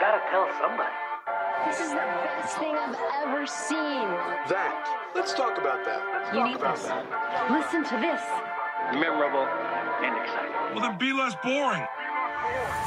gotta 0.00 0.22
tell 0.30 0.48
somebody. 0.58 0.96
This 1.68 1.78
is 1.78 1.90
the 1.90 1.96
best 1.96 2.56
thing 2.56 2.74
I've 2.74 2.96
ever 3.20 3.46
seen. 3.46 4.08
That. 4.48 5.12
Let's 5.14 5.34
talk 5.34 5.58
about 5.58 5.84
that. 5.84 6.00
Let's 6.10 6.32
You 6.32 6.40
talk 6.40 6.48
need 6.48 6.56
about 6.56 6.76
this. 6.76 6.86
that. 6.86 7.04
Listen 7.52 7.84
to 7.84 7.96
this. 8.00 8.22
Memorable 8.96 9.44
and 9.44 10.16
exciting. 10.24 10.56
Well, 10.72 10.80
then 10.80 10.96
be 10.96 11.12
less 11.12 11.36
boring. 11.44 11.84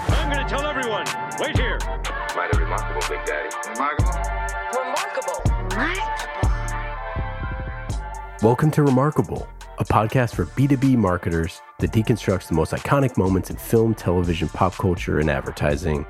I'm 0.09 0.33
gonna 0.33 0.49
tell 0.49 0.65
everyone. 0.65 1.05
Wait 1.37 1.55
here. 1.55 1.77
Mighty 2.35 2.57
remarkable, 2.57 3.01
Big 3.07 3.23
Daddy. 3.25 3.49
Remarkable. 3.69 4.17
Remarkable. 4.73 5.37
Welcome 8.41 8.71
to 8.71 8.81
Remarkable, 8.81 9.47
a 9.77 9.85
podcast 9.85 10.33
for 10.33 10.45
B2B 10.47 10.97
marketers 10.97 11.61
that 11.77 11.91
deconstructs 11.91 12.47
the 12.47 12.55
most 12.55 12.71
iconic 12.71 13.17
moments 13.19 13.51
in 13.51 13.55
film, 13.57 13.93
television, 13.93 14.49
pop 14.49 14.73
culture, 14.73 15.19
and 15.19 15.29
advertising 15.29 16.07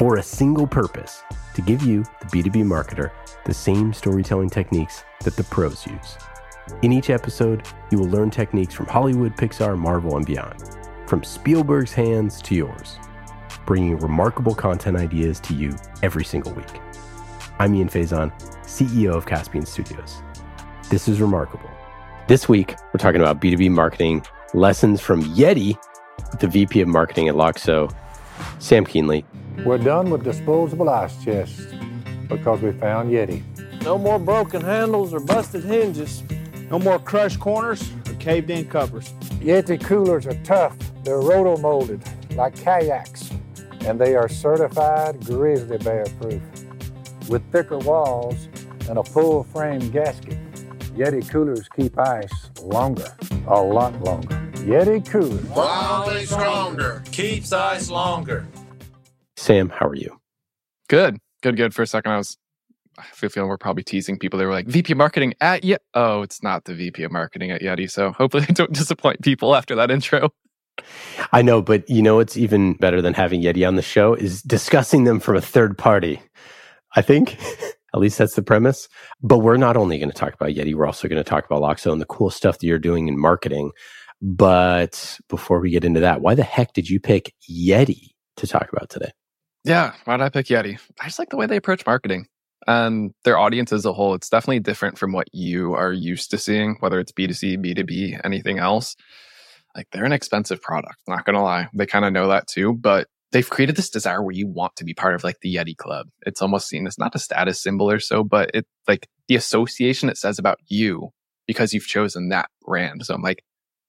for 0.00 0.16
a 0.16 0.22
single 0.22 0.66
purpose 0.66 1.22
to 1.52 1.60
give 1.60 1.82
you, 1.82 2.02
the 2.20 2.42
B2B 2.42 2.64
marketer, 2.64 3.10
the 3.44 3.52
same 3.52 3.92
storytelling 3.92 4.48
techniques 4.48 5.04
that 5.24 5.36
the 5.36 5.44
pros 5.44 5.86
use. 5.86 6.16
In 6.80 6.90
each 6.90 7.10
episode, 7.10 7.66
you 7.90 7.98
will 7.98 8.08
learn 8.08 8.30
techniques 8.30 8.72
from 8.72 8.86
Hollywood, 8.86 9.36
Pixar, 9.36 9.76
Marvel, 9.76 10.16
and 10.16 10.24
beyond, 10.24 10.78
from 11.06 11.22
Spielberg's 11.22 11.92
hands 11.92 12.40
to 12.40 12.54
yours, 12.54 12.98
bringing 13.66 13.98
remarkable 13.98 14.54
content 14.54 14.96
ideas 14.96 15.38
to 15.40 15.54
you 15.54 15.76
every 16.02 16.24
single 16.24 16.54
week. 16.54 16.80
I'm 17.58 17.74
Ian 17.74 17.90
Faison, 17.90 18.32
CEO 18.62 19.14
of 19.14 19.26
Caspian 19.26 19.66
Studios. 19.66 20.22
This 20.88 21.08
is 21.08 21.20
remarkable. 21.20 21.68
This 22.26 22.48
week, 22.48 22.74
we're 22.94 23.00
talking 23.00 23.20
about 23.20 23.38
B2B 23.38 23.70
marketing 23.70 24.24
lessons 24.54 25.02
from 25.02 25.22
Yeti 25.34 25.76
the 26.38 26.48
VP 26.48 26.80
of 26.80 26.88
Marketing 26.88 27.28
at 27.28 27.34
Loxo, 27.34 27.94
Sam 28.60 28.86
Kuehnle. 28.86 29.24
We're 29.64 29.78
done 29.78 30.10
with 30.10 30.24
disposable 30.24 30.88
ice 30.88 31.22
chests 31.22 31.66
because 32.28 32.62
we 32.62 32.72
found 32.72 33.10
Yeti. 33.10 33.42
No 33.82 33.98
more 33.98 34.18
broken 34.18 34.62
handles 34.62 35.12
or 35.12 35.20
busted 35.20 35.64
hinges. 35.64 36.22
No 36.70 36.78
more 36.78 36.98
crushed 36.98 37.40
corners 37.40 37.90
or 38.08 38.14
caved 38.14 38.50
in 38.50 38.66
covers. 38.68 39.12
Yeti 39.40 39.82
coolers 39.82 40.26
are 40.26 40.38
tough. 40.44 40.76
They're 41.04 41.20
roto 41.20 41.56
molded 41.58 42.02
like 42.36 42.54
kayaks, 42.54 43.30
and 43.86 44.00
they 44.00 44.14
are 44.14 44.28
certified 44.28 45.24
grizzly 45.24 45.78
bear 45.78 46.06
proof. 46.20 46.42
With 47.28 47.42
thicker 47.52 47.78
walls 47.78 48.48
and 48.88 48.98
a 48.98 49.04
full 49.04 49.44
frame 49.44 49.90
gasket, 49.90 50.38
Yeti 50.96 51.28
coolers 51.28 51.68
keep 51.68 51.98
ice 51.98 52.50
longer, 52.62 53.16
a 53.46 53.60
lot 53.60 53.98
longer. 54.02 54.36
Yeti 54.64 55.06
coolers. 55.08 55.42
Wildly 55.44 56.26
stronger. 56.26 57.02
Keeps 57.10 57.52
ice 57.52 57.90
longer. 57.90 58.46
Sam, 59.40 59.70
how 59.70 59.86
are 59.86 59.94
you? 59.94 60.20
Good, 60.90 61.16
good, 61.42 61.56
good. 61.56 61.74
For 61.74 61.80
a 61.80 61.86
second, 61.86 62.12
I 62.12 62.18
was, 62.18 62.36
I 62.98 63.04
feel 63.04 63.30
feeling 63.30 63.48
we're 63.48 63.56
probably 63.56 63.82
teasing 63.82 64.18
people. 64.18 64.38
They 64.38 64.44
were 64.44 64.52
like, 64.52 64.66
VP 64.66 64.92
of 64.92 64.98
marketing 64.98 65.32
at 65.40 65.62
Yeti. 65.62 65.78
Oh, 65.94 66.20
it's 66.20 66.42
not 66.42 66.66
the 66.66 66.74
VP 66.74 67.04
of 67.04 67.10
marketing 67.10 67.50
at 67.50 67.62
Yeti. 67.62 67.90
So 67.90 68.12
hopefully 68.12 68.44
I 68.48 68.52
don't 68.52 68.72
disappoint 68.72 69.22
people 69.22 69.56
after 69.56 69.74
that 69.76 69.90
intro. 69.90 70.28
I 71.32 71.40
know, 71.40 71.62
but 71.62 71.88
you 71.88 72.02
know 72.02 72.16
what's 72.16 72.36
even 72.36 72.74
better 72.74 73.00
than 73.00 73.14
having 73.14 73.40
Yeti 73.40 73.66
on 73.66 73.76
the 73.76 73.82
show 73.82 74.12
is 74.12 74.42
discussing 74.42 75.04
them 75.04 75.20
from 75.20 75.36
a 75.36 75.40
third 75.40 75.78
party. 75.78 76.20
I 76.94 77.00
think 77.00 77.38
at 77.94 78.00
least 78.00 78.18
that's 78.18 78.34
the 78.34 78.42
premise. 78.42 78.88
But 79.22 79.38
we're 79.38 79.56
not 79.56 79.78
only 79.78 79.98
going 79.98 80.10
to 80.10 80.16
talk 80.16 80.34
about 80.34 80.50
Yeti, 80.50 80.74
we're 80.74 80.86
also 80.86 81.08
going 81.08 81.22
to 81.22 81.28
talk 81.28 81.46
about 81.46 81.62
Loxo 81.62 81.92
and 81.92 82.00
the 82.00 82.06
cool 82.06 82.28
stuff 82.28 82.58
that 82.58 82.66
you're 82.66 82.78
doing 82.78 83.08
in 83.08 83.18
marketing. 83.18 83.70
But 84.20 85.18
before 85.30 85.60
we 85.60 85.70
get 85.70 85.84
into 85.84 86.00
that, 86.00 86.20
why 86.20 86.34
the 86.34 86.42
heck 86.42 86.74
did 86.74 86.90
you 86.90 87.00
pick 87.00 87.32
Yeti 87.50 88.08
to 88.36 88.46
talk 88.46 88.70
about 88.70 88.90
today? 88.90 89.12
Yeah, 89.64 89.92
why 90.04 90.16
did 90.16 90.24
I 90.24 90.28
pick 90.30 90.46
Yeti? 90.46 90.78
I 91.00 91.04
just 91.04 91.18
like 91.18 91.30
the 91.30 91.36
way 91.36 91.46
they 91.46 91.56
approach 91.56 91.84
marketing 91.86 92.26
and 92.66 93.12
their 93.24 93.38
audience 93.38 93.72
as 93.72 93.84
a 93.84 93.92
whole. 93.92 94.14
It's 94.14 94.28
definitely 94.28 94.60
different 94.60 94.98
from 94.98 95.12
what 95.12 95.28
you 95.32 95.74
are 95.74 95.92
used 95.92 96.30
to 96.30 96.38
seeing, 96.38 96.76
whether 96.80 96.98
it's 96.98 97.12
B2C, 97.12 97.58
B2B, 97.58 98.20
anything 98.24 98.58
else. 98.58 98.96
Like 99.76 99.86
they're 99.92 100.04
an 100.04 100.12
expensive 100.12 100.60
product, 100.62 100.96
not 101.06 101.24
gonna 101.24 101.42
lie. 101.42 101.68
They 101.74 101.86
kind 101.86 102.04
of 102.04 102.12
know 102.12 102.28
that 102.28 102.48
too, 102.48 102.74
but 102.74 103.08
they've 103.32 103.48
created 103.48 103.76
this 103.76 103.90
desire 103.90 104.22
where 104.22 104.34
you 104.34 104.46
want 104.46 104.74
to 104.76 104.84
be 104.84 104.94
part 104.94 105.14
of 105.14 105.24
like 105.24 105.40
the 105.40 105.54
Yeti 105.54 105.76
Club. 105.76 106.08
It's 106.26 106.42
almost 106.42 106.68
seen 106.68 106.86
as 106.86 106.98
not 106.98 107.14
a 107.14 107.18
status 107.18 107.62
symbol 107.62 107.90
or 107.90 108.00
so, 108.00 108.24
but 108.24 108.50
it 108.54 108.66
like 108.88 109.08
the 109.28 109.36
association 109.36 110.08
it 110.08 110.16
says 110.16 110.38
about 110.38 110.58
you 110.66 111.10
because 111.46 111.72
you've 111.72 111.86
chosen 111.86 112.30
that 112.30 112.48
brand. 112.64 113.04
So 113.04 113.14
I'm 113.14 113.22
like, 113.22 113.44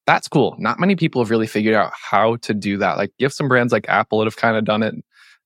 that's 0.06 0.28
cool. 0.28 0.56
Not 0.60 0.80
many 0.80 0.96
people 0.96 1.22
have 1.22 1.30
really 1.30 1.48
figured 1.48 1.76
out 1.76 1.92
how 1.96 2.36
to 2.38 2.54
do 2.54 2.78
that. 2.78 2.98
Like 2.98 3.12
you 3.18 3.26
have 3.26 3.34
some 3.34 3.48
brands 3.48 3.72
like 3.72 3.88
Apple 3.88 4.20
that 4.20 4.26
have 4.26 4.38
kind 4.38 4.58
of 4.58 4.66
done 4.66 4.84
it. 4.84 4.96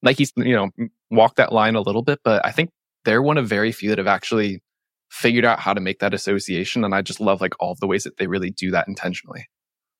Nike's, 0.06 0.32
you 0.38 0.56
know, 0.56 0.70
walked 1.12 1.36
that 1.38 1.52
line 1.52 1.76
a 1.76 1.82
little 1.82 2.04
bit, 2.04 2.20
but 2.24 2.46
I 2.46 2.52
think 2.52 2.70
they're 3.04 3.22
one 3.22 3.38
of 3.38 3.48
very 3.48 3.72
few 3.72 3.90
that 3.90 3.98
have 3.98 4.08
actually 4.08 4.62
figured 5.10 5.46
out 5.46 5.60
how 5.60 5.74
to 5.74 5.82
make 5.82 6.00
that 6.00 6.14
association. 6.14 6.84
And 6.84 6.96
I 6.96 7.02
just 7.02 7.20
love 7.20 7.42
like 7.42 7.54
all 7.60 7.72
of 7.72 7.80
the 7.80 7.88
ways 7.88 8.04
that 8.04 8.18
they 8.18 8.28
really 8.28 8.52
do 8.52 8.72
that 8.72 8.88
intentionally. 8.88 9.48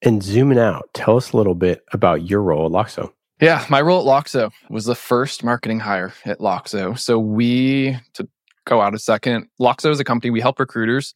And 0.02 0.22
zooming 0.22 0.60
out, 0.60 0.90
tell 0.94 1.18
us 1.18 1.32
a 1.32 1.38
little 1.38 1.56
bit 1.56 1.84
about 1.92 2.30
your 2.30 2.42
role 2.42 2.66
at 2.66 2.72
Loxo. 2.72 3.12
Yeah, 3.42 3.66
my 3.70 3.82
role 3.82 4.00
at 4.00 4.26
Loxo 4.26 4.52
was 4.70 4.86
the 4.86 4.96
first 4.96 5.44
marketing 5.44 5.80
hire 5.80 6.14
at 6.24 6.40
Loxo. 6.40 6.98
So 6.98 7.20
we, 7.20 7.98
to 8.14 8.28
go 8.66 8.82
out 8.82 8.94
a 8.94 9.00
second, 9.00 9.48
Loxo 9.60 9.90
is 9.90 10.00
a 10.00 10.04
company, 10.04 10.32
we 10.32 10.42
help 10.42 10.60
recruiters. 10.60 11.16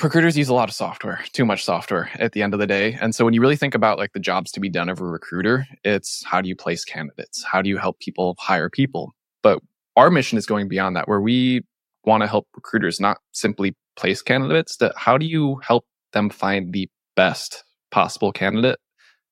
Recruiters 0.00 0.38
use 0.38 0.48
a 0.48 0.54
lot 0.54 0.68
of 0.68 0.74
software, 0.76 1.24
too 1.32 1.44
much 1.44 1.64
software 1.64 2.08
at 2.20 2.30
the 2.30 2.40
end 2.40 2.54
of 2.54 2.60
the 2.60 2.68
day. 2.68 2.96
And 3.00 3.16
so 3.16 3.24
when 3.24 3.34
you 3.34 3.40
really 3.40 3.56
think 3.56 3.74
about 3.74 3.98
like 3.98 4.12
the 4.12 4.20
jobs 4.20 4.52
to 4.52 4.60
be 4.60 4.68
done 4.68 4.88
of 4.88 5.00
a 5.00 5.04
recruiter, 5.04 5.66
it's 5.82 6.22
how 6.24 6.40
do 6.40 6.48
you 6.48 6.54
place 6.54 6.84
candidates? 6.84 7.42
How 7.42 7.62
do 7.62 7.68
you 7.68 7.78
help 7.78 7.98
people 7.98 8.36
hire 8.38 8.70
people? 8.70 9.12
But 9.42 9.58
our 9.96 10.08
mission 10.08 10.38
is 10.38 10.46
going 10.46 10.68
beyond 10.68 10.94
that, 10.94 11.08
where 11.08 11.20
we 11.20 11.62
want 12.04 12.22
to 12.22 12.28
help 12.28 12.46
recruiters 12.54 13.00
not 13.00 13.18
simply 13.32 13.74
place 13.96 14.22
candidates, 14.22 14.76
that 14.76 14.92
how 14.96 15.18
do 15.18 15.26
you 15.26 15.56
help 15.64 15.84
them 16.12 16.30
find 16.30 16.72
the 16.72 16.88
best 17.16 17.64
possible 17.90 18.30
candidate 18.30 18.78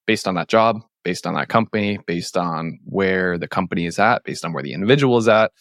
based 0.05 0.27
on 0.27 0.35
that 0.35 0.49
job, 0.49 0.81
based 1.05 1.29
on 1.29 1.35
that 1.35 1.49
company, 1.49 2.01
based 2.09 2.37
on 2.37 2.81
where 2.85 3.39
the 3.39 3.47
company 3.47 3.87
is 3.87 4.01
at, 4.01 4.25
based 4.25 4.45
on 4.45 4.53
where 4.53 4.65
the 4.65 4.73
individual 4.73 5.17
is 5.17 5.29
at. 5.29 5.53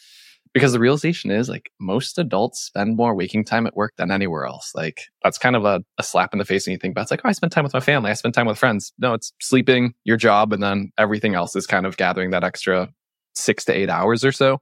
Because 0.55 0.71
the 0.71 0.79
realization 0.79 1.29
is 1.31 1.49
like 1.49 1.69
most 1.79 2.17
adults 2.17 2.61
spend 2.61 2.95
more 2.95 3.13
waking 3.13 3.43
time 3.43 3.67
at 3.67 3.75
work 3.75 3.93
than 3.97 4.09
anywhere 4.09 4.45
else. 4.45 4.71
Like 4.73 5.01
that's 5.21 5.37
kind 5.37 5.55
of 5.55 5.65
a, 5.65 5.83
a 5.97 6.03
slap 6.03 6.33
in 6.33 6.39
the 6.39 6.45
face 6.45 6.65
when 6.65 6.71
you 6.71 6.79
think 6.79 6.93
about 6.93 7.01
it. 7.01 7.03
it's 7.03 7.11
like, 7.11 7.21
oh, 7.25 7.29
I 7.29 7.33
spend 7.33 7.51
time 7.51 7.65
with 7.65 7.73
my 7.73 7.79
family, 7.79 8.09
I 8.09 8.13
spend 8.13 8.33
time 8.33 8.47
with 8.47 8.57
friends. 8.57 8.93
No, 8.97 9.13
it's 9.13 9.33
sleeping, 9.41 9.93
your 10.05 10.17
job, 10.17 10.53
and 10.53 10.63
then 10.63 10.91
everything 10.97 11.35
else 11.35 11.55
is 11.55 11.67
kind 11.67 11.85
of 11.85 11.97
gathering 11.97 12.31
that 12.31 12.43
extra 12.43 12.89
six 13.35 13.65
to 13.65 13.73
eight 13.73 13.89
hours 13.89 14.23
or 14.23 14.31
so. 14.31 14.61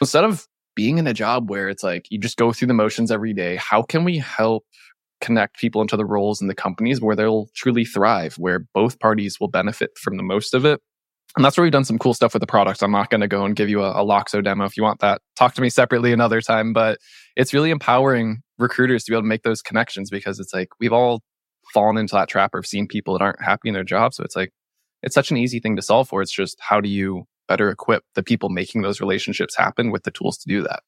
Instead 0.00 0.24
of 0.24 0.48
being 0.74 0.98
in 0.98 1.06
a 1.06 1.14
job 1.14 1.50
where 1.50 1.68
it's 1.68 1.84
like 1.84 2.06
you 2.10 2.18
just 2.18 2.36
go 2.36 2.52
through 2.52 2.68
the 2.68 2.74
motions 2.74 3.12
every 3.12 3.32
day, 3.32 3.56
how 3.56 3.82
can 3.82 4.02
we 4.02 4.18
help 4.18 4.64
connect 5.20 5.56
people 5.56 5.80
into 5.80 5.96
the 5.96 6.04
roles 6.04 6.42
in 6.42 6.48
the 6.48 6.54
companies 6.54 7.00
where 7.00 7.16
they'll 7.16 7.48
truly 7.54 7.84
thrive, 7.84 8.34
where 8.34 8.66
both 8.74 8.98
parties 8.98 9.40
will 9.40 9.48
benefit 9.48 9.96
from 9.98 10.16
the 10.18 10.22
most 10.22 10.52
of 10.52 10.66
it. 10.66 10.80
And 11.36 11.44
that's 11.44 11.56
where 11.56 11.62
we've 11.62 11.72
done 11.72 11.84
some 11.84 11.98
cool 11.98 12.14
stuff 12.14 12.32
with 12.32 12.40
the 12.40 12.46
products. 12.46 12.82
I'm 12.82 12.92
not 12.92 13.10
going 13.10 13.20
to 13.20 13.28
go 13.28 13.44
and 13.44 13.56
give 13.56 13.68
you 13.68 13.82
a, 13.82 13.90
a 13.90 14.04
Loxo 14.04 14.42
demo 14.42 14.64
if 14.64 14.76
you 14.76 14.84
want 14.84 15.00
that. 15.00 15.20
Talk 15.36 15.54
to 15.54 15.60
me 15.60 15.68
separately 15.68 16.12
another 16.12 16.40
time, 16.40 16.72
but 16.72 16.98
it's 17.34 17.52
really 17.52 17.70
empowering 17.70 18.42
recruiters 18.58 19.04
to 19.04 19.10
be 19.10 19.16
able 19.16 19.22
to 19.22 19.28
make 19.28 19.42
those 19.42 19.60
connections 19.60 20.10
because 20.10 20.38
it's 20.38 20.54
like 20.54 20.68
we've 20.78 20.92
all 20.92 21.22
fallen 21.72 21.96
into 21.96 22.14
that 22.14 22.28
trap 22.28 22.54
of 22.54 22.66
seeing 22.66 22.86
people 22.86 23.14
that 23.14 23.24
aren't 23.24 23.42
happy 23.42 23.68
in 23.68 23.74
their 23.74 23.84
job. 23.84 24.14
So 24.14 24.22
it's 24.22 24.36
like, 24.36 24.52
it's 25.02 25.14
such 25.14 25.32
an 25.32 25.36
easy 25.36 25.58
thing 25.58 25.74
to 25.76 25.82
solve 25.82 26.08
for. 26.08 26.22
It's 26.22 26.32
just 26.32 26.56
how 26.60 26.80
do 26.80 26.88
you 26.88 27.24
better 27.48 27.68
equip 27.68 28.04
the 28.14 28.22
people 28.22 28.48
making 28.48 28.82
those 28.82 29.00
relationships 29.00 29.56
happen 29.56 29.90
with 29.90 30.04
the 30.04 30.10
tools 30.12 30.38
to 30.38 30.48
do 30.48 30.62
that? 30.62 30.82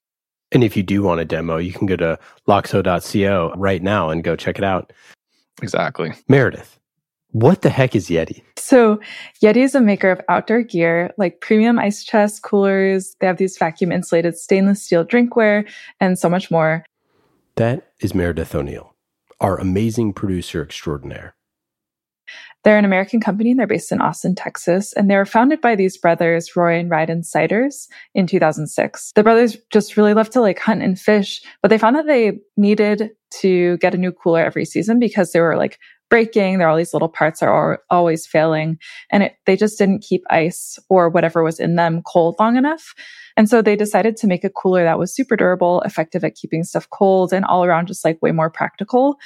And 0.53 0.63
if 0.63 0.77
you 0.77 0.85
do 0.85 1.03
want 1.03 1.21
a 1.21 1.25
demo, 1.25 1.57
you 1.57 1.73
can 1.73 1.87
go 1.87 1.97
to 1.97 2.19
loxo.co 2.49 3.53
right 3.57 3.83
now 3.83 4.11
and 4.11 4.23
go 4.23 4.37
check 4.37 4.59
it 4.59 4.65
out. 4.65 4.93
Exactly. 5.61 6.13
Meredith, 6.29 6.79
what 7.33 7.63
the 7.63 7.71
heck 7.71 7.95
is 7.95 8.09
Yeti? 8.09 8.43
So, 8.57 9.01
Yeti 9.43 9.59
is 9.59 9.75
a 9.75 9.81
maker 9.81 10.11
of 10.11 10.21
outdoor 10.29 10.63
gear 10.63 11.13
like 11.19 11.41
premium 11.41 11.79
ice 11.79 12.03
chests, 12.05 12.41
coolers. 12.41 13.17
They 13.21 13.27
have 13.27 13.37
these 13.37 13.59
vacuum 13.59 13.93
insulated 13.93 14.37
stainless 14.37 14.83
steel 14.83 15.05
drinkware 15.05 15.69
and 16.01 16.19
so 16.19 16.29
much 16.29 16.51
more. 16.51 16.85
That 17.57 17.93
is 18.01 18.15
Meredith 18.15 18.55
O'Neill, 18.55 18.95
our 19.41 19.59
amazing 19.59 20.13
producer 20.13 20.63
extraordinaire. 20.63 21.37
They're 22.65 22.79
an 22.79 22.85
American 22.85 23.21
company 23.21 23.53
and 23.53 23.61
they're 23.61 23.67
based 23.69 23.93
in 23.93 24.01
Austin, 24.01 24.35
Texas. 24.35 24.93
And 24.95 25.09
they 25.09 25.17
were 25.17 25.25
founded 25.25 25.61
by 25.61 25.77
these 25.77 25.97
brothers, 25.97 26.57
Roy 26.57 26.81
and 26.81 26.91
Ryan 26.91 27.23
Seiders, 27.23 27.87
in 28.13 28.27
2006. 28.27 29.13
The 29.15 29.23
brothers 29.23 29.57
just 29.71 29.97
really 29.97 30.15
love 30.15 30.31
to 30.31 30.41
like 30.41 30.59
hunt 30.59 30.83
and 30.83 30.99
fish, 30.99 31.41
but 31.63 31.69
they 31.69 31.79
found 31.79 31.95
that 31.95 32.09
they 32.09 32.41
needed 32.57 33.11
to 33.41 33.77
get 33.79 33.95
a 33.95 33.99
new 33.99 34.11
cooler 34.11 34.41
every 34.45 34.65
season 34.65 34.99
because 34.99 35.31
they 35.31 35.41
were 35.41 35.57
like 35.57 35.79
breaking. 36.09 36.59
There 36.59 36.67
are 36.67 36.71
all 36.71 36.77
these 36.77 36.93
little 36.93 37.09
parts 37.09 37.43
are 37.43 37.81
always 37.91 38.27
failing. 38.27 38.79
And 39.11 39.25
it, 39.25 39.33
they 39.47 39.57
just 39.57 39.79
didn't 39.79 40.05
keep 40.05 40.23
ice 40.31 40.79
or 40.89 41.09
whatever 41.09 41.43
was 41.43 41.59
in 41.61 41.77
them 41.77 42.03
cold 42.03 42.37
long 42.39 42.57
enough. 42.57 42.95
And 43.37 43.49
so 43.49 43.61
they 43.61 43.77
decided 43.77 44.17
to 44.19 44.27
make 44.27 44.45
a 44.45 44.51
cooler 44.51 44.85
that 44.85 44.99
was 44.99 45.15
super 45.15 45.37
durable, 45.37 45.83
effective 45.83 46.25
at 46.25 46.35
keeping 46.35 46.65
stuff 46.65 46.89
cold, 46.91 47.33
and 47.33 47.45
all 47.45 47.65
around 47.65 47.87
just 47.87 48.05
like 48.05 48.23
way 48.23 48.33
more 48.33 48.51
practical. 48.51 49.17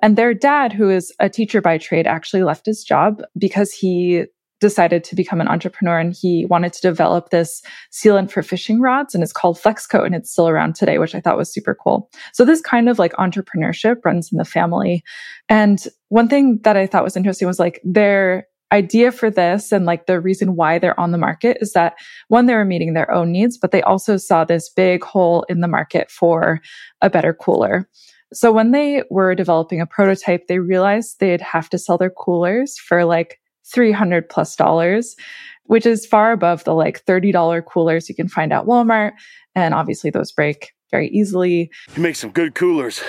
And 0.00 0.16
their 0.16 0.34
dad, 0.34 0.72
who 0.72 0.90
is 0.90 1.14
a 1.18 1.30
teacher 1.30 1.62
by 1.62 1.78
trade, 1.78 2.06
actually 2.06 2.42
left 2.42 2.66
his 2.66 2.84
job 2.84 3.22
because 3.38 3.72
he 3.72 4.24
decided 4.64 5.04
to 5.04 5.14
become 5.14 5.42
an 5.42 5.48
entrepreneur 5.48 5.98
and 5.98 6.16
he 6.18 6.46
wanted 6.46 6.72
to 6.72 6.80
develop 6.80 7.28
this 7.28 7.60
sealant 7.92 8.30
for 8.30 8.42
fishing 8.42 8.80
rods 8.80 9.14
and 9.14 9.22
it's 9.22 9.30
called 9.30 9.58
Flexcoat 9.58 10.06
and 10.06 10.14
it's 10.14 10.30
still 10.32 10.48
around 10.48 10.74
today, 10.74 10.96
which 10.96 11.14
I 11.14 11.20
thought 11.20 11.36
was 11.36 11.52
super 11.52 11.74
cool. 11.74 12.10
So 12.32 12.46
this 12.46 12.62
kind 12.62 12.88
of 12.88 12.98
like 12.98 13.12
entrepreneurship 13.14 13.96
runs 14.06 14.32
in 14.32 14.38
the 14.38 14.44
family. 14.46 15.04
And 15.50 15.86
one 16.08 16.28
thing 16.28 16.60
that 16.62 16.78
I 16.78 16.86
thought 16.86 17.04
was 17.04 17.14
interesting 17.14 17.46
was 17.46 17.58
like 17.58 17.78
their 17.84 18.46
idea 18.72 19.12
for 19.12 19.30
this 19.30 19.70
and 19.70 19.84
like 19.84 20.06
the 20.06 20.18
reason 20.18 20.56
why 20.56 20.78
they're 20.78 20.98
on 20.98 21.12
the 21.12 21.18
market 21.18 21.58
is 21.60 21.74
that 21.74 21.96
one, 22.28 22.46
they 22.46 22.54
were 22.54 22.64
meeting 22.64 22.94
their 22.94 23.10
own 23.10 23.30
needs, 23.32 23.58
but 23.58 23.70
they 23.70 23.82
also 23.82 24.16
saw 24.16 24.46
this 24.46 24.70
big 24.70 25.04
hole 25.04 25.44
in 25.50 25.60
the 25.60 25.68
market 25.68 26.10
for 26.10 26.58
a 27.02 27.10
better 27.10 27.34
cooler. 27.34 27.86
So 28.32 28.50
when 28.50 28.70
they 28.70 29.02
were 29.10 29.34
developing 29.34 29.82
a 29.82 29.86
prototype, 29.86 30.46
they 30.46 30.58
realized 30.58 31.20
they'd 31.20 31.42
have 31.42 31.68
to 31.68 31.78
sell 31.78 31.98
their 31.98 32.08
coolers 32.08 32.78
for 32.78 33.04
like 33.04 33.38
300 33.72 34.28
plus 34.28 34.56
dollars, 34.56 35.16
which 35.64 35.86
is 35.86 36.06
far 36.06 36.32
above 36.32 36.64
the 36.64 36.74
like 36.74 37.04
$30 37.04 37.64
coolers 37.66 38.08
you 38.08 38.14
can 38.14 38.28
find 38.28 38.52
at 38.52 38.64
Walmart. 38.64 39.12
And 39.54 39.74
obviously 39.74 40.10
those 40.10 40.32
break 40.32 40.72
very 40.90 41.08
easily. 41.08 41.70
You 41.96 42.02
make 42.02 42.16
some 42.16 42.30
good 42.30 42.54
coolers. 42.54 43.02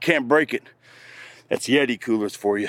Can't 0.00 0.28
break 0.28 0.52
it. 0.52 0.64
That's 1.48 1.68
Yeti 1.68 2.00
coolers 2.00 2.34
for 2.34 2.58
you. 2.58 2.68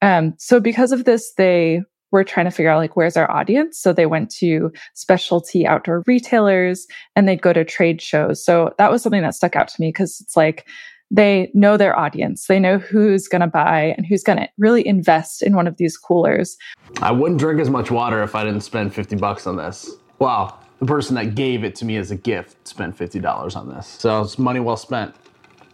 Um, 0.00 0.34
so 0.38 0.60
because 0.60 0.92
of 0.92 1.04
this, 1.04 1.32
they 1.34 1.82
were 2.10 2.24
trying 2.24 2.46
to 2.46 2.50
figure 2.50 2.70
out 2.70 2.78
like 2.78 2.96
where's 2.96 3.16
our 3.16 3.30
audience. 3.30 3.78
So 3.78 3.92
they 3.92 4.06
went 4.06 4.30
to 4.36 4.72
specialty 4.94 5.66
outdoor 5.66 6.04
retailers 6.06 6.86
and 7.14 7.28
they'd 7.28 7.42
go 7.42 7.52
to 7.52 7.64
trade 7.64 8.00
shows. 8.00 8.42
So 8.44 8.74
that 8.78 8.90
was 8.90 9.02
something 9.02 9.22
that 9.22 9.34
stuck 9.34 9.56
out 9.56 9.68
to 9.68 9.80
me 9.80 9.88
because 9.88 10.20
it's 10.20 10.36
like 10.36 10.66
they 11.10 11.50
know 11.54 11.76
their 11.76 11.98
audience. 11.98 12.46
They 12.46 12.60
know 12.60 12.78
who's 12.78 13.28
going 13.28 13.40
to 13.40 13.46
buy 13.46 13.94
and 13.96 14.06
who's 14.06 14.22
going 14.22 14.38
to 14.38 14.48
really 14.58 14.86
invest 14.86 15.42
in 15.42 15.54
one 15.54 15.66
of 15.66 15.76
these 15.76 15.96
coolers. 15.96 16.56
I 17.00 17.12
wouldn't 17.12 17.40
drink 17.40 17.60
as 17.60 17.70
much 17.70 17.90
water 17.90 18.22
if 18.22 18.34
I 18.34 18.44
didn't 18.44 18.60
spend 18.60 18.94
50 18.94 19.16
bucks 19.16 19.46
on 19.46 19.56
this. 19.56 19.90
Wow. 20.18 20.58
The 20.80 20.86
person 20.86 21.14
that 21.16 21.34
gave 21.34 21.64
it 21.64 21.74
to 21.76 21.84
me 21.84 21.96
as 21.96 22.10
a 22.10 22.16
gift 22.16 22.68
spent 22.68 22.96
$50 22.96 23.56
on 23.56 23.68
this. 23.68 23.86
So 23.86 24.20
it's 24.22 24.38
money 24.38 24.60
well 24.60 24.76
spent 24.76 25.14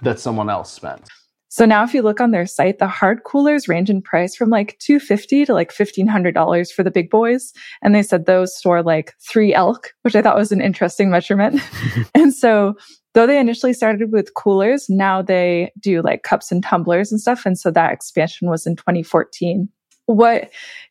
that 0.02 0.20
someone 0.20 0.48
else 0.48 0.72
spent. 0.72 1.08
So 1.48 1.64
now 1.64 1.84
if 1.84 1.94
you 1.94 2.02
look 2.02 2.20
on 2.20 2.32
their 2.32 2.46
site, 2.46 2.80
the 2.80 2.88
hard 2.88 3.22
coolers 3.22 3.68
range 3.68 3.88
in 3.88 4.02
price 4.02 4.34
from 4.34 4.50
like 4.50 4.76
250 4.80 5.44
to 5.44 5.54
like 5.54 5.72
$1,500 5.72 6.72
for 6.72 6.82
the 6.82 6.90
big 6.90 7.10
boys. 7.10 7.52
And 7.80 7.94
they 7.94 8.02
said 8.02 8.26
those 8.26 8.56
store 8.56 8.82
like 8.82 9.14
three 9.20 9.54
elk, 9.54 9.92
which 10.02 10.16
I 10.16 10.22
thought 10.22 10.36
was 10.36 10.50
an 10.50 10.60
interesting 10.60 11.10
measurement. 11.10 11.60
and 12.14 12.34
so 12.34 12.74
though 13.14 13.26
they 13.26 13.38
initially 13.38 13.72
started 13.72 14.12
with 14.12 14.34
coolers, 14.34 14.88
now 14.88 15.22
they 15.22 15.72
do 15.80 16.02
like 16.02 16.22
cups 16.22 16.52
and 16.52 16.62
tumblers 16.62 17.10
and 17.10 17.20
stuff. 17.20 17.46
And 17.46 17.58
so 17.58 17.70
that 17.70 17.92
expansion 17.92 18.50
was 18.50 18.66
in 18.66 18.76
2014. 18.76 19.68
What 20.06 20.50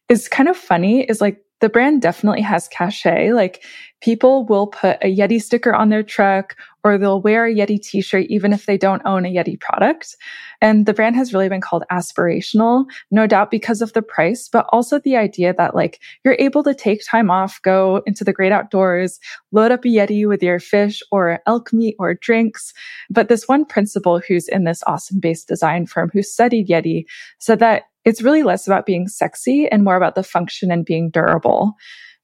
is 0.10 0.28
kind 0.28 0.50
of 0.50 0.58
funny 0.58 1.04
is 1.04 1.22
like 1.22 1.43
the 1.64 1.70
brand 1.70 2.02
definitely 2.02 2.42
has 2.42 2.68
cachet. 2.68 3.32
Like 3.32 3.64
people 4.02 4.46
will 4.48 4.68
put 4.68 4.98
a 5.02 5.16
Yeti 5.16 5.42
sticker 5.42 5.74
on 5.74 5.88
their 5.88 6.04
truck 6.04 6.58
or 6.84 6.98
they'll 6.98 7.22
wear 7.22 7.46
a 7.46 7.56
Yeti 7.56 7.82
t-shirt 7.82 8.26
even 8.26 8.52
if 8.52 8.66
they 8.66 8.78
don't 8.78 9.02
own 9.06 9.26
a 9.26 9.34
Yeti 9.34 9.58
product. 9.58 10.18
And 10.60 10.86
the 10.86 10.94
brand 10.94 11.16
has 11.16 11.34
really 11.34 11.48
been 11.48 11.62
called 11.62 11.86
aspirational, 11.90 12.84
no 13.12 13.28
doubt 13.28 13.50
because 13.50 13.82
of 13.82 13.94
the 13.94 14.02
price, 14.02 14.50
but 14.50 14.66
also 14.74 15.00
the 15.00 15.16
idea 15.16 15.54
that 15.54 15.74
like 15.74 16.02
you're 16.26 16.36
able 16.38 16.64
to 16.66 16.76
take 16.76 17.02
time 17.10 17.32
off, 17.32 17.62
go 17.62 18.04
into 18.06 18.26
the 18.26 18.34
great 18.34 18.52
outdoors, 18.52 19.22
load 19.54 19.72
up 19.72 19.86
a 19.86 19.88
Yeti 19.88 20.28
with 20.28 20.44
your 20.44 20.60
fish 20.60 21.02
or 21.14 21.40
elk 21.48 21.72
meat 21.72 21.96
or 21.98 22.14
drinks. 22.14 22.74
But 23.10 23.30
this 23.30 23.48
one 23.48 23.64
principal 23.64 24.20
who's 24.20 24.50
in 24.50 24.66
this 24.66 24.84
awesome 24.86 25.22
base 25.22 25.46
design 25.46 25.86
firm 25.86 26.10
who 26.12 26.24
studied 26.24 26.68
Yeti 26.68 27.06
said 27.40 27.60
that 27.60 27.84
it's 28.06 28.22
really 28.22 28.44
less 28.44 28.68
about 28.68 28.86
being 28.86 29.08
sexy 29.08 29.68
and 29.70 29.84
more 29.84 29.96
about 29.96 30.16
the 30.16 30.24
function 30.24 30.72
and 30.72 30.86
being 30.86 31.10
durable. 31.10 31.74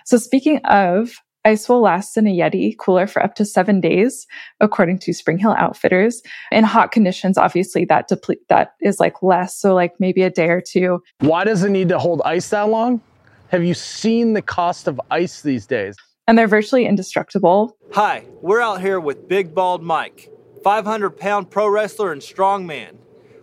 So 0.06 0.18
speaking 0.18 0.60
of, 0.66 1.14
ice 1.46 1.70
will 1.70 1.82
last 1.82 2.18
in 2.18 2.28
a 2.28 2.36
Yeti 2.36 2.76
cooler 2.78 3.08
for 3.08 3.24
up 3.24 3.36
to 3.36 3.46
seven 3.46 3.80
days, 3.80 4.28
according 4.60 5.00
to 5.00 5.14
Spring 5.14 5.38
Hill 5.38 5.56
Outfitters. 5.58 6.22
In 6.52 6.64
hot 6.64 6.92
conditions, 6.92 7.38
obviously 7.38 7.86
that 7.86 8.08
deplete 8.08 8.40
that 8.50 8.74
is 8.82 9.00
like 9.00 9.24
less, 9.24 9.58
so 9.58 9.74
like 9.74 9.94
maybe 10.00 10.24
a 10.24 10.30
day 10.30 10.50
or 10.50 10.62
two. 10.62 11.02
Why 11.20 11.44
does 11.44 11.64
it 11.64 11.70
need 11.70 11.90
to 11.90 12.00
hold 12.00 12.22
ice 12.26 12.50
that 12.50 12.70
long? 12.70 13.02
Have 13.50 13.64
you 13.64 13.74
seen 13.74 14.34
the 14.34 14.42
cost 14.42 14.88
of 14.88 15.00
ice 15.10 15.42
these 15.42 15.66
days? 15.66 15.96
And 16.28 16.38
they're 16.38 16.48
virtually 16.48 16.86
indestructible. 16.86 17.76
Hi, 17.94 18.26
we're 18.42 18.62
out 18.62 18.82
here 18.82 19.00
with 19.00 19.28
Big 19.28 19.56
Bald 19.56 19.82
Mike, 19.82 20.30
500 20.64 21.12
pound 21.12 21.50
pro 21.50 21.68
wrestler 21.68 22.12
and 22.12 22.22
strongman. 22.22 22.98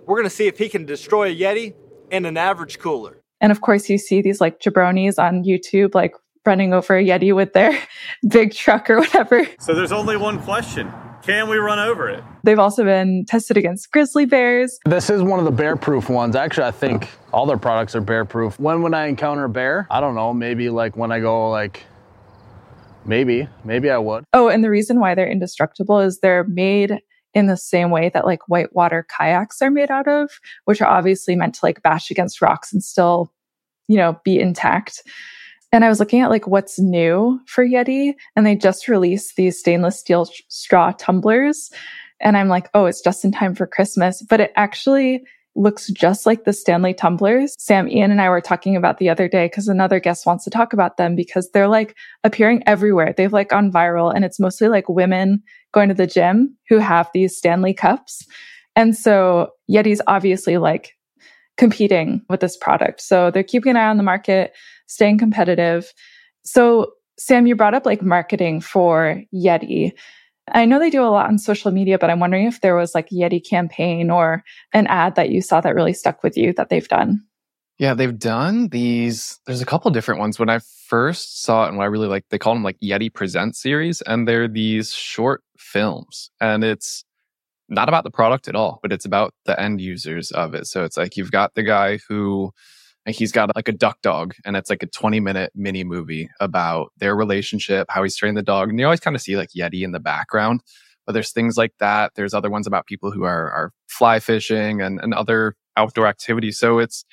We're 0.06 0.16
gonna 0.16 0.30
see 0.30 0.46
if 0.46 0.58
he 0.58 0.68
can 0.68 0.84
destroy 0.84 1.30
a 1.30 1.34
Yeti 1.34 1.74
and 2.10 2.26
an 2.26 2.36
average 2.36 2.78
cooler. 2.78 3.22
And 3.40 3.52
of 3.52 3.60
course, 3.60 3.88
you 3.90 3.98
see 3.98 4.22
these 4.22 4.40
like 4.40 4.60
jabronis 4.60 5.18
on 5.18 5.44
YouTube, 5.44 5.94
like 5.94 6.14
running 6.44 6.72
over 6.72 6.96
a 6.96 7.04
Yeti 7.04 7.34
with 7.34 7.52
their 7.52 7.76
big 8.28 8.54
truck 8.54 8.88
or 8.88 8.98
whatever. 8.98 9.46
So 9.58 9.74
there's 9.74 9.92
only 9.92 10.16
one 10.16 10.40
question. 10.42 10.92
Can 11.22 11.48
we 11.48 11.56
run 11.56 11.80
over 11.80 12.08
it? 12.08 12.22
They've 12.44 12.58
also 12.58 12.84
been 12.84 13.24
tested 13.26 13.56
against 13.56 13.90
grizzly 13.90 14.26
bears. 14.26 14.78
This 14.84 15.10
is 15.10 15.22
one 15.22 15.40
of 15.40 15.44
the 15.44 15.50
bear 15.50 15.74
proof 15.76 16.08
ones. 16.08 16.36
Actually, 16.36 16.68
I 16.68 16.70
think 16.70 17.08
all 17.32 17.46
their 17.46 17.56
products 17.56 17.96
are 17.96 18.00
bear 18.00 18.24
proof. 18.24 18.60
When 18.60 18.82
would 18.82 18.94
I 18.94 19.06
encounter 19.06 19.44
a 19.44 19.48
bear? 19.48 19.88
I 19.90 20.00
don't 20.00 20.14
know. 20.14 20.32
Maybe 20.32 20.70
like 20.70 20.96
when 20.96 21.10
I 21.10 21.18
go 21.18 21.50
like 21.50 21.84
maybe, 23.04 23.48
maybe 23.64 23.90
I 23.90 23.98
would. 23.98 24.24
Oh, 24.32 24.48
and 24.48 24.62
the 24.62 24.70
reason 24.70 25.00
why 25.00 25.14
they're 25.14 25.30
indestructible 25.30 25.98
is 25.98 26.20
they're 26.20 26.44
made 26.44 27.00
in 27.36 27.46
the 27.46 27.56
same 27.56 27.90
way 27.90 28.08
that 28.08 28.24
like 28.24 28.48
whitewater 28.48 29.06
kayaks 29.14 29.60
are 29.60 29.70
made 29.70 29.90
out 29.90 30.08
of, 30.08 30.40
which 30.64 30.80
are 30.80 30.88
obviously 30.88 31.36
meant 31.36 31.54
to 31.54 31.60
like 31.62 31.82
bash 31.82 32.10
against 32.10 32.40
rocks 32.40 32.72
and 32.72 32.82
still, 32.82 33.30
you 33.88 33.98
know, 33.98 34.18
be 34.24 34.40
intact. 34.40 35.02
And 35.70 35.84
I 35.84 35.90
was 35.90 36.00
looking 36.00 36.22
at 36.22 36.30
like 36.30 36.46
what's 36.46 36.78
new 36.78 37.38
for 37.46 37.62
Yeti, 37.62 38.14
and 38.34 38.46
they 38.46 38.56
just 38.56 38.88
released 38.88 39.36
these 39.36 39.58
stainless 39.58 40.00
steel 40.00 40.26
straw 40.48 40.92
tumblers. 40.92 41.70
And 42.20 42.38
I'm 42.38 42.48
like, 42.48 42.70
oh, 42.72 42.86
it's 42.86 43.02
just 43.02 43.22
in 43.22 43.32
time 43.32 43.54
for 43.54 43.66
Christmas. 43.66 44.22
But 44.22 44.40
it 44.40 44.52
actually 44.56 45.22
looks 45.54 45.88
just 45.88 46.24
like 46.24 46.44
the 46.44 46.54
Stanley 46.54 46.94
tumblers. 46.94 47.54
Sam, 47.58 47.86
Ian, 47.88 48.10
and 48.10 48.22
I 48.22 48.30
were 48.30 48.40
talking 48.40 48.76
about 48.76 48.96
the 48.96 49.10
other 49.10 49.28
day 49.28 49.46
because 49.46 49.68
another 49.68 50.00
guest 50.00 50.24
wants 50.24 50.44
to 50.44 50.50
talk 50.50 50.72
about 50.72 50.96
them 50.96 51.14
because 51.16 51.50
they're 51.50 51.68
like 51.68 51.96
appearing 52.24 52.62
everywhere. 52.66 53.12
They've 53.14 53.32
like 53.32 53.48
gone 53.50 53.70
viral 53.70 54.14
and 54.14 54.24
it's 54.24 54.40
mostly 54.40 54.68
like 54.68 54.88
women 54.88 55.42
going 55.76 55.90
to 55.90 55.94
the 55.94 56.06
gym 56.06 56.56
who 56.70 56.78
have 56.78 57.10
these 57.12 57.36
Stanley 57.36 57.74
cups. 57.74 58.26
And 58.74 58.96
so 58.96 59.50
Yeti's 59.70 60.00
obviously 60.06 60.56
like 60.56 60.94
competing 61.58 62.22
with 62.30 62.40
this 62.40 62.56
product. 62.56 63.02
So 63.02 63.30
they're 63.30 63.42
keeping 63.42 63.70
an 63.70 63.76
eye 63.76 63.88
on 63.88 63.98
the 63.98 64.02
market, 64.02 64.54
staying 64.86 65.18
competitive. 65.18 65.92
So 66.44 66.92
Sam, 67.18 67.46
you 67.46 67.54
brought 67.54 67.74
up 67.74 67.84
like 67.84 68.00
marketing 68.00 68.62
for 68.62 69.22
Yeti. 69.34 69.92
I 70.52 70.64
know 70.64 70.78
they 70.78 70.90
do 70.90 71.02
a 71.02 71.12
lot 71.12 71.28
on 71.28 71.38
social 71.38 71.72
media, 71.72 71.98
but 71.98 72.08
I'm 72.08 72.20
wondering 72.20 72.46
if 72.46 72.62
there 72.62 72.76
was 72.76 72.94
like 72.94 73.12
a 73.12 73.14
Yeti 73.14 73.46
campaign 73.46 74.10
or 74.10 74.44
an 74.72 74.86
ad 74.86 75.14
that 75.16 75.28
you 75.28 75.42
saw 75.42 75.60
that 75.60 75.74
really 75.74 75.92
stuck 75.92 76.22
with 76.22 76.38
you 76.38 76.54
that 76.54 76.70
they've 76.70 76.88
done. 76.88 77.20
Yeah, 77.78 77.92
they've 77.92 78.18
done 78.18 78.68
these. 78.68 79.38
There's 79.46 79.60
a 79.60 79.66
couple 79.66 79.90
different 79.90 80.20
ones. 80.20 80.38
When 80.38 80.48
I 80.48 80.60
first 80.88 81.42
saw 81.42 81.64
it, 81.64 81.68
and 81.68 81.76
what 81.76 81.84
I 81.84 81.88
really 81.88 82.08
like, 82.08 82.24
they 82.30 82.38
call 82.38 82.54
them 82.54 82.62
like 82.62 82.78
Yeti 82.80 83.12
Present 83.12 83.54
series, 83.54 84.00
and 84.02 84.26
they're 84.26 84.48
these 84.48 84.92
short 84.92 85.42
films, 85.58 86.30
and 86.40 86.64
it's 86.64 87.04
not 87.68 87.88
about 87.88 88.04
the 88.04 88.10
product 88.10 88.48
at 88.48 88.54
all, 88.54 88.78
but 88.82 88.92
it's 88.92 89.04
about 89.04 89.34
the 89.44 89.60
end 89.60 89.80
users 89.80 90.30
of 90.30 90.54
it. 90.54 90.66
So 90.66 90.84
it's 90.84 90.96
like 90.96 91.16
you've 91.16 91.32
got 91.32 91.54
the 91.54 91.64
guy 91.64 91.98
who 92.08 92.52
he's 93.06 93.32
got 93.32 93.54
like 93.54 93.68
a 93.68 93.72
duck 93.72 94.00
dog 94.02 94.34
and 94.44 94.56
it's 94.56 94.70
like 94.70 94.82
a 94.82 94.86
20 94.86 95.20
minute 95.20 95.52
mini 95.54 95.84
movie 95.84 96.28
about 96.40 96.92
their 96.98 97.14
relationship 97.14 97.86
how 97.88 98.02
he's 98.02 98.16
training 98.16 98.34
the 98.34 98.42
dog 98.42 98.68
and 98.68 98.78
you 98.78 98.84
always 98.84 99.00
kind 99.00 99.14
of 99.14 99.22
see 99.22 99.36
like 99.36 99.50
yeti 99.56 99.82
in 99.82 99.92
the 99.92 100.00
background 100.00 100.60
but 101.06 101.12
there's 101.12 101.30
things 101.30 101.56
like 101.56 101.72
that 101.78 102.12
there's 102.16 102.34
other 102.34 102.50
ones 102.50 102.66
about 102.66 102.86
people 102.86 103.12
who 103.12 103.22
are 103.22 103.50
are 103.52 103.72
fly 103.86 104.18
fishing 104.18 104.80
and, 104.80 104.98
and 105.00 105.14
other 105.14 105.54
outdoor 105.76 106.06
activities 106.06 106.58
so 106.58 106.78
it's 106.78 107.04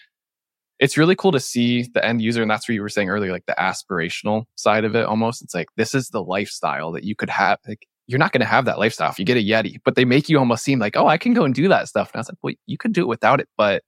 it's 0.79 0.97
really 0.97 1.15
cool 1.15 1.31
to 1.31 1.39
see 1.39 1.83
the 1.93 2.03
end 2.03 2.21
user 2.21 2.41
and 2.41 2.51
that's 2.51 2.67
what 2.67 2.75
you 2.75 2.81
were 2.81 2.89
saying 2.89 3.09
earlier 3.09 3.31
like 3.31 3.45
the 3.45 3.55
aspirational 3.59 4.45
side 4.55 4.85
of 4.85 4.95
it 4.95 5.05
almost 5.05 5.41
it's 5.41 5.53
like 5.53 5.67
this 5.77 5.93
is 5.93 6.09
the 6.09 6.23
lifestyle 6.23 6.91
that 6.91 7.03
you 7.03 7.15
could 7.15 7.29
have 7.29 7.57
like 7.67 7.87
you're 8.07 8.19
not 8.19 8.31
going 8.31 8.41
to 8.41 8.45
have 8.45 8.65
that 8.65 8.79
lifestyle 8.79 9.09
if 9.09 9.19
you 9.19 9.25
get 9.25 9.37
a 9.37 9.39
yeti 9.39 9.77
but 9.85 9.95
they 9.95 10.05
make 10.05 10.29
you 10.29 10.37
almost 10.37 10.63
seem 10.63 10.79
like 10.79 10.97
oh 10.97 11.07
i 11.07 11.17
can 11.17 11.33
go 11.33 11.45
and 11.45 11.55
do 11.55 11.67
that 11.67 11.87
stuff 11.87 12.11
and 12.11 12.17
i 12.17 12.19
was 12.19 12.29
like 12.29 12.37
well 12.41 12.53
you 12.65 12.77
could 12.77 12.91
do 12.93 13.01
it 13.01 13.07
without 13.07 13.39
it 13.39 13.47
but 13.57 13.83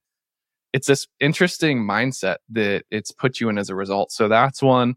it's 0.76 0.86
this 0.86 1.06
interesting 1.20 1.78
mindset 1.78 2.36
that 2.50 2.84
it's 2.90 3.10
put 3.10 3.40
you 3.40 3.48
in 3.48 3.56
as 3.56 3.70
a 3.70 3.74
result. 3.74 4.12
So 4.12 4.28
that's 4.28 4.62
one. 4.62 4.96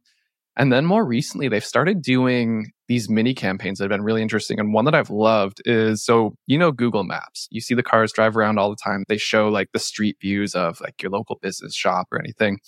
And 0.60 0.74
then 0.74 0.86
more 0.86 1.06
recently, 1.06 1.48
they've 1.48 1.63
started 1.63 2.01
doing 2.01 2.72
these 2.89 3.10
mini 3.10 3.34
campaigns 3.34 3.80
that 3.80 3.86
have 3.86 3.89
been 3.89 4.04
really 4.04 4.22
interesting. 4.22 4.60
And 4.60 4.74
one 4.74 4.84
that 4.84 4.94
I've 4.94 5.10
loved 5.10 5.62
is 5.63 6.04
so, 6.04 6.36
you 6.48 6.58
know, 6.58 6.74
Google 6.74 7.06
Maps. 7.06 7.48
You 7.50 7.62
see 7.62 7.75
the 7.75 7.82
cars 7.82 8.12
drive 8.12 8.36
around 8.36 8.60
all 8.60 8.70
the 8.70 8.75
time. 8.75 9.06
They 9.08 9.18
show 9.18 9.48
like 9.48 9.70
the 9.72 9.80
street 9.80 10.18
views 10.22 10.56
of 10.56 10.82
like 10.82 11.01
your 11.01 11.12
local 11.12 11.39
business 11.42 11.74
shop 11.74 12.08
or 12.12 12.20
anything. 12.20 12.60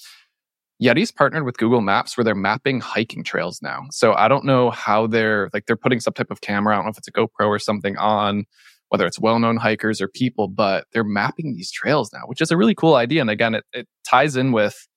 Yeti's 0.82 1.12
partnered 1.12 1.44
with 1.44 1.58
Google 1.58 1.82
Maps 1.82 2.16
where 2.16 2.24
they're 2.24 2.34
mapping 2.34 2.80
hiking 2.80 3.26
trails 3.26 3.60
now. 3.62 3.82
So 3.92 4.14
I 4.14 4.30
don't 4.30 4.46
know 4.46 4.70
how 4.72 5.06
they're 5.06 5.50
like, 5.54 5.66
they're 5.66 5.76
putting 5.76 6.00
some 6.00 6.14
type 6.14 6.32
of 6.32 6.40
camera. 6.40 6.74
I 6.74 6.78
don't 6.78 6.86
know 6.86 6.92
if 6.92 6.98
it's 6.98 7.10
a 7.10 7.12
GoPro 7.12 7.48
or 7.48 7.60
something 7.60 7.98
on 7.98 8.46
whether 8.88 9.06
it's 9.06 9.20
well-known 9.20 9.58
hikers 9.58 10.02
or 10.02 10.08
people, 10.08 10.48
but 10.48 10.86
they're 10.94 11.04
mapping 11.04 11.56
these 11.56 11.72
trails 11.72 12.12
now, 12.14 12.22
which 12.26 12.42
is 12.42 12.52
a 12.52 12.58
really 12.58 12.76
cool 12.76 12.96
idea. 12.96 13.22
And 13.22 13.30
again, 13.30 13.56
it, 13.56 13.66
it 13.74 13.88
ties 14.06 14.38
in 14.38 14.54
with 14.54 14.88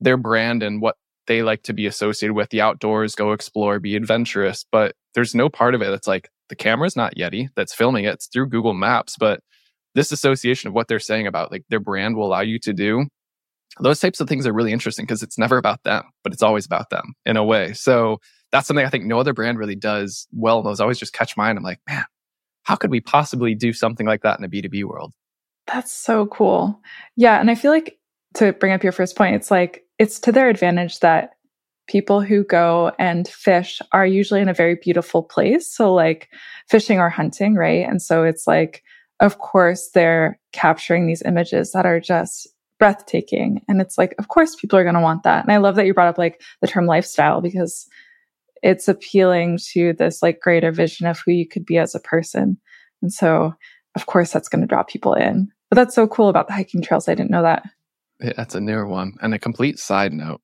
their 0.00 0.16
brand 0.16 0.62
and 0.62 0.82
what 0.82 0.96
they 1.26 1.42
like 1.42 1.62
to 1.64 1.72
be 1.72 1.86
associated 1.86 2.34
with 2.34 2.50
the 2.50 2.60
outdoors, 2.60 3.14
go 3.14 3.32
explore, 3.32 3.78
be 3.78 3.96
adventurous. 3.96 4.64
But 4.70 4.94
there's 5.14 5.34
no 5.34 5.48
part 5.48 5.74
of 5.74 5.82
it 5.82 5.90
that's 5.90 6.08
like 6.08 6.28
the 6.48 6.56
camera's 6.56 6.96
not 6.96 7.14
Yeti 7.16 7.48
that's 7.56 7.74
filming 7.74 8.04
it. 8.04 8.14
It's 8.14 8.26
through 8.26 8.48
Google 8.48 8.74
Maps. 8.74 9.16
But 9.18 9.40
this 9.94 10.12
association 10.12 10.68
of 10.68 10.74
what 10.74 10.88
they're 10.88 10.98
saying 11.00 11.26
about 11.26 11.52
like 11.52 11.64
their 11.68 11.80
brand 11.80 12.16
will 12.16 12.26
allow 12.26 12.40
you 12.40 12.58
to 12.60 12.72
do 12.72 13.06
those 13.80 14.00
types 14.00 14.20
of 14.20 14.28
things 14.28 14.46
are 14.46 14.52
really 14.52 14.72
interesting 14.72 15.04
because 15.04 15.22
it's 15.22 15.38
never 15.38 15.56
about 15.56 15.82
them, 15.84 16.02
but 16.22 16.32
it's 16.32 16.42
always 16.42 16.66
about 16.66 16.90
them 16.90 17.14
in 17.24 17.36
a 17.36 17.44
way. 17.44 17.72
So 17.72 18.18
that's 18.50 18.66
something 18.66 18.84
I 18.84 18.90
think 18.90 19.04
no 19.04 19.18
other 19.18 19.32
brand 19.32 19.58
really 19.58 19.76
does 19.76 20.26
well. 20.32 20.62
Those 20.62 20.80
always 20.80 20.98
just 20.98 21.14
catch 21.14 21.36
mine. 21.36 21.56
I'm 21.56 21.62
like, 21.62 21.80
man, 21.88 22.04
how 22.64 22.76
could 22.76 22.90
we 22.90 23.00
possibly 23.00 23.54
do 23.54 23.72
something 23.72 24.06
like 24.06 24.22
that 24.22 24.38
in 24.38 24.44
a 24.44 24.48
B2B 24.48 24.84
world? 24.84 25.12
That's 25.66 25.92
so 25.92 26.26
cool. 26.26 26.80
Yeah. 27.16 27.40
And 27.40 27.50
I 27.50 27.54
feel 27.54 27.70
like 27.70 27.98
to 28.34 28.52
bring 28.52 28.72
up 28.72 28.82
your 28.82 28.92
first 28.92 29.16
point, 29.16 29.36
it's 29.36 29.50
like 29.50 29.84
it's 29.98 30.18
to 30.20 30.32
their 30.32 30.48
advantage 30.48 31.00
that 31.00 31.34
people 31.88 32.20
who 32.20 32.44
go 32.44 32.92
and 32.98 33.28
fish 33.28 33.80
are 33.92 34.06
usually 34.06 34.40
in 34.40 34.48
a 34.48 34.54
very 34.54 34.76
beautiful 34.76 35.22
place. 35.22 35.72
So, 35.72 35.92
like 35.92 36.28
fishing 36.68 36.98
or 36.98 37.10
hunting, 37.10 37.54
right? 37.54 37.86
And 37.86 38.00
so 38.00 38.24
it's 38.24 38.46
like, 38.46 38.82
of 39.20 39.38
course, 39.38 39.90
they're 39.94 40.38
capturing 40.52 41.06
these 41.06 41.22
images 41.22 41.72
that 41.72 41.86
are 41.86 42.00
just 42.00 42.48
breathtaking. 42.78 43.62
And 43.68 43.80
it's 43.80 43.96
like, 43.96 44.14
of 44.18 44.28
course, 44.28 44.56
people 44.56 44.78
are 44.78 44.84
going 44.84 44.96
to 44.96 45.00
want 45.00 45.22
that. 45.22 45.44
And 45.44 45.52
I 45.52 45.58
love 45.58 45.76
that 45.76 45.86
you 45.86 45.94
brought 45.94 46.08
up 46.08 46.18
like 46.18 46.42
the 46.60 46.66
term 46.66 46.86
lifestyle 46.86 47.40
because 47.40 47.86
it's 48.62 48.88
appealing 48.88 49.58
to 49.72 49.92
this 49.92 50.22
like 50.22 50.40
greater 50.40 50.72
vision 50.72 51.06
of 51.06 51.20
who 51.24 51.32
you 51.32 51.46
could 51.46 51.64
be 51.64 51.78
as 51.78 51.94
a 51.94 52.00
person. 52.00 52.58
And 53.00 53.12
so, 53.12 53.54
of 53.94 54.06
course, 54.06 54.32
that's 54.32 54.48
going 54.48 54.62
to 54.62 54.66
draw 54.66 54.82
people 54.82 55.14
in. 55.14 55.48
But 55.70 55.76
that's 55.76 55.94
so 55.94 56.06
cool 56.06 56.28
about 56.28 56.48
the 56.48 56.54
hiking 56.54 56.82
trails. 56.82 57.08
I 57.08 57.14
didn't 57.14 57.30
know 57.30 57.42
that. 57.42 57.64
That's 58.22 58.54
a 58.54 58.60
newer 58.60 58.86
one. 58.86 59.14
And 59.20 59.34
a 59.34 59.38
complete 59.38 59.78
side 59.78 60.12
note 60.12 60.40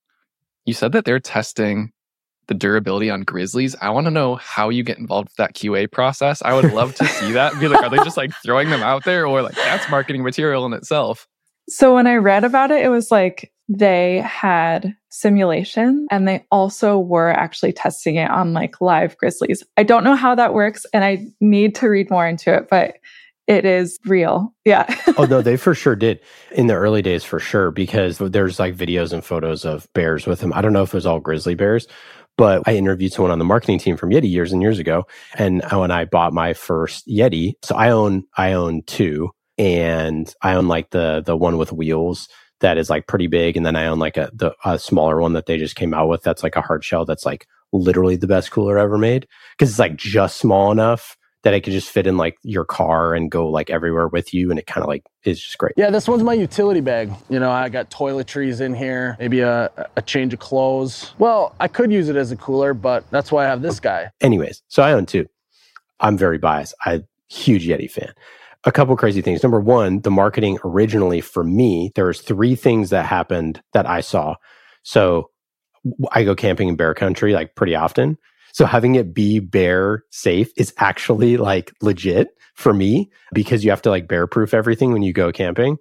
you 0.69 0.75
said 0.75 0.93
that 0.93 1.07
they're 1.07 1.19
testing 1.19 1.93
the 2.47 2.55
durability 2.55 3.09
on 3.09 3.23
grizzlies. 3.23 3.75
I 3.81 3.89
want 3.89 4.07
to 4.07 4.11
know 4.11 4.37
how 4.37 4.69
you 4.69 4.83
get 4.83 4.99
involved 4.99 5.29
with 5.29 5.37
that 5.37 5.55
QA 5.55 5.91
process. 5.91 6.43
I 6.43 6.53
would 6.53 6.73
love 6.75 6.95
to 6.97 7.07
see 7.07 7.33
that. 7.33 7.59
Be 7.59 7.69
like, 7.69 7.83
are 7.83 7.89
they 7.89 7.97
just 7.99 8.19
like 8.19 8.33
throwing 8.43 8.69
them 8.69 8.83
out 8.83 9.05
there 9.05 9.27
or 9.27 9.41
like 9.41 9.55
that's 9.55 9.89
marketing 9.91 10.23
material 10.23 10.67
in 10.67 10.75
itself? 10.75 11.27
So 11.69 11.95
when 11.95 12.07
I 12.07 12.17
read 12.17 12.45
about 12.45 12.71
it, 12.71 12.85
it 12.85 12.89
was 12.89 13.11
like 13.11 13.51
they 13.71 14.19
had 14.19 14.95
simulation 15.11 16.07
and 16.11 16.29
they 16.29 16.45
also 16.51 16.99
were 16.99 17.31
actually 17.31 17.73
testing 17.73 18.17
it 18.17 18.31
on 18.31 18.53
like 18.53 18.81
live 18.83 19.17
grizzlies. 19.17 19.63
I 19.79 19.85
don't 19.85 20.05
know 20.05 20.17
how 20.17 20.35
that 20.35 20.53
works 20.53 20.85
and 20.93 21.03
I 21.03 21.27
need 21.41 21.75
to 21.77 21.89
read 21.89 22.11
more 22.11 22.27
into 22.27 22.55
it, 22.55 22.69
but 22.69 22.97
it 23.49 23.65
is 23.65 23.99
real. 24.05 24.55
Yeah. 24.67 24.85
oh 25.17 25.25
no, 25.25 25.41
they 25.41 25.57
for 25.57 25.75
sure 25.75 25.97
did 25.97 26.21
in 26.53 26.67
the 26.67 26.75
early 26.75 27.01
days 27.01 27.25
for 27.25 27.41
sure 27.41 27.71
because 27.71 28.19
there's 28.19 28.59
like 28.59 28.77
videos 28.77 29.13
and 29.13 29.25
photos 29.25 29.65
of 29.65 29.89
bears 29.95 30.27
with 30.27 30.41
them. 30.41 30.53
I 30.55 30.61
don't 30.61 30.75
know 30.75 30.83
if 30.83 30.91
it 30.91 30.99
was 30.99 31.07
all 31.07 31.19
grizzly 31.19 31.55
bears, 31.55 31.89
but 32.37 32.63
I 32.67 32.77
interviewed 32.77 33.13
someone 33.13 33.33
on 33.33 33.39
the 33.39 33.47
marketing 33.47 33.79
team 33.79 33.97
from 33.97 34.11
Yeti 34.11 34.31
years 34.31 34.53
and 34.53 34.61
years 34.61 34.79
ago, 34.79 35.05
and 35.35 35.63
when 35.73 35.91
I 35.91 36.05
bought 36.05 36.35
my 36.35 36.53
first 36.53 37.09
Yeti, 37.09 37.55
so 37.65 37.75
I 37.75 37.91
own 37.91 38.25
I 38.37 38.53
own 38.53 38.83
two, 38.87 39.31
and 39.57 40.33
I 40.43 40.55
own 40.55 40.69
like 40.69 40.91
the 40.91 41.23
the 41.25 41.37
one 41.37 41.57
with 41.57 41.73
wheels 41.73 42.29
that 42.61 42.77
is 42.77 42.91
like 42.91 43.07
pretty 43.07 43.29
big, 43.29 43.57
and 43.57 43.65
then 43.65 43.77
I 43.77 43.87
own 43.87 43.99
like 43.99 44.19
a 44.19 44.31
the 44.35 44.55
a 44.63 44.79
smaller 44.79 45.21
one 45.23 45.33
that 45.33 45.47
they 45.47 45.57
just 45.57 45.75
came 45.75 45.95
out 45.95 46.09
with 46.09 46.23
that's 46.23 46.43
like 46.43 46.57
a 46.57 46.63
hard 46.63 46.85
shell 46.85 47.07
that's 47.07 47.25
like 47.25 47.47
literally 47.73 48.17
the 48.17 48.27
best 48.27 48.51
cooler 48.51 48.79
ever 48.79 48.99
made 48.99 49.27
because 49.57 49.71
it's 49.71 49.79
like 49.79 49.97
just 49.97 50.37
small 50.37 50.71
enough 50.71 51.17
that 51.49 51.55
it 51.55 51.63
could 51.63 51.73
just 51.73 51.89
fit 51.89 52.07
in 52.07 52.19
like 52.19 52.37
your 52.43 52.67
car 52.67 53.15
and 53.15 53.31
go 53.31 53.49
like 53.49 53.71
everywhere 53.71 54.07
with 54.07 54.35
you 54.35 54.51
and 54.51 54.59
it 54.59 54.67
kind 54.67 54.83
of 54.83 54.89
like 54.89 55.03
is 55.25 55.41
just 55.41 55.57
great. 55.57 55.73
Yeah, 55.79 55.89
this 55.89 56.07
one's 56.07 56.23
my 56.23 56.35
utility 56.35 56.83
bag. 56.83 57.11
You 57.31 57.41
know, 57.41 57.51
I 57.51 57.71
got 57.71 57.91
toiletries 57.91 58.61
in 58.61 58.75
here, 58.75 59.17
maybe 59.19 59.41
a, 59.41 59.71
a 59.97 60.03
change 60.03 60.35
of 60.35 60.41
clothes. 60.41 61.15
Well, 61.17 61.55
I 61.59 61.67
could 61.67 61.91
use 61.91 62.11
it 62.11 62.17
as 62.17 62.31
a 62.33 62.37
cooler, 62.37 62.75
but 62.75 63.11
that's 63.11 63.33
why 63.33 63.47
I 63.47 63.49
have 63.49 63.63
this 63.63 63.81
guy. 63.81 64.11
Anyways, 64.21 64.63
so 64.69 64.83
I 64.83 64.93
own 64.93 65.07
two. 65.07 65.27
I'm 66.01 66.19
very 66.19 66.37
biased. 66.37 66.75
I 66.85 67.05
huge 67.31 67.67
Yeti 67.67 67.91
fan. 67.91 68.13
A 68.65 68.71
couple 68.71 68.95
crazy 68.99 69.23
things. 69.23 69.43
Number 69.43 69.59
one, 69.59 70.03
the 70.03 70.11
marketing 70.11 70.59
originally 70.67 71.23
for 71.23 71.45
me, 71.45 71.93
there 71.95 72.05
was 72.05 72.21
three 72.21 72.57
things 72.57 72.91
that 72.91 73.07
happened 73.07 73.63
that 73.73 73.89
I 73.89 74.03
saw. 74.03 74.35
So 74.83 75.31
I 76.13 76.25
go 76.25 76.35
camping 76.35 76.69
in 76.69 76.77
bear 76.77 76.93
country 76.93 77.33
like 77.33 77.55
pretty 77.55 77.75
often. 77.75 78.19
So 78.59 78.67
having 78.67 78.97
it 78.97 79.15
be 79.15 79.39
bear 79.39 80.03
safe 80.11 80.51
is 80.57 80.75
actually 80.79 81.37
like 81.37 81.73
legit 81.81 82.31
for 82.57 82.75
me 82.75 83.09
because 83.33 83.63
you 83.63 83.71
have 83.71 83.83
to 83.83 83.89
like 83.89 84.09
bear 84.09 84.27
proof 84.27 84.53
everything 84.53 84.91
when 84.91 85.05
you 85.05 85.13
go 85.13 85.31
camping. 85.31 85.77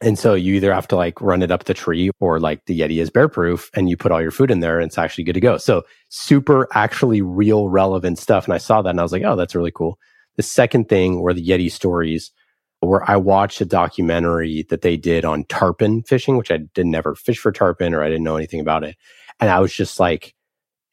And 0.00 0.16
so 0.16 0.34
you 0.34 0.54
either 0.54 0.72
have 0.72 0.86
to 0.86 0.94
like 0.94 1.20
run 1.20 1.42
it 1.42 1.50
up 1.50 1.64
the 1.64 1.74
tree 1.74 2.12
or 2.20 2.38
like 2.38 2.64
the 2.66 2.78
Yeti 2.78 3.02
is 3.02 3.10
bear 3.10 3.28
proof 3.28 3.72
and 3.74 3.90
you 3.90 3.96
put 3.96 4.12
all 4.12 4.22
your 4.22 4.30
food 4.30 4.52
in 4.52 4.60
there 4.60 4.78
and 4.78 4.86
it's 4.86 4.98
actually 4.98 5.24
good 5.24 5.32
to 5.32 5.40
go. 5.40 5.56
So 5.56 5.82
super 6.08 6.68
actually 6.74 7.22
real 7.22 7.68
relevant 7.68 8.20
stuff. 8.20 8.44
And 8.44 8.54
I 8.54 8.58
saw 8.58 8.82
that 8.82 8.90
and 8.90 9.00
I 9.00 9.02
was 9.02 9.10
like, 9.10 9.24
oh, 9.24 9.34
that's 9.34 9.56
really 9.56 9.72
cool. 9.72 9.98
The 10.36 10.44
second 10.44 10.88
thing 10.88 11.18
were 11.20 11.34
the 11.34 11.44
Yeti 11.44 11.72
stories 11.72 12.30
where 12.78 13.02
I 13.10 13.16
watched 13.16 13.60
a 13.60 13.66
documentary 13.66 14.64
that 14.68 14.82
they 14.82 14.96
did 14.96 15.24
on 15.24 15.42
tarpon 15.46 16.04
fishing, 16.04 16.36
which 16.36 16.52
I 16.52 16.58
did 16.72 16.86
never 16.86 17.16
fish 17.16 17.40
for 17.40 17.50
tarpon 17.50 17.94
or 17.94 18.02
I 18.04 18.08
didn't 18.10 18.22
know 18.22 18.36
anything 18.36 18.60
about 18.60 18.84
it. 18.84 18.94
And 19.40 19.50
I 19.50 19.58
was 19.58 19.74
just 19.74 19.98
like, 19.98 20.35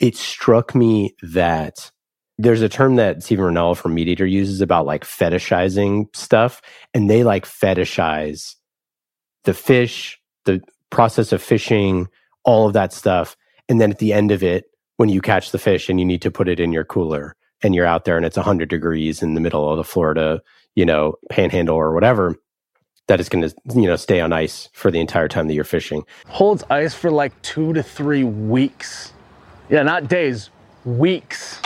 it 0.04 0.18
struck 0.18 0.76
me 0.76 1.16
that 1.22 1.90
there's 2.38 2.62
a 2.62 2.68
term 2.68 2.98
that 2.98 3.24
Steven 3.24 3.46
Rinella 3.46 3.78
from 3.78 3.96
MeatEater 3.96 4.30
uses 4.30 4.60
about 4.60 4.86
like 4.86 5.06
fetishizing 5.06 6.14
stuff, 6.14 6.62
and 6.94 7.10
they 7.10 7.24
like 7.24 7.46
fetishize 7.46 8.56
the 9.46 9.54
fish, 9.54 10.20
the 10.44 10.62
process 10.90 11.32
of 11.32 11.42
fishing, 11.42 12.10
all 12.44 12.68
of 12.68 12.74
that 12.74 12.92
stuff. 12.92 13.38
And 13.70 13.80
then 13.80 13.92
at 13.92 14.00
the 14.00 14.12
end 14.12 14.32
of 14.32 14.44
it, 14.44 14.66
when 14.98 15.08
you 15.08 15.22
catch 15.22 15.52
the 15.52 15.58
fish 15.58 15.88
and 15.88 16.02
you 16.02 16.06
need 16.06 16.22
to 16.24 16.32
put 16.32 16.50
it 16.50 16.60
in 16.60 16.74
your 16.74 16.84
cooler 16.84 17.38
and 17.62 17.74
you're 17.74 17.86
out 17.86 18.04
there 18.04 18.18
and 18.18 18.26
it's 18.26 18.36
100 18.36 18.68
degrees 18.68 19.24
in 19.24 19.36
the 19.36 19.42
middle 19.42 19.70
of 19.70 19.78
the 19.78 19.86
Florida, 19.86 20.42
you 20.76 20.86
know, 20.86 21.14
panhandle 21.30 21.78
or 21.78 21.94
whatever, 21.94 22.36
that 23.08 23.22
is 23.22 23.30
going 23.30 23.48
to, 23.48 23.56
you 23.74 23.88
know, 23.88 23.96
stay 23.96 24.20
on 24.20 24.34
ice 24.34 24.68
for 24.74 24.92
the 24.92 25.00
entire 25.00 25.30
time 25.30 25.48
that 25.48 25.54
you're 25.54 25.64
fishing. 25.64 26.04
Holds 26.28 26.66
ice 26.70 26.94
for 26.94 27.10
like 27.10 27.42
two 27.42 27.72
to 27.72 27.82
three 27.82 28.26
weeks. 28.26 29.13
Yeah, 29.74 29.82
not 29.82 30.08
days, 30.08 30.52
weeks. 30.86 31.60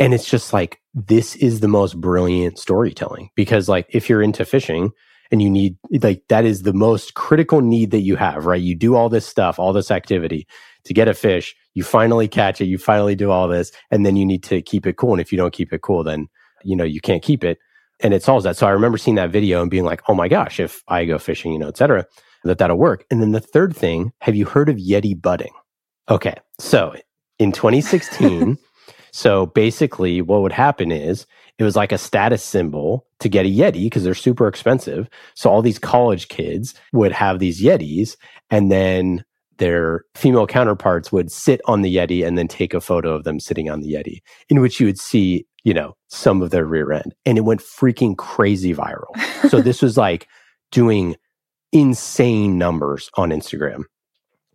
And 0.00 0.12
it's 0.12 0.28
just 0.28 0.52
like, 0.52 0.80
this 0.92 1.36
is 1.36 1.60
the 1.60 1.68
most 1.68 2.00
brilliant 2.00 2.58
storytelling 2.58 3.30
because, 3.36 3.68
like, 3.68 3.86
if 3.90 4.10
you're 4.10 4.22
into 4.22 4.44
fishing 4.44 4.90
and 5.30 5.40
you 5.40 5.48
need, 5.48 5.76
like, 6.02 6.24
that 6.30 6.44
is 6.44 6.62
the 6.62 6.72
most 6.72 7.14
critical 7.14 7.60
need 7.60 7.92
that 7.92 8.00
you 8.00 8.16
have, 8.16 8.44
right? 8.44 8.60
You 8.60 8.74
do 8.74 8.96
all 8.96 9.08
this 9.08 9.24
stuff, 9.24 9.60
all 9.60 9.72
this 9.72 9.92
activity 9.92 10.48
to 10.82 10.92
get 10.92 11.06
a 11.06 11.14
fish, 11.14 11.54
you 11.74 11.84
finally 11.84 12.26
catch 12.26 12.60
it, 12.60 12.64
you 12.64 12.76
finally 12.76 13.14
do 13.14 13.30
all 13.30 13.46
this, 13.46 13.70
and 13.92 14.04
then 14.04 14.16
you 14.16 14.26
need 14.26 14.42
to 14.42 14.60
keep 14.62 14.84
it 14.84 14.96
cool. 14.96 15.12
And 15.12 15.20
if 15.20 15.30
you 15.30 15.38
don't 15.38 15.54
keep 15.54 15.72
it 15.72 15.82
cool, 15.82 16.02
then, 16.02 16.26
you 16.64 16.74
know, 16.74 16.82
you 16.82 17.00
can't 17.00 17.22
keep 17.22 17.44
it. 17.44 17.58
And 18.00 18.12
it 18.12 18.24
solves 18.24 18.42
that. 18.42 18.56
So 18.56 18.66
I 18.66 18.70
remember 18.70 18.98
seeing 18.98 19.14
that 19.14 19.30
video 19.30 19.62
and 19.62 19.70
being 19.70 19.84
like, 19.84 20.02
oh 20.08 20.14
my 20.14 20.26
gosh, 20.26 20.58
if 20.58 20.82
I 20.88 21.04
go 21.04 21.18
fishing, 21.18 21.52
you 21.52 21.60
know, 21.60 21.68
et 21.68 21.76
cetera, 21.76 22.04
that 22.42 22.58
that'll 22.58 22.78
work. 22.78 23.04
And 23.12 23.22
then 23.22 23.30
the 23.30 23.38
third 23.38 23.76
thing, 23.76 24.12
have 24.22 24.34
you 24.34 24.44
heard 24.44 24.68
of 24.68 24.74
Yeti 24.74 25.22
budding? 25.22 25.52
Okay. 26.10 26.34
So 26.58 26.94
in 27.38 27.52
2016, 27.52 28.58
so 29.12 29.46
basically 29.46 30.22
what 30.22 30.42
would 30.42 30.52
happen 30.52 30.90
is 30.90 31.26
it 31.58 31.64
was 31.64 31.76
like 31.76 31.92
a 31.92 31.98
status 31.98 32.42
symbol 32.42 33.06
to 33.20 33.28
get 33.28 33.46
a 33.46 33.48
Yeti 33.48 33.84
because 33.84 34.04
they're 34.04 34.14
super 34.14 34.48
expensive. 34.48 35.08
So 35.34 35.50
all 35.50 35.62
these 35.62 35.78
college 35.78 36.28
kids 36.28 36.74
would 36.92 37.12
have 37.12 37.38
these 37.38 37.62
Yetis 37.62 38.16
and 38.50 38.70
then 38.70 39.24
their 39.58 40.04
female 40.14 40.46
counterparts 40.46 41.12
would 41.12 41.30
sit 41.30 41.60
on 41.66 41.82
the 41.82 41.96
Yeti 41.96 42.26
and 42.26 42.36
then 42.36 42.48
take 42.48 42.74
a 42.74 42.80
photo 42.80 43.14
of 43.14 43.24
them 43.24 43.38
sitting 43.38 43.70
on 43.70 43.80
the 43.80 43.94
Yeti, 43.94 44.20
in 44.48 44.60
which 44.60 44.80
you 44.80 44.86
would 44.86 44.98
see, 44.98 45.46
you 45.62 45.72
know, 45.72 45.94
some 46.08 46.42
of 46.42 46.50
their 46.50 46.64
rear 46.64 46.90
end. 46.90 47.14
And 47.26 47.38
it 47.38 47.42
went 47.42 47.60
freaking 47.60 48.16
crazy 48.16 48.74
viral. 48.74 49.14
so 49.48 49.60
this 49.60 49.82
was 49.82 49.96
like 49.96 50.26
doing 50.72 51.16
insane 51.70 52.58
numbers 52.58 53.08
on 53.14 53.30
Instagram 53.30 53.84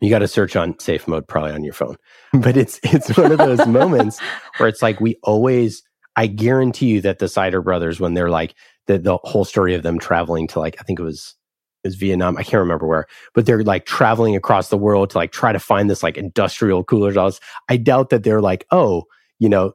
you 0.02 0.10
got 0.10 0.20
to 0.20 0.28
search 0.28 0.56
on 0.56 0.78
safe 0.80 1.08
mode 1.08 1.28
probably 1.28 1.52
on 1.52 1.64
your 1.64 1.74
phone. 1.74 1.98
But 2.34 2.58
it's 2.58 2.80
it's 2.84 3.18
one 3.18 3.32
of 3.32 3.38
those 3.38 3.66
moments 3.66 4.20
where 4.58 4.70
it's 4.70 4.82
like 4.82 5.00
we 5.00 5.18
always 5.24 5.82
i 6.18 6.28
guarantee 6.28 6.88
you 6.88 7.02
that 7.02 7.20
the 7.20 7.28
Seider 7.28 7.64
brothers 7.64 8.00
when 8.00 8.14
they're 8.14 8.30
like 8.30 8.54
the, 8.88 9.00
the 9.00 9.18
whole 9.24 9.46
story 9.46 9.76
of 9.76 9.84
them 9.84 9.98
traveling 9.98 10.48
to 10.48 10.60
like 10.60 10.76
i 10.80 10.84
think 10.84 11.00
it 11.00 11.04
was 11.04 11.36
it 11.84 11.88
was 11.88 11.96
vietnam 11.96 12.38
i 12.38 12.44
can't 12.44 12.60
remember 12.60 12.86
where 12.86 13.06
but 13.34 13.46
they're 13.46 13.64
like 13.64 13.86
traveling 13.86 14.36
across 14.36 14.70
the 14.70 14.78
world 14.78 15.10
to 15.12 15.18
like 15.18 15.32
try 15.32 15.54
to 15.54 15.60
find 15.60 15.90
this 15.90 16.04
like 16.04 16.18
industrial 16.18 16.84
cooler 16.84 17.14
house 17.14 17.40
i 17.70 17.78
doubt 17.78 18.10
that 18.10 18.24
they're 18.24 18.42
like 18.42 18.66
oh 18.72 19.04
you 19.40 19.48
know 19.48 19.72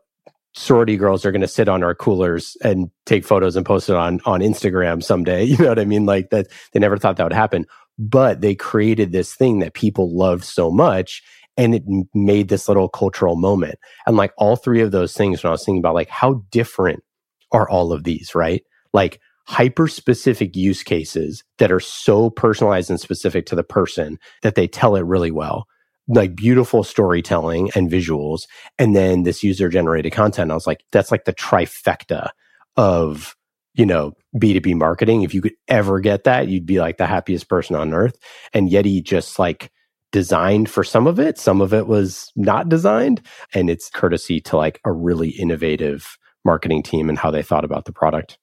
sorority 0.55 0.97
girls 0.99 1.25
are 1.25 1.33
going 1.33 1.41
to 1.41 1.49
sit 1.49 1.69
on 1.69 1.83
our 1.83 1.95
coolers 1.95 2.57
and 2.63 2.91
take 3.07 3.25
photos 3.25 3.57
and 3.57 3.65
post 3.65 3.89
it 3.89 3.97
on 3.97 4.21
on 4.27 4.41
instagram 4.41 5.03
someday. 5.03 5.45
You 5.53 5.57
know 5.59 5.69
what 5.69 5.79
i 5.79 5.85
mean? 5.85 6.07
Like 6.07 6.31
that 6.31 6.49
they 6.73 6.81
never 6.81 6.99
thought 6.99 7.17
that 7.17 7.25
would 7.25 7.33
happen 7.33 7.67
but 7.99 8.41
they 8.41 8.55
created 8.55 9.13
this 9.13 9.35
thing 9.35 9.59
that 9.61 9.75
people 9.75 10.17
loved 10.17 10.45
so 10.45 10.71
much 10.71 11.23
and 11.57 11.75
it 11.75 11.85
made 12.15 12.49
this 12.49 12.69
little 12.69 12.89
cultural 12.89 13.37
moment. 13.37 13.79
And 14.07 14.17
like 14.17 14.33
all 14.39 14.57
three 14.57 14.81
of 14.81 14.91
those 14.91 15.15
things 15.15 15.43
when 15.43 15.51
i 15.51 15.53
was 15.53 15.65
thinking 15.65 15.81
about 15.81 15.95
like 15.95 16.09
how 16.09 16.43
different 16.51 17.03
are 17.53 17.69
all 17.69 17.93
of 17.93 18.05
these 18.05 18.35
right? 18.35 18.63
Like 18.93 19.21
hyper 19.47 19.89
specific 19.89 20.57
use 20.57 20.83
cases 20.83 21.43
that 21.59 21.73
are 21.73 21.81
so 21.81 22.31
personalized 22.31 22.91
and 22.91 23.01
specific 23.01 23.45
to 23.47 23.57
the 23.57 23.65
person 23.65 24.19
that 24.43 24.55
they 24.55 24.67
tell 24.67 24.97
it 24.97 25.05
really 25.05 25.31
well. 25.31 25.67
Like 26.09 26.35
beautiful 26.35 26.85
storytelling 26.85 27.71
and 27.75 27.91
visuals 27.91 28.43
and 28.79 28.97
then 28.97 29.23
this 29.23 29.43
user 29.43 29.69
generated 29.69 30.13
content 30.13 30.51
i 30.51 30.55
was 30.55 30.67
like 30.67 30.83
that's 30.91 31.13
like 31.13 31.25
the 31.27 31.33
trifecta 31.33 32.31
of 32.77 33.37
you 33.75 33.87
know 33.87 34.13
b2b 34.37 34.75
marketing 34.75 35.23
if 35.23 35.35
you 35.35 35.41
could 35.41 35.55
ever 35.69 36.01
get 36.01 36.25
that 36.25 36.49
you'd 36.49 36.67
be 36.67 36.81
like 36.81 36.99
the 36.99 37.07
happiest 37.07 37.49
person 37.49 37.77
on 37.77 37.93
earth 37.93 38.19
and 38.53 38.71
yeti 38.71 39.03
just 39.03 39.39
like 39.39 39.71
designed 40.11 40.69
for 40.69 40.85
some 40.85 41.07
of 41.07 41.19
it 41.19 41.39
some 41.39 41.61
of 41.61 41.73
it 41.73 41.87
was 41.87 42.31
not 42.37 42.69
designed 42.69 43.21
and 43.55 43.71
it's 43.71 43.89
courtesy 43.91 44.41
to 44.41 44.57
like 44.57 44.81
a 44.85 44.93
really 44.93 45.31
innovative 45.31 46.19
marketing 46.45 46.83
team 46.83 47.09
and 47.09 47.19
how 47.19 47.31
they 47.31 47.43
thought 47.43 47.65
about 47.65 47.85
the 47.85 47.93
product 47.93 48.39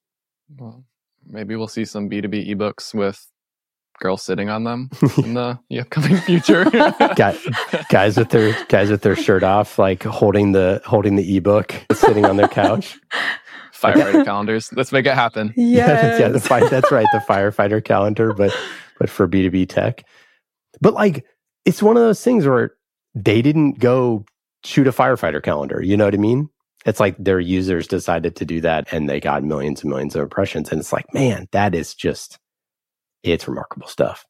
well, 0.57 0.83
maybe 1.27 1.55
we'll 1.55 1.67
see 1.67 1.85
some 1.85 2.09
b2b 2.09 2.55
ebooks 2.55 2.93
with 2.93 3.27
girls 3.99 4.23
sitting 4.23 4.49
on 4.49 4.63
them 4.63 4.89
in 5.17 5.33
the, 5.33 5.59
the 5.69 5.81
upcoming 5.81 6.17
future. 6.17 6.65
guys 7.15 8.17
with 8.17 8.29
their 8.29 8.55
guys 8.65 8.89
with 8.89 9.01
their 9.01 9.15
shirt 9.15 9.43
off, 9.43 9.77
like 9.77 10.03
holding 10.03 10.53
the 10.53 10.81
holding 10.85 11.15
the 11.15 11.37
ebook, 11.37 11.75
sitting 11.91 12.25
on 12.25 12.37
their 12.37 12.47
couch. 12.47 12.97
Firefighter 13.79 14.25
calendars. 14.25 14.71
Let's 14.73 14.91
make 14.91 15.05
it 15.05 15.15
happen. 15.15 15.53
Yes. 15.57 16.19
yeah, 16.19 16.29
the 16.29 16.39
fight. 16.39 16.69
That's 16.69 16.91
right, 16.91 17.07
the 17.13 17.19
firefighter 17.29 17.83
calendar, 17.83 18.33
but 18.33 18.55
but 18.99 19.09
for 19.09 19.27
B 19.27 19.43
two 19.43 19.51
B 19.51 19.65
tech. 19.65 20.03
But 20.81 20.93
like, 20.93 21.25
it's 21.65 21.81
one 21.81 21.97
of 21.97 22.03
those 22.03 22.23
things 22.23 22.45
where 22.45 22.71
they 23.15 23.41
didn't 23.41 23.79
go 23.79 24.25
shoot 24.63 24.87
a 24.87 24.91
firefighter 24.91 25.41
calendar. 25.41 25.81
You 25.83 25.97
know 25.97 26.05
what 26.05 26.13
I 26.13 26.17
mean? 26.17 26.49
It's 26.85 26.99
like 26.99 27.15
their 27.17 27.39
users 27.39 27.87
decided 27.87 28.35
to 28.37 28.45
do 28.45 28.61
that, 28.61 28.91
and 28.91 29.09
they 29.09 29.19
got 29.19 29.43
millions 29.43 29.81
and 29.81 29.89
millions 29.89 30.15
of 30.15 30.21
impressions. 30.21 30.71
And 30.71 30.79
it's 30.79 30.93
like, 30.93 31.13
man, 31.13 31.47
that 31.51 31.75
is 31.75 31.93
just 31.93 32.39
it's 33.23 33.47
remarkable 33.47 33.87
stuff. 33.87 34.25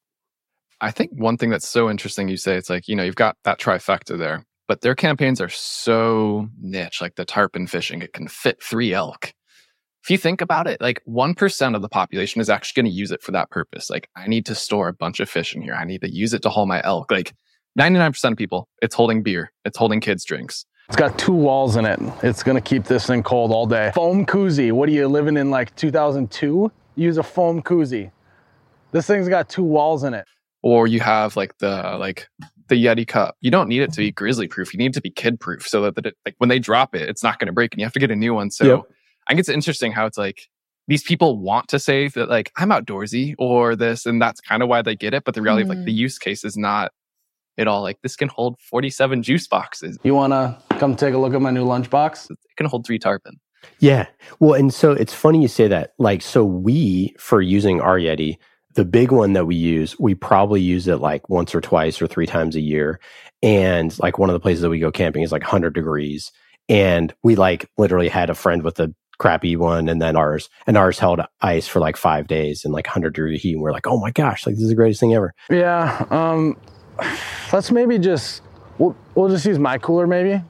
I 0.82 0.92
think 0.92 1.12
one 1.14 1.38
thing 1.38 1.50
that's 1.50 1.68
so 1.68 1.90
interesting, 1.90 2.30
you 2.30 2.38
say 2.38 2.56
it's 2.56 2.70
like, 2.70 2.88
you 2.88 2.96
know, 2.96 3.04
you've 3.04 3.16
got 3.16 3.38
that 3.44 3.60
trifecta 3.60 4.18
there, 4.18 4.46
but 4.68 4.82
their 4.82 4.96
campaigns 4.96 5.42
are 5.42 5.50
so 5.50 6.48
niche, 6.60 7.02
like 7.02 7.16
the 7.16 7.26
tarpon 7.26 7.68
fishing, 7.68 8.02
it 8.02 8.14
can 8.14 8.28
fit 8.28 8.64
three 8.64 8.94
elk. 8.94 9.34
If 10.04 10.10
you 10.10 10.18
think 10.18 10.42
about 10.42 10.68
it, 10.68 10.80
like 10.80 11.02
1% 11.08 11.76
of 11.76 11.82
the 11.82 11.90
population 11.90 12.40
is 12.42 12.50
actually 12.50 12.82
going 12.82 12.92
to 12.92 12.98
use 12.98 13.12
it 13.12 13.22
for 13.22 13.32
that 13.32 13.50
purpose. 13.50 13.90
Like, 13.90 14.10
I 14.16 14.28
need 14.28 14.46
to 14.46 14.56
store 14.56 14.88
a 14.88 14.94
bunch 14.94 15.20
of 15.20 15.30
fish 15.30 15.54
in 15.54 15.62
here. 15.62 15.74
I 15.74 15.84
need 15.84 16.02
to 16.02 16.10
use 16.10 16.34
it 16.34 16.42
to 16.44 16.50
haul 16.50 16.66
my 16.66 16.82
elk. 16.84 17.12
Like, 17.12 17.34
99% 17.78 18.32
of 18.32 18.38
people, 18.38 18.68
it's 18.82 18.96
holding 18.96 19.24
beer, 19.24 19.52
it's 19.66 19.78
holding 19.78 20.00
kids' 20.00 20.24
drinks. 20.24 20.66
It's 20.88 20.96
got 20.96 21.20
two 21.20 21.34
walls 21.34 21.76
in 21.76 21.86
it. 21.86 22.00
It's 22.24 22.42
going 22.42 22.56
to 22.56 22.62
keep 22.62 22.86
this 22.86 23.06
thing 23.06 23.22
cold 23.22 23.52
all 23.52 23.68
day. 23.68 23.92
Foam 23.94 24.26
koozie. 24.26 24.72
What 24.72 24.90
are 24.90 24.92
you 24.92 25.08
living 25.08 25.38
in 25.38 25.52
like 25.52 25.76
2002? 25.76 26.72
Use 26.96 27.18
a 27.18 27.24
foam 27.24 27.62
koozie. 27.62 28.12
This 28.92 29.06
thing's 29.06 29.30
got 29.30 29.50
two 29.50 29.64
walls 29.64 30.04
in 30.04 30.16
it. 30.16 30.26
Or 30.64 30.88
you 30.88 31.00
have 31.00 31.38
like 31.38 31.56
the 31.60 31.96
like 32.00 32.28
the 32.70 32.84
Yeti 32.84 33.08
cup. 33.08 33.38
You 33.40 33.52
don't 33.52 33.70
need 33.70 33.84
it 33.84 33.94
to 33.94 33.98
be 33.98 34.12
grizzly 34.12 34.48
proof. 34.48 34.74
You 34.74 34.80
need 34.80 34.88
it 34.88 34.94
to 34.94 35.02
be 35.02 35.12
kid 35.12 35.40
proof 35.40 35.68
so 35.68 35.84
that, 35.84 35.96
that 35.96 36.08
it, 36.08 36.18
like 36.26 36.34
when 36.40 36.50
they 36.50 36.58
drop 36.58 36.96
it, 36.96 37.08
it's 37.08 37.24
not 37.24 37.38
going 37.38 37.48
to 37.48 37.54
break 37.54 37.74
and 37.74 37.80
you 37.80 37.86
have 37.86 37.94
to 37.94 38.00
get 38.00 38.10
a 38.10 38.16
new 38.16 38.34
one. 38.34 38.50
So 38.50 38.66
yep. 38.66 38.82
I 39.30 39.34
think 39.34 39.42
it's 39.42 39.50
interesting 39.50 39.92
how 39.92 40.08
it's 40.08 40.18
like 40.18 40.48
these 40.88 41.04
people 41.04 41.38
want 41.38 41.68
to 41.70 41.80
say 41.80 42.08
that 42.10 42.30
like 42.30 42.52
I'm 42.58 42.70
outdoorsy 42.70 43.36
or 43.38 43.76
this, 43.76 44.06
and 44.06 44.22
that's 44.22 44.42
kind 44.42 44.64
of 44.64 44.70
why 44.70 44.82
they 44.82 44.96
get 44.96 45.14
it. 45.14 45.24
But 45.24 45.36
the 45.36 45.42
reality 45.42 45.64
mm. 45.64 45.72
of 45.72 45.78
like 45.78 45.86
the 45.86 45.94
mm. 45.94 45.98
use 45.98 46.18
case 46.18 46.44
is 46.44 46.58
not 46.58 46.92
at 47.60 47.68
all. 47.68 47.82
Like 47.82 48.02
this 48.02 48.16
can 48.16 48.30
hold 48.30 48.60
47 48.60 49.22
juice 49.22 49.48
boxes. 49.48 50.00
You 50.04 50.16
want 50.16 50.34
to 50.34 50.58
come 50.80 50.96
take 50.96 51.14
a 51.14 51.18
look 51.18 51.34
at 51.34 51.42
my 51.42 51.52
new 51.52 51.66
lunchbox? 51.66 52.32
It 52.32 52.38
can 52.58 52.66
hold 52.66 52.88
three 52.88 52.98
tarpon. 52.98 53.40
Yeah. 53.80 54.08
Well, 54.40 54.54
and 54.54 54.74
so 54.74 54.92
it's 54.94 55.14
funny 55.14 55.42
you 55.42 55.48
say 55.48 55.68
that. 55.68 55.94
Like, 56.00 56.22
so 56.22 56.44
we, 56.44 57.14
for 57.20 57.42
using 57.42 57.82
our 57.82 58.00
Yeti, 58.00 58.38
the 58.76 58.86
big 58.86 59.12
one 59.12 59.34
that 59.34 59.46
we 59.46 59.56
use, 59.56 60.00
we 60.00 60.16
probably 60.16 60.62
use 60.62 60.88
it 60.88 60.98
like 60.98 61.30
once 61.30 61.54
or 61.54 61.62
twice 61.62 62.02
or 62.02 62.08
three 62.08 62.26
times 62.26 62.56
a 62.56 62.62
year. 62.62 63.00
And 63.44 63.98
like 64.00 64.18
one 64.18 64.30
of 64.30 64.34
the 64.34 64.40
places 64.40 64.62
that 64.62 64.70
we 64.70 64.80
go 64.80 64.92
camping 64.92 65.24
is 65.24 65.32
like 65.32 65.42
100 65.42 65.74
degrees. 65.74 66.32
And 66.68 67.14
we 67.24 67.36
like 67.36 67.70
literally 67.78 68.10
had 68.10 68.30
a 68.30 68.36
friend 68.36 68.64
with 68.64 68.80
a 68.80 68.94
crappy 69.20 69.56
one 69.56 69.88
and 69.88 70.02
then 70.02 70.16
ours. 70.16 70.50
And 70.66 70.78
ours 70.78 70.98
held 70.98 71.22
ice 71.42 71.68
for 71.68 71.80
like 71.80 71.96
five 71.96 72.28
days 72.28 72.66
in 72.66 72.72
like 72.72 72.88
100 72.88 73.14
degree 73.14 73.38
heat. 73.38 73.54
And 73.54 73.62
we're 73.62 73.72
like, 73.72 73.88
oh 73.88 74.00
my 74.00 74.12
gosh, 74.12 74.48
like 74.48 74.56
this 74.56 74.64
is 74.64 74.70
the 74.70 74.76
greatest 74.76 75.00
thing 75.00 75.14
ever. 75.14 75.34
Yeah. 75.50 76.06
Um, 76.10 76.58
let's 77.54 77.72
maybe 77.72 78.00
just, 78.00 78.42
we'll, 78.80 78.96
we'll 79.16 79.30
just 79.30 79.46
use 79.46 79.60
my 79.60 79.78
cooler 79.78 80.08
maybe. 80.08 80.42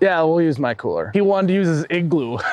Yeah, 0.00 0.22
we'll 0.22 0.42
use 0.42 0.58
my 0.58 0.74
cooler. 0.74 1.10
He 1.14 1.22
wanted 1.22 1.48
to 1.48 1.54
use 1.54 1.66
his 1.66 1.86
igloo. 1.90 2.38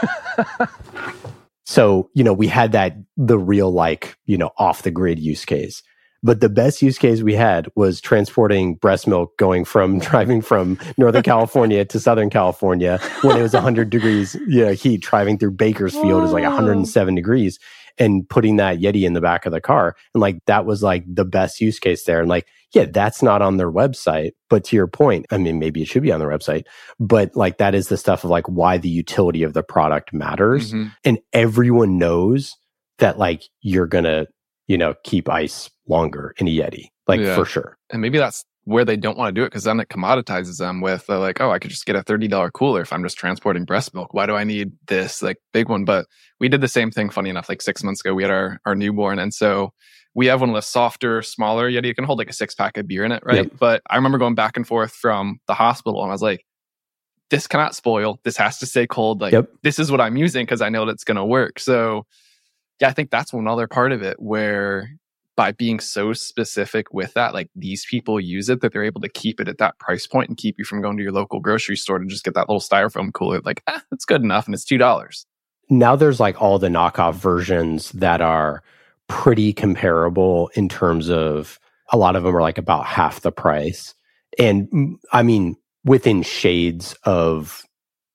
So, 1.66 2.10
you 2.14 2.24
know, 2.24 2.34
we 2.34 2.48
had 2.48 2.74
that, 2.74 2.98
the 3.18 3.40
real 3.40 3.72
like, 3.72 4.18
you 4.26 4.38
know, 4.38 4.52
off 4.58 4.84
the 4.84 4.92
grid 4.92 5.18
use 5.18 5.46
case. 5.46 5.82
But 6.24 6.40
the 6.40 6.50
best 6.50 6.82
use 6.82 6.98
case 6.98 7.22
we 7.22 7.36
had 7.36 7.68
was 7.76 8.00
transporting 8.00 8.76
breast 8.76 9.08
milk 9.08 9.38
going 9.38 9.66
from 9.66 10.00
driving 10.00 10.42
from 10.42 10.80
Northern 10.98 11.24
California 11.24 11.84
to 11.86 12.00
Southern 12.00 12.30
California 12.30 13.00
when 13.22 13.38
it 13.38 13.42
was 13.42 13.54
100 13.54 13.90
degrees 13.90 14.36
you 14.48 14.66
know, 14.66 14.72
heat, 14.72 15.02
driving 15.02 15.38
through 15.38 15.52
Bakersfield 15.52 16.24
is 16.24 16.32
like 16.32 16.44
107 16.44 17.16
degrees 17.16 17.60
and 17.98 18.28
putting 18.28 18.56
that 18.56 18.80
Yeti 18.80 19.04
in 19.06 19.14
the 19.14 19.22
back 19.22 19.46
of 19.46 19.52
the 19.52 19.62
car. 19.62 19.96
And 20.14 20.22
like 20.22 20.40
that 20.46 20.66
was 20.66 20.82
like 20.82 21.04
the 21.08 21.26
best 21.26 21.62
use 21.62 21.80
case 21.80 22.06
there. 22.06 22.20
And 22.20 22.30
like, 22.30 22.48
yeah, 22.74 22.86
that's 22.86 23.22
not 23.22 23.42
on 23.42 23.58
their 23.58 23.72
website. 23.72 24.32
But 24.50 24.64
to 24.66 24.76
your 24.76 24.88
point, 24.88 25.28
I 25.32 25.38
mean, 25.38 25.60
maybe 25.60 25.82
it 25.82 25.88
should 25.88 26.04
be 26.04 26.12
on 26.12 26.20
their 26.20 26.30
website, 26.30 26.64
but 27.00 27.36
like 27.36 27.58
that 27.58 27.76
is 27.76 27.90
the 27.90 27.98
stuff 27.98 28.24
of 28.24 28.30
like 28.30 28.48
why 28.48 28.78
the 28.78 28.90
utility 28.90 29.44
of 29.44 29.54
the 29.54 29.64
product 29.64 30.14
matters. 30.14 30.74
Mm-hmm. 30.74 30.90
And 31.04 31.20
everyone 31.34 31.98
knows 31.98 32.56
that 32.98 33.20
like 33.20 33.44
you're 33.62 33.88
going 33.88 34.06
to, 34.06 34.28
you 34.68 34.78
know, 34.78 34.96
keep 35.04 35.30
ice 35.30 35.70
longer 35.88 36.34
in 36.38 36.48
a 36.48 36.52
Yeti, 36.52 36.90
like 37.08 37.20
yeah. 37.20 37.36
for 37.36 37.46
sure. 37.46 37.78
And 37.92 38.02
maybe 38.02 38.18
that's 38.18 38.46
where 38.66 38.86
they 38.86 38.96
don't 38.96 39.18
want 39.18 39.34
to 39.34 39.40
do 39.40 39.44
it 39.44 39.50
because 39.50 39.66
then 39.66 39.80
it 39.80 39.90
commoditizes 39.90 40.58
them 40.58 40.80
with 40.80 41.10
uh, 41.10 41.20
like, 41.20 41.42
oh, 41.42 41.52
I 41.52 41.60
could 41.60 41.70
just 41.72 41.86
get 41.86 41.98
a 41.98 42.02
$30 42.02 42.54
cooler 42.54 42.82
if 42.82 42.94
I'm 42.94 43.04
just 43.04 43.18
transporting 43.18 43.66
breast 43.66 43.94
milk. 43.94 44.14
Why 44.14 44.26
do 44.26 44.36
I 44.36 44.46
need 44.46 44.72
this 44.88 45.22
like 45.22 45.38
big 45.52 45.68
one? 45.68 45.84
But 45.84 46.06
we 46.40 46.48
did 46.48 46.62
the 46.62 46.68
same 46.68 46.90
thing, 46.90 47.10
funny 47.10 47.30
enough, 47.30 47.50
like 47.50 47.62
six 47.62 47.84
months 47.84 48.02
ago, 48.02 48.14
we 48.14 48.24
had 48.24 48.32
our, 48.32 48.60
our 48.66 48.76
newborn. 48.76 49.20
And 49.20 49.34
so 49.34 49.74
we 50.16 50.28
have 50.28 50.40
one 50.40 50.50
of 50.50 50.56
the 50.56 50.62
softer, 50.62 51.22
smaller 51.22 51.70
Yeti. 51.70 51.88
You 51.88 51.96
can 51.96 52.06
hold 52.06 52.20
like 52.20 52.30
a 52.30 52.34
six 52.34 52.56
pack 52.56 52.78
of 52.78 52.88
beer 52.88 53.04
in 53.04 53.12
it, 53.12 53.24
right? 53.26 53.44
Yep. 53.44 53.54
But 53.60 53.82
I 53.90 53.98
remember 53.98 54.18
going 54.18 54.36
back 54.36 54.56
and 54.56 54.66
forth 54.66 54.94
from 54.94 55.40
the 55.48 55.54
hospital 55.54 56.02
and 56.02 56.12
I 56.12 56.14
was 56.14 56.22
like, 56.22 56.46
this 57.30 57.48
cannot 57.48 57.76
spoil. 57.76 58.20
This 58.24 58.38
has 58.38 58.60
to 58.60 58.66
stay 58.66 58.88
cold. 58.88 59.20
Like, 59.20 59.34
yep. 59.34 59.50
this 59.64 59.80
is 59.80 59.92
what 59.92 60.00
I'm 60.00 60.16
using 60.16 60.46
because 60.46 60.62
I 60.62 60.70
know 60.70 60.86
that 60.86 60.92
it's 60.94 61.04
going 61.04 61.18
to 61.18 61.26
work. 61.26 61.60
So, 61.60 62.06
yeah, 62.80 62.90
I 62.90 62.94
think 62.94 63.10
that's 63.10 63.34
one 63.34 63.48
other 63.48 63.68
part 63.68 63.92
of 63.92 64.04
it 64.04 64.22
where 64.22 64.90
by 65.36 65.52
being 65.52 65.80
so 65.80 66.14
specific 66.14 66.94
with 66.94 67.14
that, 67.14 67.34
like 67.34 67.50
these 67.56 67.86
people 67.86 68.20
use 68.20 68.50
it 68.50 68.62
that 68.62 68.72
they're 68.72 68.84
able 68.84 69.02
to 69.02 69.10
keep 69.10 69.40
it 69.40 69.48
at 69.48 69.58
that 69.58 69.78
price 69.80 70.06
point 70.06 70.30
and 70.30 70.38
keep 70.38 70.56
you 70.60 70.66
from 70.66 70.82
going 70.82 70.98
to 70.98 71.04
your 71.04 71.12
local 71.12 71.40
grocery 71.40 71.76
store 71.76 72.00
to 72.00 72.06
just 72.06 72.24
get 72.24 72.36
that 72.36 72.48
little 72.50 72.62
styrofoam 72.62 73.12
cooler. 73.14 73.42
Like, 73.44 73.64
ah, 73.68 73.82
it's 73.92 74.06
good 74.06 74.22
enough 74.22 74.46
and 74.46 74.54
it's 74.54 74.66
$2. 74.66 75.26
Now 75.70 75.96
there's 75.96 76.20
like 76.20 76.42
all 76.42 76.60
the 76.60 76.68
knockoff 76.68 77.16
versions 77.16 77.92
that 77.94 78.22
are 78.22 78.62
pretty 79.08 79.54
comparable 79.54 80.50
in 80.56 80.70
terms 80.70 81.10
of 81.10 81.60
a 81.92 81.98
lot 81.98 82.16
of 82.16 82.24
them 82.24 82.36
are 82.36 82.42
like 82.42 82.58
about 82.58 82.86
half 82.86 83.22
the 83.22 83.32
price. 83.32 83.96
And 84.40 84.70
mm, 84.70 84.96
I 85.12 85.24
mean, 85.24 85.56
within 85.84 86.22
shades 86.22 86.96
of, 87.04 87.64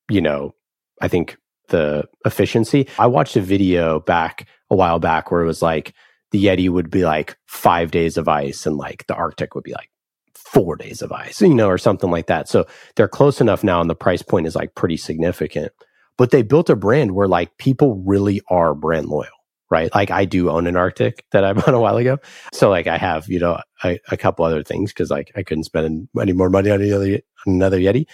you 0.09 0.21
know, 0.21 0.55
I 1.01 1.09
think 1.09 1.37
the 1.69 2.05
efficiency. 2.25 2.89
I 2.99 3.07
watched 3.07 3.37
a 3.37 3.41
video 3.41 4.01
back 4.01 4.49
a 4.71 4.77
while 4.77 4.99
back 4.99 5.31
where 5.31 5.43
it 5.43 5.47
was 5.47 5.63
like, 5.63 5.95
the 6.31 6.45
Yeti 6.45 6.69
would 6.69 6.91
be 6.91 7.05
like 7.05 7.37
five 7.47 7.91
days 7.91 8.17
of 8.17 8.29
ice 8.29 8.67
and 8.67 8.77
like 8.77 9.07
the 9.07 9.15
RTIC 9.15 9.55
would 9.55 9.65
be 9.65 9.73
like 9.73 9.91
four 10.35 10.77
days 10.77 11.03
of 11.03 11.13
ice, 11.13 11.41
you 11.41 11.55
know, 11.55 11.69
or 11.69 11.79
something 11.79 12.11
like 12.11 12.27
that. 12.27 12.49
So 12.49 12.67
they're 12.97 13.09
close 13.09 13.41
enough 13.41 13.65
now 13.65 13.81
and 13.81 13.91
the 13.91 13.95
price 13.95 14.23
point 14.23 14.47
is 14.47 14.55
like 14.55 14.75
pretty 14.75 14.97
significant. 14.97 15.73
But 16.17 16.31
they 16.31 16.43
built 16.43 16.71
a 16.71 16.77
brand 16.77 17.13
where 17.13 17.29
like 17.29 17.57
people 17.59 18.03
really 18.05 18.41
are 18.49 18.75
brand 18.75 19.07
loyal, 19.07 19.29
right? 19.71 19.95
Like 19.95 20.11
I 20.11 20.25
do 20.25 20.51
own 20.51 20.67
an 20.67 20.75
RTIC 20.75 21.21
that 21.33 21.45
I 21.45 21.53
bought 21.55 21.75
a 21.75 21.79
while 21.79 21.97
ago. 21.97 22.19
So 22.53 22.71
like 22.71 22.87
I 22.87 22.97
have, 22.99 23.29
you 23.29 23.39
know, 23.39 23.61
a, 23.85 24.01
a 24.11 24.17
couple 24.17 24.45
other 24.45 24.63
things 24.63 24.93
because 24.93 25.11
like 25.11 25.31
I 25.37 25.43
couldn't 25.43 25.65
spend 25.65 26.09
any 26.21 26.33
more 26.33 26.51
money 26.51 26.71
on, 26.71 26.83
other, 26.93 27.21
on 27.47 27.55
another 27.55 27.79
Yeti. 27.79 28.07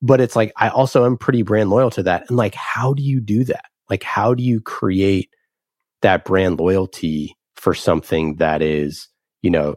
But 0.00 0.20
it's 0.20 0.34
like 0.34 0.52
I 0.56 0.68
also 0.68 1.06
am 1.06 1.16
pretty 1.16 1.42
brand 1.42 1.70
loyal 1.70 1.90
to 1.90 2.02
that. 2.02 2.24
And 2.28 2.36
like, 2.36 2.54
how 2.54 2.94
do 2.94 3.02
you 3.02 3.20
do 3.20 3.44
that? 3.44 3.66
Like, 3.88 4.02
how 4.02 4.34
do 4.34 4.42
you 4.42 4.60
create 4.60 5.28
that 6.00 6.24
brand 6.24 6.58
loyalty 6.58 7.36
for 7.62 7.74
something 7.74 8.36
that 8.36 8.60
is, 8.60 9.06
you 9.40 9.50
know, 9.50 9.76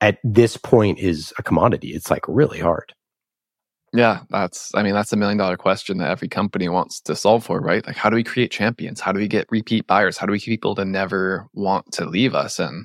at 0.00 0.18
this 0.24 0.56
point 0.56 0.98
is 0.98 1.32
a 1.38 1.44
commodity. 1.44 1.90
It's 1.90 2.10
like 2.10 2.24
really 2.26 2.58
hard. 2.58 2.92
Yeah, 3.92 4.22
that's, 4.30 4.72
I 4.74 4.82
mean, 4.82 4.94
that's 4.94 5.12
a 5.12 5.16
million 5.16 5.38
dollar 5.38 5.56
question 5.56 5.98
that 5.98 6.10
every 6.10 6.26
company 6.26 6.68
wants 6.68 7.00
to 7.02 7.14
solve 7.14 7.44
for, 7.44 7.60
right? 7.60 7.86
Like, 7.86 7.96
how 7.96 8.10
do 8.10 8.16
we 8.16 8.24
create 8.24 8.50
champions? 8.50 9.00
How 9.00 9.12
do 9.12 9.20
we 9.20 9.28
get 9.28 9.46
repeat 9.48 9.86
buyers? 9.86 10.18
How 10.18 10.26
do 10.26 10.32
we 10.32 10.40
get 10.40 10.46
people 10.46 10.74
to 10.74 10.84
never 10.84 11.46
want 11.54 11.92
to 11.92 12.04
leave 12.04 12.34
us? 12.34 12.58
And 12.58 12.84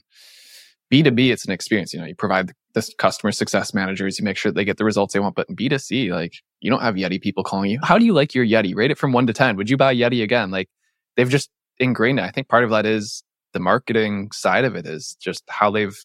B2B, 0.94 1.32
it's 1.32 1.46
an 1.46 1.52
experience. 1.52 1.92
You 1.92 2.00
know, 2.00 2.06
you 2.06 2.16
provide 2.16 2.54
the 2.76 2.88
customer 3.00 3.32
success 3.32 3.74
managers, 3.74 4.20
you 4.20 4.26
make 4.26 4.38
sure 4.38 4.52
they 4.52 4.66
get 4.66 4.78
the 4.78 4.86
results 4.86 5.16
they 5.16 5.20
want. 5.20 5.36
But 5.36 5.50
in 5.50 5.56
B2C, 5.56 6.12
like, 6.12 6.34
you 6.60 6.70
don't 6.70 6.84
have 6.84 6.96
Yeti 6.96 7.20
people 7.20 7.44
calling 7.44 7.72
you. 7.72 7.80
How 7.82 7.98
do 7.98 8.06
you 8.06 8.14
like 8.14 8.36
your 8.36 8.46
Yeti? 8.46 8.76
Rate 8.76 8.92
it 8.92 9.00
from 9.00 9.12
one 9.12 9.26
to 9.26 9.34
10. 9.34 9.56
Would 9.56 9.72
you 9.72 9.78
buy 9.78 9.96
Yeti 9.96 10.22
again? 10.22 10.52
Like, 10.52 10.70
they've 11.18 11.30
just 11.30 11.50
ingrained. 11.80 12.20
I 12.20 12.30
think 12.30 12.48
part 12.48 12.64
of 12.64 12.70
that 12.70 12.86
is 12.86 13.24
the 13.56 13.60
marketing 13.62 14.30
side 14.34 14.66
of 14.66 14.76
it 14.76 14.86
is 14.86 15.16
just 15.20 15.44
how 15.50 15.72
they've 15.72 15.98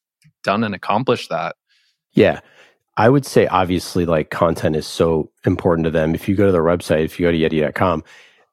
done 0.45 0.63
and 0.63 0.73
accomplished 0.73 1.29
that. 1.31 1.57
Yeah. 2.13 2.41
I 2.97 3.09
would 3.09 3.27
say 3.27 3.49
obviously 3.49 4.07
like 4.07 4.31
content 4.31 4.77
is 4.77 4.87
so 4.87 5.33
important 5.45 5.85
to 5.87 5.91
them. 5.91 6.15
If 6.15 6.29
you 6.29 6.37
go 6.37 6.47
to 6.47 6.53
their 6.53 6.63
website, 6.63 7.05
if 7.05 7.19
you 7.19 7.27
go 7.27 7.33
to 7.33 7.39
Yeti.com, 7.39 8.05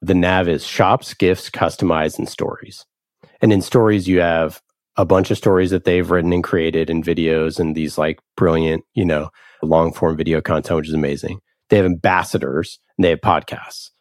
the 0.02 0.16
nav 0.16 0.48
is 0.48 0.66
shops, 0.66 1.14
gifts, 1.14 1.50
customized, 1.52 2.18
and 2.18 2.28
stories. 2.28 2.86
And 3.40 3.54
in 3.54 3.62
stories, 3.62 4.08
you 4.08 4.20
have 4.20 4.62
a 4.96 5.06
bunch 5.06 5.30
of 5.30 5.38
stories 5.38 5.70
that 5.70 5.84
they've 5.84 6.10
written 6.10 6.34
and 6.34 6.44
created 6.44 6.90
and 6.90 7.06
videos 7.06 7.60
and 7.60 7.76
these 7.76 8.00
like 8.00 8.20
brilliant, 8.36 8.84
you 8.96 9.06
know, 9.06 9.30
long 9.62 9.94
form 9.94 10.18
video 10.18 10.42
content, 10.42 10.78
which 10.78 10.88
is 10.88 10.96
amazing. 10.96 11.40
They 11.70 11.78
have 11.78 11.86
ambassadors 11.86 12.80
and 12.98 13.06
they 13.06 13.12
have 13.12 13.22
podcasts. 13.22 13.92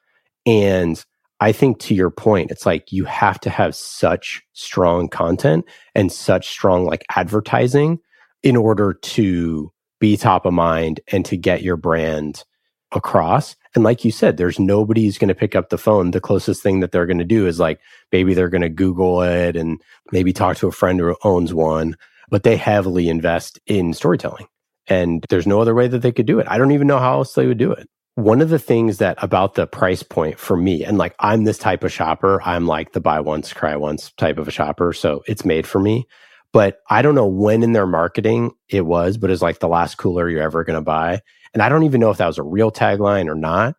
And 0.46 1.04
I 1.40 1.52
think 1.52 1.78
to 1.80 1.94
your 1.94 2.10
point, 2.10 2.50
it's 2.50 2.64
like 2.64 2.92
you 2.92 3.04
have 3.04 3.38
to 3.40 3.50
have 3.50 3.74
such 3.74 4.42
strong 4.52 5.08
content 5.08 5.66
and 5.94 6.10
such 6.10 6.48
strong 6.48 6.84
like 6.84 7.04
advertising 7.14 7.98
in 8.42 8.56
order 8.56 8.94
to 8.94 9.72
be 10.00 10.16
top 10.16 10.46
of 10.46 10.54
mind 10.54 11.00
and 11.12 11.24
to 11.26 11.36
get 11.36 11.62
your 11.62 11.76
brand 11.76 12.44
across. 12.92 13.56
And 13.74 13.84
like 13.84 14.04
you 14.04 14.10
said, 14.10 14.36
there's 14.36 14.58
nobody 14.58 15.04
who's 15.04 15.18
going 15.18 15.28
to 15.28 15.34
pick 15.34 15.54
up 15.54 15.68
the 15.68 15.78
phone. 15.78 16.10
The 16.10 16.20
closest 16.20 16.62
thing 16.62 16.80
that 16.80 16.92
they're 16.92 17.06
going 17.06 17.18
to 17.18 17.24
do 17.24 17.46
is 17.46 17.58
like 17.60 17.80
maybe 18.12 18.32
they're 18.32 18.48
going 18.48 18.62
to 18.62 18.68
Google 18.68 19.22
it 19.22 19.56
and 19.56 19.80
maybe 20.12 20.32
talk 20.32 20.56
to 20.58 20.68
a 20.68 20.72
friend 20.72 20.98
who 20.98 21.16
owns 21.24 21.52
one, 21.52 21.96
but 22.30 22.42
they 22.42 22.56
heavily 22.56 23.08
invest 23.08 23.58
in 23.66 23.92
storytelling. 23.92 24.46
And 24.86 25.24
there's 25.28 25.46
no 25.46 25.60
other 25.60 25.74
way 25.74 25.88
that 25.88 26.00
they 26.00 26.12
could 26.12 26.26
do 26.26 26.38
it. 26.38 26.46
I 26.48 26.58
don't 26.58 26.70
even 26.70 26.86
know 26.86 26.98
how 26.98 27.18
else 27.18 27.34
they 27.34 27.46
would 27.46 27.58
do 27.58 27.72
it. 27.72 27.88
One 28.16 28.40
of 28.40 28.48
the 28.48 28.58
things 28.58 28.98
that 28.98 29.22
about 29.22 29.54
the 29.54 29.66
price 29.66 30.02
point 30.02 30.38
for 30.38 30.56
me, 30.56 30.84
and 30.84 30.98
like 30.98 31.14
I'm 31.20 31.44
this 31.44 31.58
type 31.58 31.84
of 31.84 31.92
shopper, 31.92 32.42
I'm 32.42 32.66
like 32.66 32.92
the 32.92 33.00
buy 33.00 33.20
once, 33.20 33.52
cry 33.52 33.76
once 33.76 34.10
type 34.12 34.38
of 34.38 34.48
a 34.48 34.50
shopper. 34.50 34.92
So 34.92 35.22
it's 35.26 35.44
made 35.44 35.66
for 35.66 35.78
me. 35.78 36.06
But 36.52 36.78
I 36.88 37.02
don't 37.02 37.14
know 37.14 37.26
when 37.26 37.62
in 37.62 37.72
their 37.72 37.86
marketing 37.86 38.52
it 38.68 38.86
was, 38.86 39.18
but 39.18 39.30
it's 39.30 39.42
like 39.42 39.58
the 39.58 39.68
last 39.68 39.96
cooler 39.96 40.30
you're 40.30 40.42
ever 40.42 40.64
going 40.64 40.78
to 40.78 40.80
buy. 40.80 41.20
And 41.52 41.62
I 41.62 41.68
don't 41.68 41.82
even 41.82 42.00
know 42.00 42.10
if 42.10 42.16
that 42.16 42.26
was 42.26 42.38
a 42.38 42.42
real 42.42 42.72
tagline 42.72 43.28
or 43.28 43.34
not. 43.34 43.74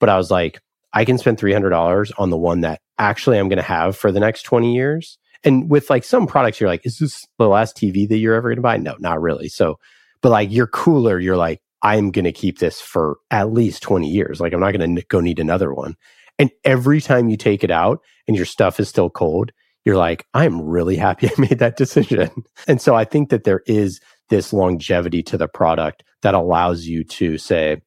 But 0.00 0.08
I 0.08 0.16
was 0.16 0.30
like, 0.30 0.60
I 0.94 1.04
can 1.04 1.18
spend 1.18 1.38
$300 1.38 2.12
on 2.18 2.30
the 2.30 2.38
one 2.38 2.62
that 2.62 2.80
actually 2.98 3.38
I'm 3.38 3.48
going 3.48 3.58
to 3.58 3.62
have 3.62 3.96
for 3.96 4.10
the 4.10 4.20
next 4.20 4.42
20 4.44 4.74
years. 4.74 5.18
And 5.44 5.68
with 5.70 5.90
like 5.90 6.04
some 6.04 6.26
products, 6.26 6.60
you're 6.60 6.70
like, 6.70 6.86
is 6.86 6.98
this 6.98 7.26
the 7.38 7.48
last 7.48 7.76
TV 7.76 8.08
that 8.08 8.16
you're 8.16 8.34
ever 8.34 8.48
going 8.48 8.56
to 8.56 8.62
buy? 8.62 8.78
No, 8.78 8.96
not 8.98 9.20
really. 9.20 9.48
So, 9.48 9.78
but 10.22 10.30
like 10.30 10.50
your 10.50 10.66
cooler, 10.66 11.18
you're 11.18 11.36
like, 11.36 11.60
I'm 11.82 12.10
going 12.10 12.24
to 12.24 12.32
keep 12.32 12.58
this 12.58 12.80
for 12.80 13.18
at 13.30 13.52
least 13.52 13.82
20 13.82 14.08
years. 14.08 14.40
Like 14.40 14.52
I'm 14.52 14.60
not 14.60 14.76
going 14.76 14.96
to 14.96 15.04
go 15.08 15.20
need 15.20 15.38
another 15.38 15.72
one. 15.72 15.96
And 16.38 16.50
every 16.64 17.00
time 17.00 17.28
you 17.28 17.36
take 17.36 17.62
it 17.64 17.70
out 17.70 18.00
and 18.26 18.36
your 18.36 18.46
stuff 18.46 18.80
is 18.80 18.88
still 18.88 19.10
cold, 19.10 19.52
you're 19.84 19.96
like, 19.96 20.26
I'm 20.34 20.62
really 20.62 20.96
happy 20.96 21.28
I 21.38 21.40
made 21.40 21.58
that 21.58 21.76
decision. 21.76 22.30
And 22.66 22.80
so 22.80 22.94
I 22.94 23.04
think 23.04 23.30
that 23.30 23.44
there 23.44 23.62
is 23.66 24.00
this 24.28 24.52
longevity 24.52 25.22
to 25.24 25.36
the 25.36 25.48
product 25.48 26.04
that 26.22 26.34
allows 26.34 26.86
you 26.86 27.04
to 27.04 27.36
say, 27.38 27.82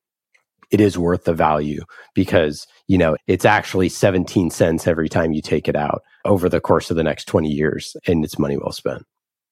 it 0.71 0.81
is 0.81 0.97
worth 0.97 1.23
the 1.23 1.33
value 1.33 1.83
because, 2.13 2.67
you 2.87 2.97
know, 2.97 3.15
it's 3.27 3.45
actually 3.45 3.87
17 3.87 4.49
cents 4.49 4.87
every 4.87 5.07
time 5.07 5.31
you 5.31 5.41
take 5.41 5.67
it 5.67 5.75
out 5.75 6.01
over 6.25 6.49
the 6.49 6.59
course 6.59 6.89
of 6.89 6.97
the 6.97 7.03
next 7.03 7.25
20 7.25 7.49
years 7.49 7.95
and 8.07 8.25
it's 8.25 8.39
money 8.39 8.57
well 8.57 8.71
spent. 8.71 9.05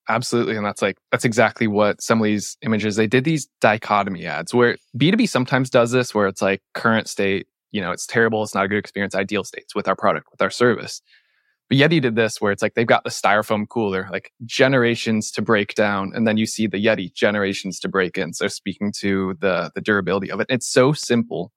Absolutely. 0.10 0.56
And 0.58 0.66
that's 0.66 0.82
like, 0.82 0.98
that's 1.12 1.24
exactly 1.24 1.68
what 1.68 2.02
some 2.02 2.20
of 2.20 2.26
these 2.26 2.58
images, 2.62 2.96
they 2.98 3.08
did 3.08 3.24
these 3.24 3.48
dichotomy 3.62 4.26
ads 4.26 4.54
where 4.54 4.76
B2B 4.98 5.30
sometimes 5.30 5.70
does 5.70 5.92
this, 5.92 6.13
where 6.13 6.28
it's 6.28 6.42
like 6.42 6.62
current 6.74 7.08
state, 7.08 7.48
you 7.72 7.80
know, 7.82 7.92
it's 7.92 8.06
terrible, 8.06 8.44
it's 8.44 8.54
not 8.54 8.66
a 8.66 8.68
good 8.68 8.78
experience, 8.78 9.16
ideal 9.16 9.44
states 9.44 9.74
with 9.74 9.88
our 9.88 9.96
product, 9.96 10.28
with 10.32 10.42
our 10.42 10.50
service. 10.50 11.02
But 11.70 11.78
Yeti 11.78 12.02
did 12.02 12.16
this 12.16 12.42
where 12.42 12.52
it's 12.52 12.62
like 12.62 12.74
they've 12.74 12.86
got 12.86 13.06
the 13.06 13.10
styrofoam 13.10 13.68
cooler, 13.70 14.10
like 14.12 14.32
generations 14.46 15.32
to 15.32 15.42
break 15.42 15.74
down, 15.74 16.12
and 16.13 16.28
then 16.28 16.36
you 16.38 16.46
see 16.46 16.68
the 16.68 16.84
Yeti 16.84 17.13
generations 17.13 17.80
to 17.80 17.88
break 17.89 18.18
in. 18.18 18.34
So 18.34 18.48
speaking 18.48 18.92
to 19.00 19.36
the 19.39 19.72
the 19.74 19.82
durability 19.82 20.30
of 20.30 20.39
it, 20.42 20.48
it's 20.50 20.68
so 20.68 20.92
simple 20.92 21.52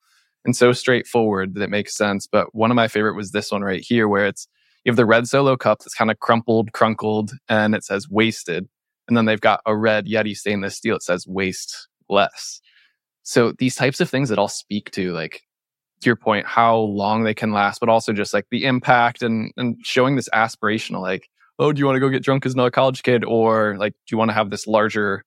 and 0.45 0.55
so 0.57 0.73
straightforward 0.73 1.55
that 1.55 1.63
it 1.63 1.71
makes 1.71 1.97
sense. 1.97 2.29
But 2.29 2.55
one 2.55 2.71
of 2.71 2.77
my 2.77 2.87
favorite 2.87 3.17
was 3.17 3.33
this 3.33 3.51
one 3.51 3.63
right 3.63 3.85
here, 3.85 4.07
where 4.07 4.27
it's 4.27 4.47
you 4.87 4.91
have 4.91 4.97
the 4.97 5.05
red 5.05 5.27
solo 5.27 5.57
cup 5.57 5.81
that's 5.81 5.95
kind 5.95 6.13
of 6.13 6.21
crumpled, 6.21 6.73
crunkled, 6.73 7.33
and 7.49 7.75
it 7.75 7.83
says 7.85 8.09
wasted. 8.09 8.69
And 9.09 9.17
then 9.17 9.25
they've 9.25 9.41
got 9.41 9.61
a 9.67 9.77
red 9.77 10.07
Yeti 10.07 10.37
stainless 10.37 10.77
steel. 10.77 10.95
It 10.95 11.03
says 11.03 11.27
waste 11.27 11.89
less. 12.09 12.61
So 13.25 13.53
these 13.59 13.75
types 13.75 14.01
of 14.01 14.09
things 14.09 14.29
that 14.29 14.39
all 14.39 14.47
speak 14.47 14.93
to 14.93 15.13
like 15.13 15.43
to 16.03 16.09
your 16.09 16.15
point, 16.15 16.47
how 16.47 16.77
long 16.77 17.25
they 17.25 17.35
can 17.35 17.53
last, 17.53 17.81
but 17.81 17.89
also 17.89 18.13
just 18.13 18.33
like 18.33 18.47
the 18.53 18.65
impact 18.65 19.23
and 19.23 19.53
and 19.57 19.77
showing 19.85 20.15
this 20.15 20.29
aspirational, 20.29 21.03
like, 21.03 21.29
oh, 21.59 21.73
do 21.73 21.81
you 21.81 21.87
want 21.87 21.97
to 21.97 22.01
go 22.01 22.09
get 22.09 22.23
drunk 22.23 22.47
as 22.47 22.55
another 22.55 22.71
college 22.71 23.03
kid, 23.03 23.25
or 23.25 23.77
like, 23.79 23.93
do 23.93 24.15
you 24.15 24.19
want 24.19 24.29
to 24.29 24.35
have 24.35 24.51
this 24.51 24.69
larger 24.69 25.25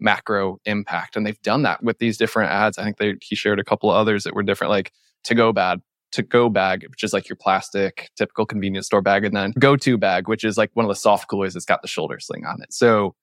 macro 0.00 0.58
impact? 0.64 1.14
And 1.14 1.26
they've 1.26 1.42
done 1.42 1.62
that 1.64 1.82
with 1.82 1.98
these 1.98 2.16
different 2.16 2.52
ads. 2.52 2.78
I 2.78 2.84
think 2.84 2.96
they 2.96 3.16
he 3.20 3.36
shared 3.36 3.60
a 3.60 3.64
couple 3.64 3.90
of 3.90 3.96
others 3.96 4.24
that 4.24 4.34
were 4.34 4.42
different, 4.42 4.70
like 4.70 4.92
to 5.24 5.34
go 5.34 5.52
bad, 5.52 5.82
to 6.14 6.22
go 6.22 6.48
bag, 6.48 6.86
which 6.88 7.02
is 7.02 7.12
like 7.12 7.28
your 7.28 7.36
plastic 7.36 8.08
typical 8.16 8.46
convenience 8.46 8.86
store 8.86 9.02
bag, 9.02 9.24
and 9.24 9.36
then 9.36 9.52
go 9.58 9.76
to 9.76 9.98
bag, 9.98 10.28
which 10.28 10.44
is 10.44 10.56
like 10.56 10.70
one 10.74 10.84
of 10.84 10.88
the 10.88 10.94
soft 10.94 11.28
coolers 11.28 11.54
that's 11.54 11.66
got 11.66 11.82
the 11.82 11.88
shoulder 11.88 12.18
sling 12.20 12.46
on 12.46 12.62
it. 12.62 12.72
So 12.72 13.14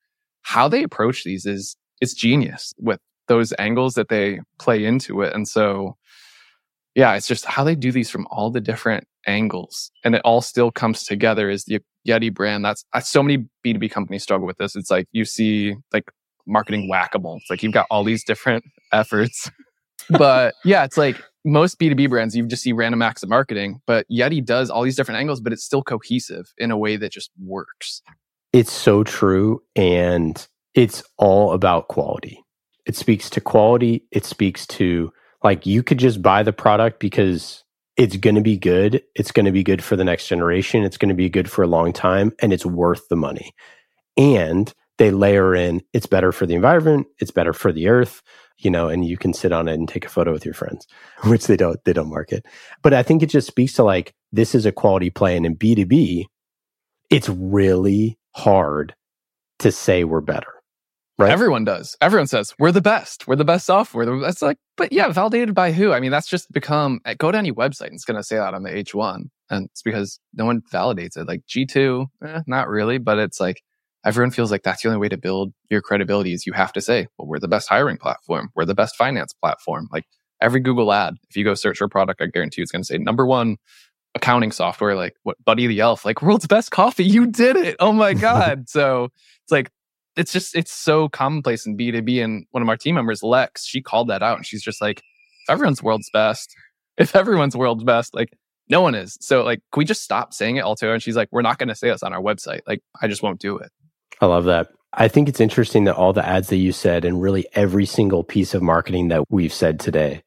how 0.42 0.68
they 0.68 0.84
approach 0.84 1.24
these 1.24 1.46
is 1.46 1.76
it's 2.02 2.14
genius 2.14 2.74
with 2.78 3.00
those 3.28 3.54
angles 3.60 3.94
that 3.94 4.10
they 4.10 4.42
play 4.60 4.84
into 4.84 5.22
it. 5.22 5.34
And 5.34 5.48
so 5.48 5.96
yeah, 6.96 7.14
it's 7.16 7.28
just 7.28 7.46
how 7.46 7.64
they 7.64 7.76
do 7.76 7.92
these 7.92 8.10
from 8.10 8.28
all 8.30 8.52
the 8.52 8.60
different 8.60 9.08
angles 9.26 9.92
and 10.04 10.16
it 10.16 10.22
all 10.26 10.42
still 10.42 10.72
comes 10.72 11.04
together 11.04 11.50
is 11.50 11.64
the 11.66 11.80
Yeti 12.08 12.34
brand. 12.34 12.66
That's, 12.66 12.84
so 13.04 13.24
many 13.24 13.46
B2B 13.66 13.92
companies 13.92 14.24
struggle 14.24 14.48
with 14.48 14.58
this. 14.58 14.76
It's 14.76 14.92
like 14.92 15.08
you 15.12 15.24
see 15.24 15.76
like 15.94 16.12
marketing 16.46 16.90
whack-a-mole. 16.90 17.38
It's 17.38 17.50
like 17.50 17.64
you've 17.64 17.72
got 17.72 17.88
all 17.90 18.04
these 18.04 18.24
different 18.24 18.66
efforts. 18.92 19.50
but 20.10 20.56
yeah, 20.66 20.84
it's 20.84 20.98
like 20.98 21.22
most 21.44 21.80
B2B 21.80 22.10
brands, 22.10 22.36
you 22.36 22.46
just 22.46 22.64
see 22.64 22.74
random 22.74 23.02
acts 23.02 23.24
of 23.24 23.30
marketing, 23.30 23.82
but 23.88 24.06
Yeti 24.12 24.44
does 24.44 24.70
all 24.70 24.84
these 24.84 24.96
different 24.96 25.20
angles, 25.20 25.42
but 25.42 25.54
it's 25.54 25.64
still 25.64 25.84
cohesive 25.84 26.54
in 26.58 26.72
a 26.72 26.78
way 26.78 26.98
that 26.98 27.12
just 27.12 27.32
works. 27.44 28.02
It's 28.54 28.72
so 28.72 29.04
true. 29.04 29.62
And 29.76 30.46
it's 30.74 31.04
all 31.18 31.54
about 31.54 31.88
quality. 31.88 32.44
It 32.86 32.96
speaks 32.96 33.30
to 33.32 33.42
quality. 33.42 34.06
It 34.12 34.26
speaks 34.26 34.66
to 34.68 35.12
like 35.44 35.66
you 35.66 35.84
could 35.84 35.98
just 35.98 36.22
buy 36.22 36.44
the 36.44 36.54
product 36.54 37.00
because 37.00 37.64
it's 37.98 38.18
going 38.18 38.36
to 38.36 38.42
be 38.42 38.58
good. 38.58 39.02
It's 39.16 39.32
going 39.32 39.46
to 39.46 39.52
be 39.52 39.64
good 39.64 39.84
for 39.84 39.96
the 39.96 40.04
next 40.04 40.28
generation. 40.28 40.84
It's 40.84 40.98
going 40.98 41.10
to 41.10 41.16
be 41.16 41.30
good 41.30 41.50
for 41.50 41.64
a 41.64 41.68
long 41.68 41.94
time 41.94 42.34
and 42.42 42.54
it's 42.54 42.66
worth 42.66 43.08
the 43.10 43.16
money. 43.16 43.54
And 44.18 44.74
they 45.02 45.10
layer 45.10 45.56
in 45.56 45.82
it's 45.94 46.06
better 46.06 46.32
for 46.32 46.46
the 46.46 46.54
environment, 46.54 47.08
it's 47.18 47.32
better 47.32 47.54
for 47.54 47.72
the 47.72 47.88
earth, 47.88 48.22
you 48.60 48.70
know, 48.70 48.88
and 48.88 49.04
you 49.04 49.18
can 49.18 49.34
sit 49.34 49.52
on 49.52 49.68
it 49.68 49.74
and 49.74 49.90
take 49.90 50.06
a 50.06 50.10
photo 50.10 50.32
with 50.32 50.46
your 50.46 50.54
friends, 50.54 50.86
which 51.24 51.48
they 51.48 51.58
don't 51.58 51.84
they 51.86 51.94
don't 51.94 52.10
market. 52.10 52.46
But 52.84 52.94
I 52.94 53.02
think 53.02 53.24
it 53.24 53.30
just 53.30 53.48
speaks 53.48 53.74
to 53.74 53.84
like 53.84 54.14
this 54.32 54.54
is 54.54 54.66
a 54.66 54.72
quality 54.72 55.10
play 55.10 55.36
and 55.36 55.46
in 55.46 55.56
B2B 55.56 56.26
it's 57.10 57.28
really 57.28 58.18
hard 58.36 58.96
to 59.60 59.72
say 59.72 60.06
we're 60.06 60.22
better 60.22 60.62
Right. 61.22 61.32
Everyone 61.32 61.64
does. 61.64 61.96
Everyone 62.02 62.26
says 62.26 62.56
we're 62.58 62.72
the 62.72 62.82
best. 62.82 63.28
We're 63.28 63.36
the 63.36 63.46
best 63.46 63.68
software. 63.68 64.20
That's 64.20 64.42
like, 64.42 64.58
but 64.76 64.92
yeah, 64.92 65.08
validated 65.10 65.54
by 65.54 65.72
who? 65.72 65.92
I 65.92 66.00
mean, 66.00 66.10
that's 66.10 66.28
just 66.28 66.52
become. 66.52 67.00
Eh, 67.06 67.14
go 67.14 67.32
to 67.32 67.38
any 67.38 67.52
website 67.52 67.88
and 67.88 67.96
it's 67.96 68.06
going 68.06 68.18
to 68.18 68.24
say 68.24 68.38
that 68.38 68.56
on 68.56 68.64
the 68.64 68.72
H1, 68.72 69.26
and 69.52 69.66
it's 69.66 69.84
because 69.84 70.20
no 70.34 70.46
one 70.46 70.62
validates 70.74 71.18
it. 71.18 71.28
Like 71.28 71.44
G2, 71.48 72.08
eh, 72.26 72.42
not 72.48 72.70
really, 72.70 72.98
but 72.98 73.20
it's 73.20 73.40
like 73.40 73.62
everyone 74.06 74.32
feels 74.32 74.52
like 74.52 74.64
that's 74.64 74.82
the 74.82 74.90
only 74.90 75.00
way 75.00 75.10
to 75.10 75.18
build 75.18 75.54
your 75.70 75.82
credibility 75.82 76.34
is 76.34 76.46
you 76.46 76.54
have 76.54 76.74
to 76.74 76.82
say, 76.82 77.08
well, 77.18 77.28
we're 77.28 77.40
the 77.40 77.48
best 77.48 77.70
hiring 77.70 77.98
platform. 77.98 78.50
We're 78.56 78.66
the 78.66 78.76
best 78.76 78.96
finance 78.96 79.34
platform. 79.34 79.88
Like 79.92 80.06
every 80.42 80.60
Google 80.60 80.92
ad, 80.92 81.16
if 81.30 81.38
you 81.38 81.44
go 81.44 81.54
search 81.54 81.78
for 81.78 81.86
a 81.86 81.90
product, 81.90 82.22
I 82.22 82.28
guarantee 82.28 82.62
it's 82.62 82.72
going 82.72 82.82
to 82.82 82.86
say 82.86 82.98
number 82.98 83.26
one 83.26 83.58
accounting 84.16 84.52
software, 84.52 84.96
like 84.96 85.16
what 85.24 85.38
Buddy 85.46 85.68
the 85.68 85.80
Elf, 85.80 86.04
like 86.04 86.22
world's 86.22 86.48
best 86.48 86.72
coffee. 86.72 87.06
You 87.06 87.28
did 87.28 87.56
it. 87.56 87.76
Oh 87.80 87.94
my 87.94 88.14
God. 88.16 88.68
so 88.68 89.06
it's 89.44 89.52
like 89.52 89.72
it's 90.18 90.34
just 90.34 90.56
it's 90.56 90.72
so 90.72 91.08
commonplace 91.10 91.66
in 91.66 91.78
B2B. 91.78 92.24
And 92.24 92.46
one 92.52 92.64
of 92.64 92.70
our 92.70 92.78
team 92.78 92.96
members, 92.96 93.24
Lex, 93.24 93.66
she 93.66 93.82
called 93.82 94.10
that 94.10 94.24
out 94.24 94.38
and 94.38 94.46
she's 94.46 94.64
just 94.64 94.82
like, 94.82 94.98
if 95.00 95.50
everyone's 95.50 95.82
world's 95.82 96.10
best, 96.12 96.54
if 96.98 97.16
everyone's 97.16 97.56
world's 97.56 97.84
best, 97.84 98.14
like 98.14 98.30
no 98.70 98.82
one 98.82 98.96
is. 98.96 99.18
So 99.22 99.44
like, 99.44 99.60
can 99.72 99.80
we 99.80 99.86
just 99.86 100.02
stop 100.02 100.34
saying 100.34 100.58
it 100.58 100.62
all 100.62 100.70
altogether? 100.70 100.94
And 100.94 101.04
she's 101.04 101.16
like, 101.16 101.30
we're 101.32 101.42
not 101.42 101.58
going 101.58 101.70
to 101.70 101.76
say 101.76 101.90
this 101.90 102.04
on 102.04 102.14
our 102.14 102.22
website. 102.22 102.62
Like, 102.66 102.82
I 103.02 103.08
just 103.08 103.22
won't 103.22 103.40
do 103.40 103.58
it. 103.58 103.70
I 104.22 104.28
love 104.28 104.46
that. 104.46 104.70
I 104.94 105.08
think 105.08 105.28
it's 105.28 105.40
interesting 105.40 105.86
that 105.86 105.96
all 105.96 106.14
the 106.14 106.26
ads 106.26 106.50
that 106.50 106.58
you 106.58 106.72
said 106.72 107.06
and 107.06 107.22
really 107.22 107.48
every 107.54 107.86
single 107.86 108.24
piece 108.24 108.54
of 108.54 108.62
marketing 108.62 109.08
that 109.08 109.24
we've 109.30 109.54
said 109.54 109.80
today, 109.80 110.22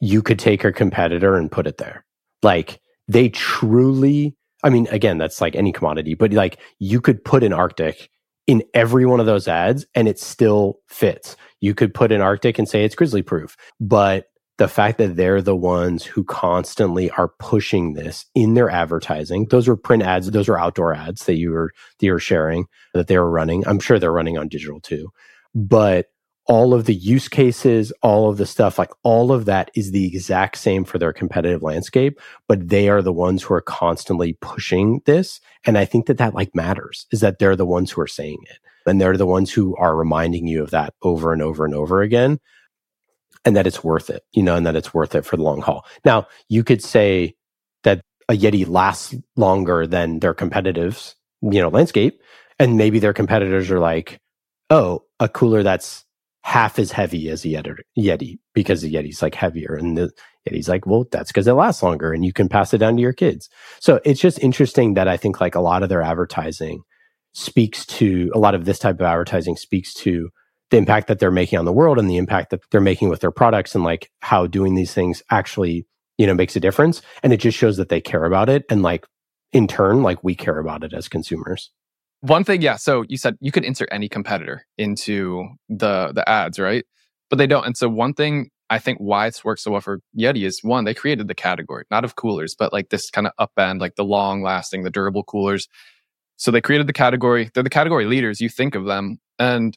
you 0.00 0.22
could 0.22 0.38
take 0.38 0.62
a 0.62 0.72
competitor 0.72 1.36
and 1.36 1.50
put 1.50 1.66
it 1.66 1.78
there. 1.78 2.04
Like 2.42 2.80
they 3.08 3.28
truly, 3.28 4.36
I 4.62 4.70
mean, 4.70 4.86
again, 4.90 5.18
that's 5.18 5.40
like 5.40 5.56
any 5.56 5.72
commodity, 5.72 6.14
but 6.14 6.32
like 6.32 6.58
you 6.78 7.00
could 7.00 7.24
put 7.24 7.42
an 7.42 7.52
RTIC 7.52 8.08
in 8.46 8.62
every 8.74 9.06
one 9.06 9.20
of 9.20 9.26
those 9.26 9.48
ads 9.48 9.86
and 9.94 10.06
it 10.06 10.18
still 10.18 10.80
fits. 10.88 11.36
You 11.60 11.74
could 11.74 11.94
put 11.94 12.12
an 12.12 12.20
RTIC 12.20 12.58
and 12.58 12.68
say 12.68 12.84
it's 12.84 12.94
grizzly 12.94 13.22
proof, 13.22 13.56
but 13.80 14.26
the 14.58 14.68
fact 14.68 14.98
that 14.98 15.16
they're 15.16 15.42
the 15.42 15.56
ones 15.56 16.04
who 16.04 16.24
constantly 16.24 17.10
are 17.12 17.28
pushing 17.38 17.94
this 17.94 18.26
in 18.34 18.54
their 18.54 18.70
advertising. 18.70 19.46
Those 19.50 19.66
are 19.68 19.76
print 19.76 20.02
ads, 20.02 20.30
those 20.30 20.48
are 20.48 20.58
outdoor 20.58 20.94
ads 20.94 21.24
that 21.24 21.36
you 21.36 21.50
were 21.50 21.72
that 21.98 22.06
you're 22.06 22.18
sharing 22.18 22.66
that 22.94 23.06
they 23.06 23.18
were 23.18 23.30
running. 23.30 23.66
I'm 23.66 23.80
sure 23.80 23.98
they're 23.98 24.12
running 24.12 24.38
on 24.38 24.48
digital 24.48 24.80
too. 24.80 25.08
But 25.54 26.06
all 26.46 26.74
of 26.74 26.86
the 26.86 26.94
use 26.94 27.28
cases, 27.28 27.92
all 28.02 28.28
of 28.28 28.36
the 28.36 28.46
stuff, 28.46 28.78
like 28.78 28.90
all 29.04 29.32
of 29.32 29.44
that 29.44 29.70
is 29.74 29.92
the 29.92 30.06
exact 30.06 30.58
same 30.58 30.84
for 30.84 30.98
their 30.98 31.12
competitive 31.12 31.62
landscape, 31.62 32.20
but 32.48 32.68
they 32.68 32.88
are 32.88 33.00
the 33.00 33.12
ones 33.12 33.42
who 33.42 33.54
are 33.54 33.60
constantly 33.60 34.32
pushing 34.40 35.00
this. 35.06 35.40
And 35.64 35.78
I 35.78 35.84
think 35.84 36.06
that 36.06 36.18
that 36.18 36.34
like 36.34 36.54
matters 36.54 37.06
is 37.12 37.20
that 37.20 37.38
they're 37.38 37.56
the 37.56 37.66
ones 37.66 37.92
who 37.92 38.00
are 38.00 38.08
saying 38.08 38.38
it. 38.50 38.58
And 38.84 39.00
they're 39.00 39.16
the 39.16 39.26
ones 39.26 39.52
who 39.52 39.76
are 39.76 39.96
reminding 39.96 40.48
you 40.48 40.62
of 40.62 40.70
that 40.70 40.94
over 41.02 41.32
and 41.32 41.40
over 41.40 41.64
and 41.64 41.74
over 41.74 42.02
again. 42.02 42.40
And 43.44 43.56
that 43.56 43.66
it's 43.66 43.82
worth 43.82 44.08
it, 44.08 44.22
you 44.32 44.42
know, 44.42 44.54
and 44.54 44.66
that 44.66 44.76
it's 44.76 44.94
worth 44.94 45.14
it 45.14 45.24
for 45.24 45.36
the 45.36 45.42
long 45.42 45.60
haul. 45.60 45.84
Now, 46.04 46.28
you 46.48 46.62
could 46.62 46.82
say 46.82 47.34
that 47.82 48.00
a 48.28 48.34
Yeti 48.34 48.68
lasts 48.68 49.14
longer 49.36 49.86
than 49.86 50.20
their 50.20 50.34
competitives, 50.34 51.14
you 51.42 51.60
know, 51.60 51.68
landscape. 51.68 52.20
And 52.58 52.76
maybe 52.76 53.00
their 53.00 53.12
competitors 53.12 53.70
are 53.70 53.80
like, 53.80 54.20
oh, 54.70 55.04
a 55.18 55.28
cooler 55.28 55.62
that's 55.64 56.04
half 56.44 56.78
as 56.78 56.92
heavy 56.92 57.28
as 57.30 57.44
a 57.44 57.48
Yeti 57.98 58.38
because 58.54 58.82
the 58.82 58.94
Yeti's 58.94 59.22
like 59.22 59.34
heavier. 59.34 59.74
And 59.74 59.96
the 59.96 60.10
Yeti's 60.48 60.68
like, 60.68 60.86
well, 60.86 61.06
that's 61.10 61.30
because 61.30 61.48
it 61.48 61.52
lasts 61.52 61.82
longer 61.82 62.12
and 62.12 62.24
you 62.24 62.32
can 62.32 62.48
pass 62.48 62.72
it 62.72 62.78
down 62.78 62.96
to 62.96 63.02
your 63.02 63.12
kids. 63.12 63.48
So 63.80 64.00
it's 64.04 64.20
just 64.20 64.38
interesting 64.40 64.94
that 64.94 65.08
I 65.08 65.16
think 65.16 65.40
like 65.40 65.54
a 65.54 65.60
lot 65.60 65.82
of 65.82 65.88
their 65.88 66.02
advertising 66.02 66.82
speaks 67.32 67.86
to 67.86 68.30
a 68.34 68.38
lot 68.38 68.54
of 68.54 68.64
this 68.64 68.78
type 68.78 68.96
of 68.96 69.06
advertising 69.06 69.56
speaks 69.56 69.94
to 69.94 70.30
the 70.72 70.78
impact 70.78 71.06
that 71.06 71.18
they're 71.18 71.30
making 71.30 71.58
on 71.58 71.66
the 71.66 71.72
world 71.72 71.98
and 71.98 72.08
the 72.08 72.16
impact 72.16 72.50
that 72.50 72.60
they're 72.70 72.80
making 72.80 73.10
with 73.10 73.20
their 73.20 73.30
products 73.30 73.74
and 73.74 73.84
like 73.84 74.10
how 74.20 74.46
doing 74.46 74.74
these 74.74 74.94
things 74.94 75.22
actually, 75.30 75.86
you 76.16 76.26
know, 76.26 76.32
makes 76.32 76.56
a 76.56 76.60
difference. 76.60 77.02
And 77.22 77.30
it 77.30 77.36
just 77.36 77.58
shows 77.58 77.76
that 77.76 77.90
they 77.90 78.00
care 78.00 78.24
about 78.24 78.48
it. 78.48 78.64
And 78.70 78.82
like 78.82 79.06
in 79.52 79.68
turn, 79.68 80.02
like 80.02 80.24
we 80.24 80.34
care 80.34 80.58
about 80.58 80.82
it 80.82 80.94
as 80.94 81.08
consumers. 81.08 81.70
One 82.22 82.42
thing, 82.42 82.62
yeah. 82.62 82.76
So 82.76 83.04
you 83.06 83.18
said 83.18 83.36
you 83.38 83.52
could 83.52 83.64
insert 83.64 83.90
any 83.92 84.08
competitor 84.08 84.64
into 84.78 85.46
the 85.68 86.12
the 86.14 86.26
ads, 86.26 86.58
right? 86.58 86.86
But 87.28 87.36
they 87.36 87.46
don't. 87.46 87.66
And 87.66 87.76
so 87.76 87.88
one 87.88 88.14
thing 88.14 88.48
I 88.70 88.78
think 88.78 88.96
why 88.96 89.26
it's 89.26 89.44
worked 89.44 89.60
so 89.60 89.72
well 89.72 89.82
for 89.82 90.00
Yeti 90.18 90.46
is 90.46 90.60
one, 90.62 90.84
they 90.84 90.94
created 90.94 91.28
the 91.28 91.34
category, 91.34 91.84
not 91.90 92.04
of 92.04 92.16
coolers, 92.16 92.54
but 92.58 92.72
like 92.72 92.88
this 92.88 93.10
kind 93.10 93.26
of 93.26 93.34
upend, 93.38 93.80
like 93.80 93.96
the 93.96 94.04
long 94.04 94.42
lasting, 94.42 94.84
the 94.84 94.90
durable 94.90 95.24
coolers. 95.24 95.68
So 96.38 96.50
they 96.50 96.62
created 96.62 96.86
the 96.86 96.94
category. 96.94 97.50
They're 97.52 97.62
the 97.62 97.68
category 97.68 98.06
leaders. 98.06 98.40
You 98.40 98.48
think 98.48 98.74
of 98.74 98.86
them. 98.86 99.18
And 99.38 99.76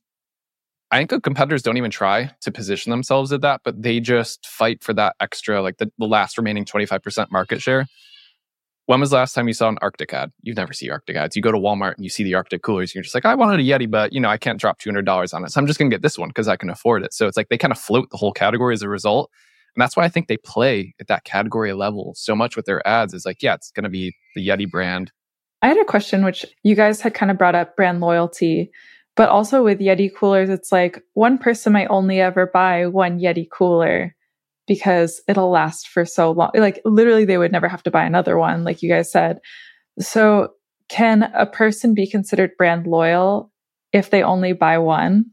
I 0.91 1.03
think 1.03 1.23
competitors 1.23 1.63
don't 1.63 1.77
even 1.77 1.91
try 1.91 2.31
to 2.41 2.51
position 2.51 2.91
themselves 2.91 3.33
at 3.33 3.41
that, 3.41 3.61
but 3.63 3.81
they 3.81 3.99
just 3.99 4.45
fight 4.45 4.83
for 4.83 4.93
that 4.93 5.15
extra, 5.19 5.61
like 5.61 5.77
the, 5.77 5.91
the 5.97 6.05
last 6.05 6.37
remaining 6.37 6.63
25% 6.63 7.31
market 7.31 7.61
share. 7.61 7.87
When 8.87 8.99
was 8.99 9.09
the 9.09 9.15
last 9.15 9.33
time 9.33 9.47
you 9.47 9.53
saw 9.55 9.67
an 9.67 9.77
RTIC 9.81 10.13
ad? 10.13 10.31
You've 10.43 10.57
never 10.57 10.71
see 10.71 10.89
RTIC 10.89 11.15
ads. 11.15 11.35
You 11.35 11.41
go 11.41 11.51
to 11.51 11.57
Walmart 11.57 11.95
and 11.95 12.03
you 12.03 12.09
see 12.09 12.23
the 12.23 12.33
RTIC 12.33 12.61
coolers. 12.61 12.91
And 12.91 12.95
you're 12.95 13.03
just 13.03 13.15
like, 13.15 13.25
I 13.25 13.33
wanted 13.33 13.59
a 13.59 13.63
Yeti, 13.63 13.89
but 13.89 14.13
you 14.13 14.19
know, 14.19 14.29
I 14.29 14.37
can't 14.37 14.59
drop 14.59 14.77
two 14.77 14.89
hundred 14.89 15.05
dollars 15.05 15.33
on 15.33 15.43
it, 15.43 15.51
so 15.51 15.59
I'm 15.59 15.65
just 15.65 15.79
gonna 15.79 15.89
get 15.89 16.03
this 16.03 16.19
one 16.19 16.29
because 16.29 16.47
I 16.47 16.55
can 16.55 16.69
afford 16.69 17.03
it. 17.03 17.11
So 17.11 17.27
it's 17.27 17.35
like 17.35 17.49
they 17.49 17.57
kind 17.57 17.71
of 17.71 17.79
float 17.79 18.11
the 18.11 18.17
whole 18.17 18.31
category 18.31 18.73
as 18.73 18.83
a 18.83 18.89
result, 18.89 19.31
and 19.75 19.81
that's 19.81 19.97
why 19.97 20.03
I 20.03 20.09
think 20.09 20.27
they 20.27 20.37
play 20.37 20.93
at 20.99 21.07
that 21.07 21.23
category 21.23 21.73
level 21.73 22.13
so 22.15 22.35
much 22.35 22.55
with 22.55 22.65
their 22.65 22.87
ads. 22.87 23.15
Is 23.15 23.25
like, 23.25 23.41
yeah, 23.41 23.55
it's 23.55 23.71
gonna 23.71 23.89
be 23.89 24.15
the 24.35 24.47
Yeti 24.47 24.69
brand. 24.69 25.11
I 25.63 25.67
had 25.67 25.77
a 25.77 25.85
question 25.85 26.23
which 26.23 26.45
you 26.61 26.75
guys 26.75 27.01
had 27.01 27.15
kind 27.15 27.31
of 27.31 27.39
brought 27.39 27.55
up 27.55 27.75
brand 27.75 28.01
loyalty, 28.01 28.69
but 29.15 29.29
also 29.29 29.63
with 29.63 29.79
Yeti 29.79 30.13
coolers, 30.13 30.49
it's 30.49 30.71
like 30.71 31.01
one 31.13 31.37
person 31.37 31.73
might 31.73 31.87
only 31.87 32.19
ever 32.19 32.47
buy 32.47 32.87
one 32.87 33.19
Yeti 33.19 33.47
cooler 33.49 34.15
because 34.67 35.21
it'll 35.27 35.51
last 35.51 35.87
for 35.87 36.05
so 36.05 36.31
long. 36.31 36.51
Like 36.55 36.81
literally, 36.85 37.25
they 37.25 37.37
would 37.37 37.51
never 37.51 37.67
have 37.67 37.83
to 37.83 37.91
buy 37.91 38.03
another 38.03 38.37
one, 38.37 38.63
like 38.63 38.81
you 38.83 38.89
guys 38.89 39.11
said. 39.11 39.39
So, 39.99 40.53
can 40.89 41.23
a 41.33 41.45
person 41.45 41.93
be 41.93 42.07
considered 42.07 42.51
brand 42.57 42.85
loyal 42.85 43.51
if 43.91 44.09
they 44.09 44.21
only 44.21 44.53
buy 44.53 44.77
one? 44.77 45.25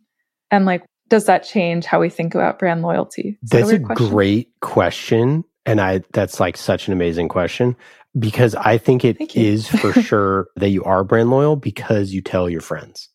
And 0.51 0.65
like, 0.65 0.85
does 1.09 1.27
that 1.27 1.45
change 1.45 1.85
how 1.85 2.01
we 2.01 2.09
think 2.09 2.35
about 2.35 2.59
brand 2.59 2.83
loyalty? 2.83 3.39
Is 3.43 3.51
that's 3.51 3.71
that 3.71 3.81
a, 3.81 3.83
a 3.83 3.87
question? 3.87 4.09
great 4.09 4.49
question. 4.61 5.45
And 5.67 5.81
I, 5.81 6.03
that's 6.13 6.41
like 6.41 6.57
such 6.57 6.87
an 6.87 6.93
amazing 6.93 7.29
question 7.29 7.77
because 8.19 8.55
I 8.55 8.79
think 8.79 9.05
it 9.05 9.37
is 9.37 9.69
for 9.69 9.93
sure 10.03 10.49
that 10.57 10.71
you 10.71 10.85
are 10.85 11.05
brand 11.05 11.31
loyal 11.31 11.57
because 11.57 12.13
you 12.13 12.21
tell 12.23 12.49
your 12.49 12.61
friends. 12.61 13.09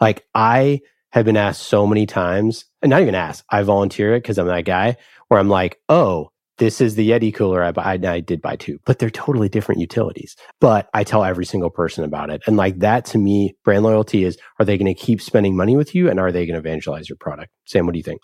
Like 0.00 0.24
I 0.34 0.80
have 1.12 1.24
been 1.24 1.36
asked 1.36 1.62
so 1.62 1.86
many 1.86 2.06
times, 2.06 2.64
and 2.82 2.90
not 2.90 3.02
even 3.02 3.14
asked, 3.14 3.44
I 3.50 3.62
volunteer 3.62 4.14
it 4.14 4.22
because 4.22 4.38
I'm 4.38 4.46
that 4.46 4.64
guy 4.64 4.96
where 5.28 5.40
I'm 5.40 5.48
like, 5.48 5.80
oh, 5.88 6.30
this 6.58 6.80
is 6.80 6.94
the 6.94 7.10
Yeti 7.10 7.34
cooler 7.34 7.64
I, 7.64 7.72
I, 7.76 7.98
I 8.04 8.20
did 8.20 8.42
buy 8.42 8.54
two, 8.54 8.78
but 8.84 8.98
they're 8.98 9.10
totally 9.10 9.48
different 9.48 9.80
utilities. 9.80 10.36
But 10.60 10.88
I 10.92 11.04
tell 11.04 11.24
every 11.24 11.46
single 11.46 11.70
person 11.70 12.04
about 12.04 12.28
it. 12.28 12.42
And 12.46 12.56
like 12.56 12.78
that 12.80 13.06
to 13.06 13.18
me, 13.18 13.56
brand 13.64 13.82
loyalty 13.82 14.24
is 14.24 14.38
are 14.58 14.64
they 14.64 14.76
going 14.76 14.94
to 14.94 15.00
keep 15.00 15.22
spending 15.22 15.56
money 15.56 15.76
with 15.76 15.94
you 15.94 16.10
and 16.10 16.20
are 16.20 16.30
they 16.30 16.44
going 16.44 16.60
to 16.62 16.68
evangelize 16.68 17.08
your 17.08 17.16
product? 17.16 17.50
Sam, 17.64 17.86
what 17.86 17.92
do 17.92 17.98
you 17.98 18.04
think? 18.04 18.20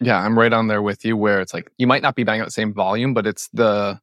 Yeah, 0.00 0.18
I'm 0.18 0.38
right 0.38 0.52
on 0.52 0.66
there 0.66 0.82
with 0.82 1.04
you 1.04 1.16
where 1.16 1.40
it's 1.40 1.52
like 1.54 1.70
you 1.76 1.86
might 1.86 2.02
not 2.02 2.14
be 2.14 2.24
buying 2.24 2.40
out 2.40 2.46
the 2.46 2.52
same 2.52 2.72
volume, 2.72 3.12
but 3.14 3.26
it's 3.26 3.48
the 3.52 4.00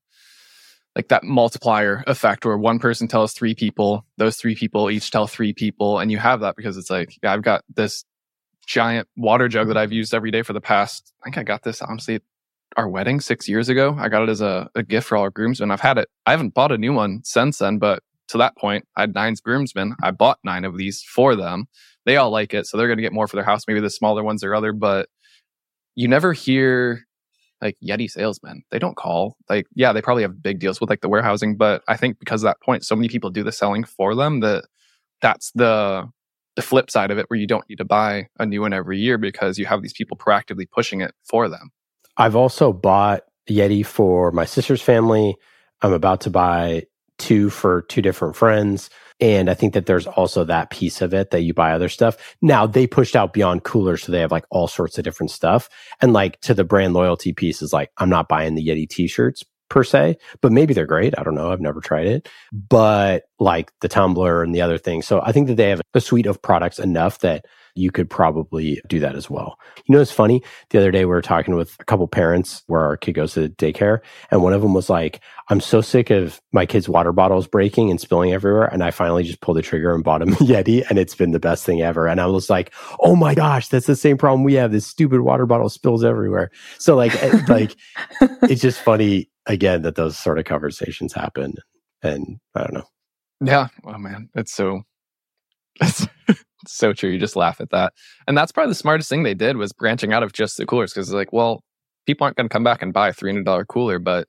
like 0.95 1.07
that 1.07 1.23
multiplier 1.23 2.03
effect 2.07 2.45
where 2.45 2.57
one 2.57 2.79
person 2.79 3.07
tells 3.07 3.33
three 3.33 3.55
people, 3.55 4.05
those 4.17 4.35
three 4.35 4.55
people 4.55 4.89
each 4.89 5.09
tell 5.09 5.27
three 5.27 5.53
people, 5.53 5.99
and 5.99 6.11
you 6.11 6.17
have 6.17 6.41
that 6.41 6.55
because 6.55 6.77
it's 6.77 6.89
like, 6.89 7.17
yeah, 7.23 7.33
I've 7.33 7.43
got 7.43 7.63
this 7.73 8.03
giant 8.67 9.07
water 9.17 9.47
jug 9.47 9.67
that 9.67 9.77
I've 9.77 9.91
used 9.91 10.13
every 10.13 10.31
day 10.31 10.41
for 10.41 10.53
the 10.53 10.61
past, 10.61 11.13
I 11.21 11.25
think 11.25 11.37
I 11.37 11.43
got 11.43 11.63
this 11.63 11.81
honestly 11.81 12.19
our 12.77 12.87
wedding 12.87 13.19
six 13.19 13.49
years 13.49 13.69
ago. 13.69 13.95
I 13.99 14.07
got 14.07 14.23
it 14.23 14.29
as 14.29 14.41
a, 14.41 14.69
a 14.75 14.83
gift 14.83 15.07
for 15.07 15.17
all 15.17 15.23
our 15.23 15.29
groomsmen. 15.29 15.71
I've 15.71 15.81
had 15.81 15.97
it. 15.97 16.07
I 16.25 16.31
haven't 16.31 16.53
bought 16.53 16.71
a 16.71 16.77
new 16.77 16.93
one 16.93 17.21
since 17.23 17.57
then, 17.57 17.79
but 17.79 18.01
to 18.29 18.37
that 18.37 18.55
point, 18.57 18.85
I 18.95 19.01
had 19.01 19.13
nine 19.13 19.35
groomsmen. 19.43 19.95
I 20.01 20.11
bought 20.11 20.39
nine 20.43 20.63
of 20.63 20.77
these 20.77 21.01
for 21.01 21.35
them. 21.35 21.65
They 22.05 22.15
all 22.15 22.31
like 22.31 22.53
it, 22.53 22.65
so 22.65 22.77
they're 22.77 22.87
going 22.87 22.97
to 22.97 23.03
get 23.03 23.13
more 23.13 23.27
for 23.27 23.35
their 23.35 23.45
house. 23.45 23.65
Maybe 23.67 23.81
the 23.81 23.89
smaller 23.89 24.23
ones 24.23 24.43
or 24.43 24.55
other, 24.55 24.71
but 24.71 25.09
you 25.95 26.07
never 26.07 26.31
hear 26.33 27.05
like 27.61 27.77
Yeti 27.83 28.09
salesmen. 28.09 28.63
They 28.71 28.79
don't 28.79 28.97
call. 28.97 29.37
Like, 29.49 29.67
yeah, 29.75 29.93
they 29.93 30.01
probably 30.01 30.23
have 30.23 30.41
big 30.41 30.59
deals 30.59 30.81
with 30.81 30.89
like 30.89 31.01
the 31.01 31.09
warehousing, 31.09 31.57
but 31.57 31.83
I 31.87 31.97
think 31.97 32.19
because 32.19 32.43
of 32.43 32.47
that 32.47 32.61
point, 32.61 32.85
so 32.85 32.95
many 32.95 33.07
people 33.07 33.29
do 33.29 33.43
the 33.43 33.51
selling 33.51 33.83
for 33.83 34.15
them 34.15 34.39
that 34.41 34.65
that's 35.21 35.51
the 35.51 36.09
the 36.57 36.61
flip 36.61 36.91
side 36.91 37.11
of 37.11 37.17
it 37.17 37.29
where 37.29 37.39
you 37.39 37.47
don't 37.47 37.67
need 37.69 37.77
to 37.77 37.85
buy 37.85 38.27
a 38.37 38.45
new 38.45 38.61
one 38.61 38.73
every 38.73 38.99
year 38.99 39.17
because 39.17 39.57
you 39.57 39.65
have 39.65 39.81
these 39.81 39.93
people 39.93 40.17
proactively 40.17 40.69
pushing 40.69 40.99
it 40.99 41.13
for 41.23 41.47
them. 41.47 41.71
I've 42.17 42.35
also 42.35 42.73
bought 42.73 43.21
Yeti 43.49 43.85
for 43.85 44.31
my 44.31 44.43
sister's 44.43 44.81
family. 44.81 45.37
I'm 45.81 45.93
about 45.93 46.21
to 46.21 46.29
buy 46.29 46.83
two 47.17 47.49
for 47.49 47.83
two 47.83 48.01
different 48.01 48.35
friends. 48.35 48.89
And 49.21 49.49
I 49.51 49.53
think 49.53 49.73
that 49.75 49.85
there's 49.85 50.07
also 50.07 50.43
that 50.45 50.71
piece 50.71 51.01
of 51.01 51.13
it 51.13 51.29
that 51.29 51.41
you 51.41 51.53
buy 51.53 51.73
other 51.73 51.89
stuff. 51.89 52.35
Now 52.41 52.65
they 52.65 52.87
pushed 52.87 53.15
out 53.15 53.33
beyond 53.33 53.63
coolers. 53.63 54.03
So 54.03 54.11
they 54.11 54.19
have 54.19 54.31
like 54.31 54.45
all 54.49 54.67
sorts 54.67 54.97
of 54.97 55.03
different 55.03 55.29
stuff. 55.29 55.69
And 56.01 56.11
like 56.11 56.41
to 56.41 56.55
the 56.55 56.63
brand 56.63 56.93
loyalty 56.93 57.31
piece 57.31 57.61
is 57.61 57.71
like, 57.71 57.91
I'm 57.99 58.09
not 58.09 58.27
buying 58.27 58.55
the 58.55 58.67
Yeti 58.67 58.89
t-shirts 58.89 59.45
per 59.71 59.85
se, 59.85 60.17
but 60.41 60.51
maybe 60.51 60.73
they're 60.73 60.85
great. 60.85 61.17
I 61.17 61.23
don't 61.23 61.33
know. 61.33 61.49
I've 61.49 61.61
never 61.61 61.79
tried 61.79 62.05
it, 62.05 62.27
but 62.51 63.23
like 63.39 63.71
the 63.79 63.87
tumbler 63.87 64.43
and 64.43 64.53
the 64.53 64.61
other 64.61 64.77
things. 64.77 65.07
So 65.07 65.21
I 65.23 65.31
think 65.31 65.47
that 65.47 65.55
they 65.55 65.69
have 65.69 65.81
a 65.93 66.01
suite 66.01 66.25
of 66.25 66.41
products 66.41 66.77
enough 66.77 67.19
that 67.19 67.45
you 67.73 67.89
could 67.89 68.09
probably 68.09 68.81
do 68.89 68.99
that 68.99 69.15
as 69.15 69.29
well. 69.29 69.57
You 69.85 69.95
know, 69.95 70.01
it's 70.01 70.11
funny. 70.11 70.43
The 70.71 70.77
other 70.77 70.91
day 70.91 71.05
we 71.05 71.11
were 71.11 71.21
talking 71.21 71.55
with 71.55 71.77
a 71.79 71.85
couple 71.85 72.05
parents 72.09 72.63
where 72.67 72.81
our 72.81 72.97
kid 72.97 73.13
goes 73.13 73.35
to 73.35 73.47
daycare, 73.47 73.99
and 74.29 74.43
one 74.43 74.51
of 74.51 74.61
them 74.61 74.73
was 74.73 74.89
like, 74.89 75.21
I'm 75.47 75.61
so 75.61 75.79
sick 75.79 76.09
of 76.09 76.41
my 76.51 76.65
kid's 76.65 76.89
water 76.89 77.13
bottles 77.13 77.47
breaking 77.47 77.89
and 77.89 77.99
spilling 77.99 78.33
everywhere. 78.33 78.65
And 78.65 78.83
I 78.83 78.91
finally 78.91 79.23
just 79.23 79.39
pulled 79.39 79.55
the 79.55 79.61
trigger 79.61 79.95
and 79.95 80.03
bought 80.03 80.21
him 80.21 80.33
a 80.33 80.35
Yeti, 80.35 80.83
and 80.89 80.99
it's 80.99 81.15
been 81.15 81.31
the 81.31 81.39
best 81.39 81.65
thing 81.65 81.81
ever. 81.81 82.09
And 82.09 82.19
I 82.19 82.25
was 82.25 82.49
like, 82.49 82.73
oh 82.99 83.15
my 83.15 83.33
gosh, 83.35 83.69
that's 83.69 83.87
the 83.87 83.95
same 83.95 84.17
problem 84.17 84.43
we 84.43 84.55
have. 84.55 84.73
This 84.73 84.85
stupid 84.85 85.21
water 85.21 85.45
bottle 85.45 85.69
spills 85.69 86.03
everywhere. 86.03 86.51
So 86.77 86.97
like, 86.97 87.13
like 87.47 87.75
it's 88.43 88.61
just 88.61 88.81
funny 88.81 89.29
again 89.45 89.81
that 89.83 89.95
those 89.95 90.17
sort 90.17 90.39
of 90.39 90.45
conversations 90.45 91.13
happen. 91.13 91.55
And 92.03 92.39
I 92.55 92.61
don't 92.61 92.73
know. 92.73 92.87
Yeah. 93.43 93.67
Oh 93.85 93.97
man, 93.97 94.29
it's 94.35 94.53
so 94.53 94.81
it's 95.81 96.07
so 96.67 96.93
true. 96.93 97.09
You 97.09 97.19
just 97.19 97.35
laugh 97.35 97.61
at 97.61 97.71
that. 97.71 97.93
And 98.27 98.37
that's 98.37 98.51
probably 98.51 98.71
the 98.71 98.75
smartest 98.75 99.09
thing 99.09 99.23
they 99.23 99.33
did 99.33 99.57
was 99.57 99.73
branching 99.73 100.13
out 100.13 100.23
of 100.23 100.33
just 100.33 100.57
the 100.57 100.65
coolers 100.65 100.93
because 100.93 101.13
like, 101.13 101.33
well, 101.33 101.63
people 102.05 102.25
aren't 102.25 102.37
going 102.37 102.49
to 102.49 102.53
come 102.53 102.63
back 102.63 102.81
and 102.81 102.93
buy 102.93 103.09
a 103.09 103.13
$300 103.13 103.67
cooler, 103.67 103.99
but 103.99 104.27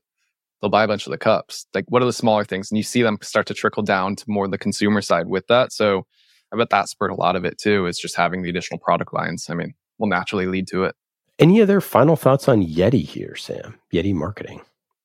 they'll 0.61 0.71
buy 0.71 0.85
a 0.85 0.89
bunch 0.89 1.07
of 1.07 1.11
the 1.11 1.19
cups. 1.19 1.67
Like, 1.75 1.85
what 1.89 2.03
are 2.03 2.07
the 2.07 2.13
smaller 2.13 2.45
things? 2.45 2.71
And 2.71 2.79
you 2.79 2.85
see 2.85 3.03
them 3.03 3.19
start 3.23 3.47
to 3.47 3.55
trickle 3.55 3.83
down 3.83 4.17
to 4.17 4.25
more 4.29 4.49
the 4.49 4.59
consumer 4.59 5.03
side 5.03 5.29
with 5.29 5.47
that. 5.49 5.73
So 5.73 6.07
I 6.53 6.57
bet 6.57 6.71
that 6.71 6.89
spurred 6.89 7.11
a 7.11 7.17
lot 7.17 7.37
of 7.37 7.45
it 7.45 7.59
too, 7.59 7.87
is 7.87 7.99
just 7.99 8.17
having 8.17 8.43
the 8.43 8.51
additional 8.51 8.79
product 8.79 9.13
lines. 9.13 9.49
I 9.51 9.55
mean, 9.55 9.75
will 9.99 10.09
naturally 10.09 10.47
lead 10.47 10.69
to 10.69 10.85
it. 10.85 10.95
Any 11.39 11.61
other 11.61 11.81
final 11.81 12.17
thoughts 12.17 12.49
on 12.49 12.63
Yeti 12.63 13.05
here, 13.05 13.35
Sam? 13.37 13.79
Yeti 13.93 14.15
marketing? 14.15 14.61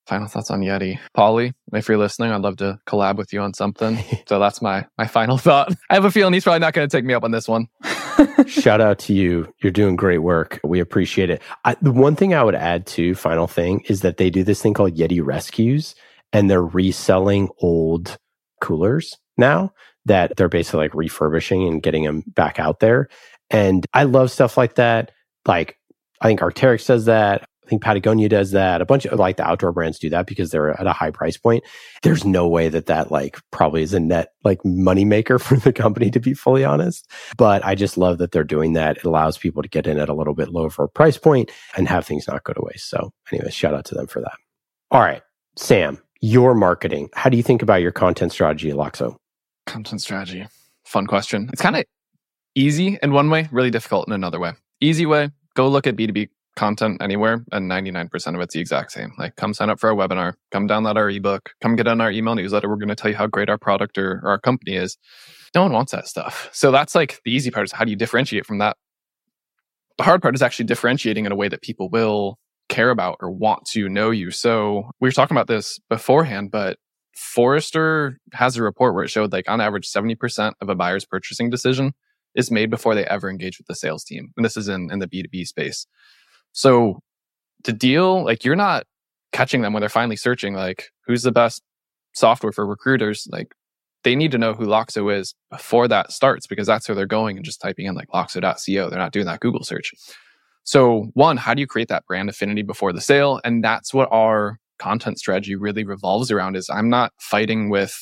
Final 0.08 0.28
thoughts 0.28 0.50
on 0.50 0.62
Yeti. 0.62 0.98
Polly, 1.14 1.54
if 1.74 1.90
you're 1.90 1.98
listening, 1.98 2.32
I'd 2.32 2.42
love 2.42 2.56
to 2.58 2.80
collab 2.88 3.18
with 3.18 3.34
you 3.34 3.42
on 3.42 3.54
something. 3.54 3.98
so 4.28 4.40
that's 4.40 4.62
my 4.62 4.86
my 4.98 5.06
final 5.06 5.38
thought. 5.38 5.74
I 5.90 5.96
have 5.96 6.06
a 6.06 6.12
feeling 6.12 6.34
he's 6.34 6.46
probably 6.46 6.60
not 6.60 6.74
going 6.74 6.88
to 6.88 6.98
take 6.98 7.04
me 7.04 7.14
up 7.14 7.26
on 7.26 7.32
this 7.32 7.48
one. 7.48 7.68
Shout 8.48 8.80
out 8.80 9.00
to 9.00 9.14
you. 9.14 9.54
You're 9.62 9.74
doing 9.74 9.98
great 9.98 10.20
work. 10.20 10.62
We 10.64 10.80
appreciate 10.80 11.30
it. 11.30 11.42
I, 11.66 11.76
the 11.82 11.92
one 11.92 12.16
thing 12.16 12.34
I 12.34 12.44
would 12.44 12.56
add 12.56 12.86
to 12.88 13.16
final 13.16 13.48
thing 13.48 13.82
is 13.90 14.02
that 14.02 14.16
they 14.16 14.30
do 14.30 14.44
this 14.44 14.62
thing 14.62 14.74
called 14.74 14.96
Yeti 14.96 15.24
Rescues 15.24 15.94
and 16.32 16.50
they're 16.50 16.64
reselling 16.64 17.50
old 17.62 18.18
coolers 18.62 19.18
now 19.38 19.74
that 20.06 20.38
they're 20.38 20.48
basically 20.48 20.80
like 20.80 20.96
refurbishing 20.96 21.68
and 21.68 21.84
getting 21.84 22.06
them 22.06 22.24
back 22.28 22.60
out 22.60 22.80
there. 22.80 23.10
And 23.50 23.86
I 23.94 24.04
love 24.04 24.32
stuff 24.32 24.56
like 24.56 24.76
that. 24.76 25.12
Like 25.46 25.78
I 26.22 26.28
think 26.28 26.40
Arc'teryx 26.40 26.82
says 26.82 27.06
that. 27.06 27.48
I 27.68 27.70
think 27.70 27.82
Patagonia 27.82 28.30
does 28.30 28.52
that. 28.52 28.80
A 28.80 28.86
bunch 28.86 29.06
of 29.06 29.20
like 29.20 29.36
the 29.36 29.46
outdoor 29.46 29.74
brands 29.74 30.00
do 30.00 30.10
that 30.12 30.26
because 30.26 30.52
they're 30.52 30.80
at 30.80 30.88
a 30.88 30.94
high 30.94 31.12
price 31.12 31.36
point. 31.36 31.66
There's 32.02 32.24
no 32.24 32.48
way 32.48 32.70
that 32.70 32.86
that 32.86 33.12
like 33.12 33.38
probably 33.52 33.84
is 33.84 33.94
a 33.94 34.00
net 34.00 34.32
like 34.46 34.64
moneymaker 34.64 35.40
for 35.42 35.58
the 35.58 35.74
company 35.74 36.10
to 36.12 36.20
be 36.22 36.34
fully 36.34 36.64
honest. 36.64 37.12
But 37.36 37.66
I 37.66 37.76
just 37.76 37.98
love 37.98 38.20
that 38.20 38.32
they're 38.32 38.46
doing 38.46 38.72
that. 38.74 38.98
It 38.98 39.04
allows 39.04 39.38
people 39.38 39.62
to 39.62 39.68
get 39.68 39.86
in 39.86 40.00
at 40.00 40.08
a 40.08 40.14
little 40.14 40.34
bit 40.34 40.48
lower 40.48 40.70
price 40.70 41.18
point 41.18 41.52
and 41.76 41.90
have 41.90 42.06
things 42.06 42.26
not 42.26 42.46
go 42.46 42.54
to 42.54 42.62
waste. 42.62 42.90
So 42.90 43.12
anyway, 43.34 43.52
shout 43.52 43.74
out 43.74 43.84
to 43.86 43.96
them 43.96 44.08
for 44.08 44.22
that. 44.22 44.38
All 44.92 45.02
right, 45.02 45.22
Sam, 45.58 46.02
your 46.22 46.56
marketing. 46.56 47.10
How 47.16 47.30
do 47.30 47.36
you 47.36 47.44
think 47.44 47.62
about 47.62 47.82
your 47.82 47.92
content 47.92 48.32
strategy 48.32 48.70
at 48.70 48.78
Loxo? 48.78 49.18
Content 49.66 50.00
strategy. 50.00 50.48
Fun 50.86 51.06
question. 51.06 51.50
It's 51.52 51.62
kind 51.62 51.76
of 51.76 51.84
easy 52.56 52.98
in 53.04 53.12
one 53.12 53.30
way, 53.30 53.50
really 53.52 53.72
difficult 53.72 54.08
in 54.08 54.14
another 54.14 54.40
way. 54.40 54.54
Easy 54.80 55.06
way, 55.06 55.32
go 55.54 55.68
look 55.68 55.86
at 55.86 55.98
B2B 55.98 56.30
content 56.58 57.02
anywhere 57.02 57.46
and 57.52 57.72
99% 57.72 58.36
of 58.36 58.42
it's 58.42 58.54
the 58.54 58.60
exact 58.60 58.92
same. 58.92 59.14
Like 59.18 59.38
come 59.38 59.54
sign 59.54 59.70
up 59.70 59.80
for 59.80 59.90
our 59.90 59.96
webinar 59.96 60.34
come 60.52 60.68
download 60.68 60.98
our 60.98 61.10
ebook 61.10 61.52
come 61.62 61.78
get 61.78 61.88
on 61.88 62.02
our 62.02 62.12
email 62.12 62.36
newsletter. 62.36 62.68
We're 62.68 62.76
going 62.76 62.90
to 62.90 62.96
tell 62.96 63.12
you 63.12 63.16
how 63.16 63.28
great 63.28 63.50
our 63.50 63.58
product 63.58 63.98
or, 63.98 64.20
or 64.24 64.32
our 64.32 64.40
company 64.40 64.76
is. 64.76 64.98
No 65.56 65.62
one 65.62 65.72
wants 65.72 65.94
that 65.94 66.08
stuff. 66.08 66.50
So 66.52 66.72
that's 66.72 66.96
like 66.96 67.22
the 67.24 67.32
easy 67.32 67.52
part 67.52 67.66
is 67.66 67.72
how 67.72 67.86
do 67.86 67.92
you 67.92 67.96
differentiate 67.96 68.46
from 68.46 68.58
that? 68.58 68.76
The 69.98 70.04
hard 70.04 70.22
part 70.22 70.36
is 70.36 70.42
actually 70.42 70.66
differentiating 70.66 71.26
in 71.26 71.32
a 71.32 71.36
way 71.36 71.48
that 71.48 71.62
people 71.62 71.90
will 71.90 72.38
care 72.70 72.90
about 72.90 73.18
or 73.22 73.32
want 73.32 73.66
to 73.74 73.88
know 73.88 74.12
you. 74.12 74.32
So 74.32 74.92
we 75.00 75.08
were 75.08 75.14
talking 75.14 75.38
about 75.38 75.48
this 75.48 75.80
beforehand 75.90 76.52
but 76.52 76.78
forrester 77.16 78.20
has 78.34 78.58
a 78.58 78.64
report 78.64 78.94
where 78.94 79.04
it 79.04 79.10
showed 79.10 79.32
like 79.32 79.50
on 79.50 79.62
average 79.62 79.88
70% 79.88 80.54
of 80.60 80.70
a 80.70 80.76
buyer's 80.76 81.06
purchasing 81.06 81.50
decision 81.50 81.94
is 82.36 82.52
made 82.52 82.70
before 82.70 82.94
they 82.94 83.06
ever 83.06 83.30
engage 83.30 83.58
with 83.58 83.66
the 83.68 83.74
sales 83.74 84.04
team. 84.04 84.32
And 84.36 84.46
this 84.46 84.58
is 84.58 84.68
in, 84.68 84.90
in 84.92 85.00
the 85.00 85.08
b2b 85.08 85.46
space 85.46 85.88
so 86.58 87.02
to 87.66 87.72
deal, 87.72 88.26
like 88.26 88.44
you're 88.44 88.56
not 88.56 88.86
catching 89.32 89.62
them 89.62 89.74
when 89.74 89.82
they're 89.82 89.90
finally 89.90 90.16
searching, 90.16 90.56
like 90.56 90.86
who's 91.06 91.22
the 91.22 91.32
best 91.32 91.62
software 92.14 92.52
for 92.52 92.66
recruiters? 92.66 93.28
Like 93.32 93.54
they 94.04 94.16
need 94.16 94.32
to 94.32 94.40
know 94.40 94.56
who 94.56 94.66
Loxo 94.66 95.16
is 95.16 95.36
before 95.52 95.88
that 95.88 96.12
starts 96.12 96.48
because 96.48 96.66
that's 96.66 96.90
where 96.90 96.96
they're 96.96 97.06
going 97.06 97.38
and 97.38 97.46
just 97.46 97.62
typing 97.62 97.86
in 97.86 97.94
like 97.94 98.08
Loxo.co. 98.10 98.90
They're 98.90 98.98
not 98.98 99.12
doing 99.12 99.28
that 99.28 99.40
Google 99.40 99.64
search. 99.64 99.94
So 100.64 101.12
one, 101.14 101.38
how 101.38 101.54
do 101.54 101.62
you 101.62 101.68
create 101.68 101.90
that 101.90 102.08
brand 102.08 102.28
affinity 102.28 102.64
before 102.64 102.92
the 102.92 103.02
sale? 103.02 103.40
And 103.44 103.64
that's 103.64 103.94
what 103.94 104.10
our 104.12 104.58
content 104.80 105.20
strategy 105.20 105.56
really 105.56 105.84
revolves 105.84 106.32
around 106.32 106.56
is 106.56 106.72
I'm 106.72 106.90
not 106.90 107.14
fighting 107.20 107.70
with, 107.70 107.96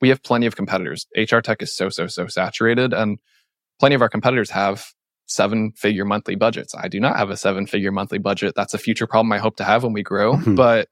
we 0.00 0.10
have 0.10 0.22
plenty 0.22 0.46
of 0.46 0.54
competitors. 0.54 1.08
HR 1.16 1.40
tech 1.40 1.60
is 1.60 1.76
so, 1.76 1.88
so, 1.88 2.06
so 2.06 2.28
saturated 2.28 2.92
and 2.92 3.18
plenty 3.80 3.96
of 3.96 4.02
our 4.02 4.08
competitors 4.08 4.50
have 4.50 4.86
seven 5.30 5.72
figure 5.72 6.04
monthly 6.04 6.34
budgets. 6.34 6.74
I 6.74 6.88
do 6.88 7.00
not 7.00 7.16
have 7.16 7.30
a 7.30 7.36
seven 7.36 7.66
figure 7.66 7.92
monthly 7.92 8.18
budget. 8.18 8.54
That's 8.56 8.74
a 8.74 8.78
future 8.78 9.06
problem 9.06 9.32
I 9.32 9.38
hope 9.38 9.56
to 9.56 9.64
have 9.64 9.84
when 9.84 9.92
we 9.92 10.02
grow. 10.02 10.34
Mm-hmm. 10.34 10.56
But 10.56 10.88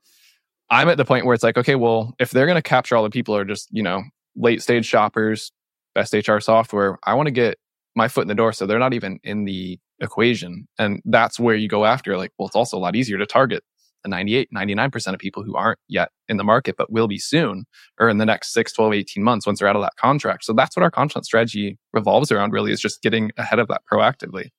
I'm 0.70 0.88
at 0.88 0.96
the 0.96 1.04
point 1.04 1.26
where 1.26 1.34
it's 1.34 1.42
like, 1.42 1.58
okay, 1.58 1.74
well, 1.74 2.14
if 2.18 2.30
they're 2.30 2.46
going 2.46 2.56
to 2.56 2.62
capture 2.62 2.96
all 2.96 3.02
the 3.02 3.10
people 3.10 3.34
who 3.34 3.40
are 3.40 3.44
just, 3.44 3.68
you 3.72 3.82
know, 3.82 4.02
late 4.36 4.62
stage 4.62 4.86
shoppers, 4.86 5.52
best 5.94 6.14
HR 6.14 6.38
software, 6.38 6.98
I 7.04 7.14
want 7.14 7.26
to 7.26 7.32
get 7.32 7.58
my 7.96 8.06
foot 8.06 8.22
in 8.22 8.28
the 8.28 8.34
door. 8.34 8.52
So 8.52 8.66
they're 8.66 8.78
not 8.78 8.94
even 8.94 9.18
in 9.24 9.44
the 9.44 9.78
equation. 10.00 10.68
And 10.78 11.02
that's 11.04 11.40
where 11.40 11.56
you 11.56 11.68
go 11.68 11.84
after. 11.84 12.16
Like, 12.16 12.32
well, 12.38 12.46
it's 12.46 12.56
also 12.56 12.76
a 12.76 12.78
lot 12.78 12.94
easier 12.94 13.18
to 13.18 13.26
target 13.26 13.64
the 14.02 14.08
98, 14.08 14.50
99% 14.54 15.12
of 15.12 15.18
people 15.18 15.42
who 15.42 15.56
aren't 15.56 15.78
yet 15.88 16.10
in 16.28 16.36
the 16.36 16.44
market, 16.44 16.76
but 16.76 16.92
will 16.92 17.08
be 17.08 17.18
soon 17.18 17.64
or 17.98 18.08
in 18.08 18.18
the 18.18 18.26
next 18.26 18.52
6, 18.52 18.72
12, 18.72 18.94
18 18.94 19.22
months 19.22 19.46
once 19.46 19.58
they're 19.58 19.68
out 19.68 19.76
of 19.76 19.82
that 19.82 19.96
contract. 19.96 20.44
So 20.44 20.52
that's 20.52 20.76
what 20.76 20.82
our 20.82 20.90
content 20.90 21.24
strategy 21.24 21.78
revolves 21.92 22.30
around 22.30 22.52
really 22.52 22.72
is 22.72 22.80
just 22.80 23.02
getting 23.02 23.30
ahead 23.36 23.58
of 23.58 23.68
that 23.68 23.82
proactively. 23.90 24.50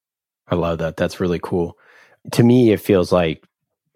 I 0.48 0.56
love 0.56 0.80
that. 0.80 0.98
That's 0.98 1.20
really 1.20 1.40
cool. 1.42 1.78
To 2.32 2.44
me, 2.44 2.72
it 2.72 2.82
feels 2.82 3.12
like 3.12 3.44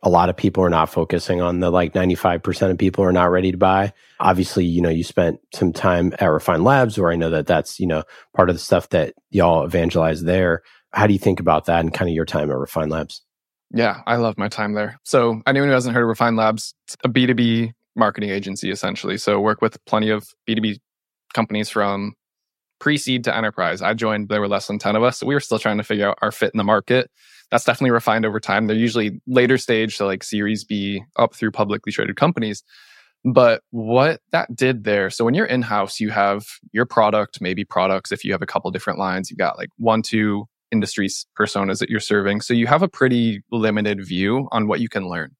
a 0.03 0.10
lot 0.10 0.29
of 0.29 0.36
people 0.36 0.63
are 0.63 0.69
not 0.69 0.89
focusing 0.89 1.41
on 1.41 1.60
the 1.60 1.69
like 1.69 1.93
95% 1.93 2.71
of 2.71 2.77
people 2.77 3.03
are 3.06 3.13
not 3.13 3.32
ready 3.32 3.51
to 3.51 3.58
buy. 3.58 3.93
Obviously, 4.19 4.65
you 4.65 4.82
know, 4.82 4.89
you 4.89 5.03
spent 5.03 5.39
some 5.53 5.71
time 5.71 6.13
at 6.19 6.27
Refine 6.27 6.63
Labs 6.63 6.97
where 6.97 7.12
I 7.12 7.15
know 7.15 7.29
that 7.29 7.47
that's, 7.47 7.79
you 7.79 7.88
know, 7.88 8.03
part 8.36 8.49
of 8.49 8.56
the 8.56 8.60
stuff 8.60 8.89
that 8.89 9.13
y'all 9.32 9.63
evangelize 9.63 10.23
there. 10.23 10.62
How 10.91 11.08
do 11.08 11.13
you 11.13 11.19
think 11.19 11.39
about 11.39 11.65
that 11.65 11.79
and 11.79 11.93
kind 11.93 12.10
of 12.10 12.15
your 12.15 12.25
time 12.25 12.51
at 12.51 12.58
Refine 12.58 12.89
Labs? 12.89 13.21
Yeah, 13.73 14.01
I 14.05 14.17
love 14.17 14.38
my 14.38 14.47
time 14.47 14.73
there. 14.73 14.99
So, 15.03 15.41
anyone 15.47 15.67
who 15.67 15.73
hasn't 15.73 15.95
heard 15.95 16.03
of 16.03 16.07
Refine 16.07 16.36
Labs, 16.36 16.75
it's 16.86 16.95
a 17.03 17.09
B2B 17.09 17.73
marketing 17.95 18.29
agency 18.29 18.69
essentially. 18.69 19.17
So, 19.17 19.39
work 19.39 19.62
with 19.62 19.83
plenty 19.86 20.09
of 20.09 20.27
B2B 20.47 20.77
companies 21.33 21.69
from 21.69 22.13
pre 22.79 22.97
seed 22.97 23.23
to 23.23 23.36
enterprise. 23.36 23.81
I 23.81 23.95
joined, 23.95 24.29
there 24.29 24.41
were 24.41 24.47
less 24.47 24.67
than 24.67 24.77
10 24.77 24.95
of 24.95 25.01
us. 25.03 25.19
So, 25.19 25.25
we 25.25 25.33
were 25.33 25.39
still 25.39 25.57
trying 25.57 25.77
to 25.77 25.83
figure 25.83 26.07
out 26.07 26.19
our 26.21 26.31
fit 26.31 26.51
in 26.53 26.59
the 26.59 26.63
market. 26.63 27.09
That's 27.49 27.65
definitely 27.65 27.91
refined 27.91 28.25
over 28.25 28.39
time. 28.39 28.67
They're 28.67 28.75
usually 28.77 29.19
later 29.25 29.57
stage, 29.57 29.97
so 29.97 30.05
like 30.05 30.23
Series 30.23 30.63
B 30.63 31.03
up 31.17 31.33
through 31.33 31.51
publicly 31.51 31.91
traded 31.91 32.15
companies. 32.15 32.63
But 33.25 33.62
what 33.71 34.21
that 34.31 34.53
did 34.55 34.83
there, 34.83 35.09
so 35.09 35.23
when 35.23 35.33
you're 35.33 35.45
in 35.45 35.62
house, 35.62 35.99
you 35.99 36.09
have 36.09 36.45
your 36.73 36.86
product, 36.86 37.39
maybe 37.41 37.63
products. 37.63 38.12
If 38.12 38.25
you 38.25 38.33
have 38.33 38.41
a 38.41 38.45
couple 38.45 38.69
different 38.69 38.99
lines, 38.99 39.31
you've 39.31 39.38
got 39.39 39.57
like 39.57 39.69
one, 39.77 40.01
two, 40.01 40.45
industries 40.73 41.25
personas 41.39 41.79
that 41.79 41.89
you're 41.89 42.01
serving. 42.01 42.41
So 42.41 42.53
you 42.53 42.67
have 42.67 42.81
a 42.81 42.89
pretty 42.89 43.41
limited 43.51 44.05
view 44.05 44.49
on 44.51 44.67
what 44.67 44.81
you 44.81 44.89
can 44.89 45.07
learn. 45.07 45.36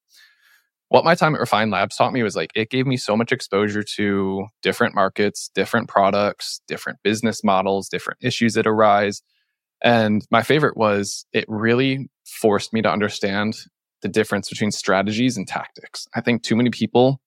What 0.90 1.04
my 1.04 1.16
time 1.16 1.34
at 1.34 1.42
Refine 1.42 1.72
Labs 1.72 1.98
taught 1.98 2.14
me 2.14 2.22
was 2.22 2.36
like 2.36 2.52
it 2.56 2.70
gave 2.70 2.86
me 2.86 2.98
so 2.98 3.18
much 3.18 3.32
exposure 3.32 3.84
to 3.96 4.46
different 4.62 4.94
markets, 4.94 5.50
different 5.56 5.90
products, 5.90 6.62
different 6.68 7.00
business 7.04 7.44
models, 7.44 7.90
different 7.90 8.20
issues 8.22 8.54
that 8.54 8.68
arise. 8.68 9.24
And 9.84 10.26
my 10.30 10.44
favorite 10.44 10.78
was 10.78 11.26
it 11.34 11.46
really 11.48 12.10
forced 12.26 12.74
me 12.74 12.82
to 12.84 12.92
understand 12.92 13.56
the 14.04 14.08
difference 14.08 14.50
between 14.50 14.72
strategies 14.72 15.36
and 15.36 15.48
tactics. 15.48 16.08
I 16.14 16.22
think 16.22 16.44
too 16.44 16.56
many 16.56 16.70
people 16.70 17.20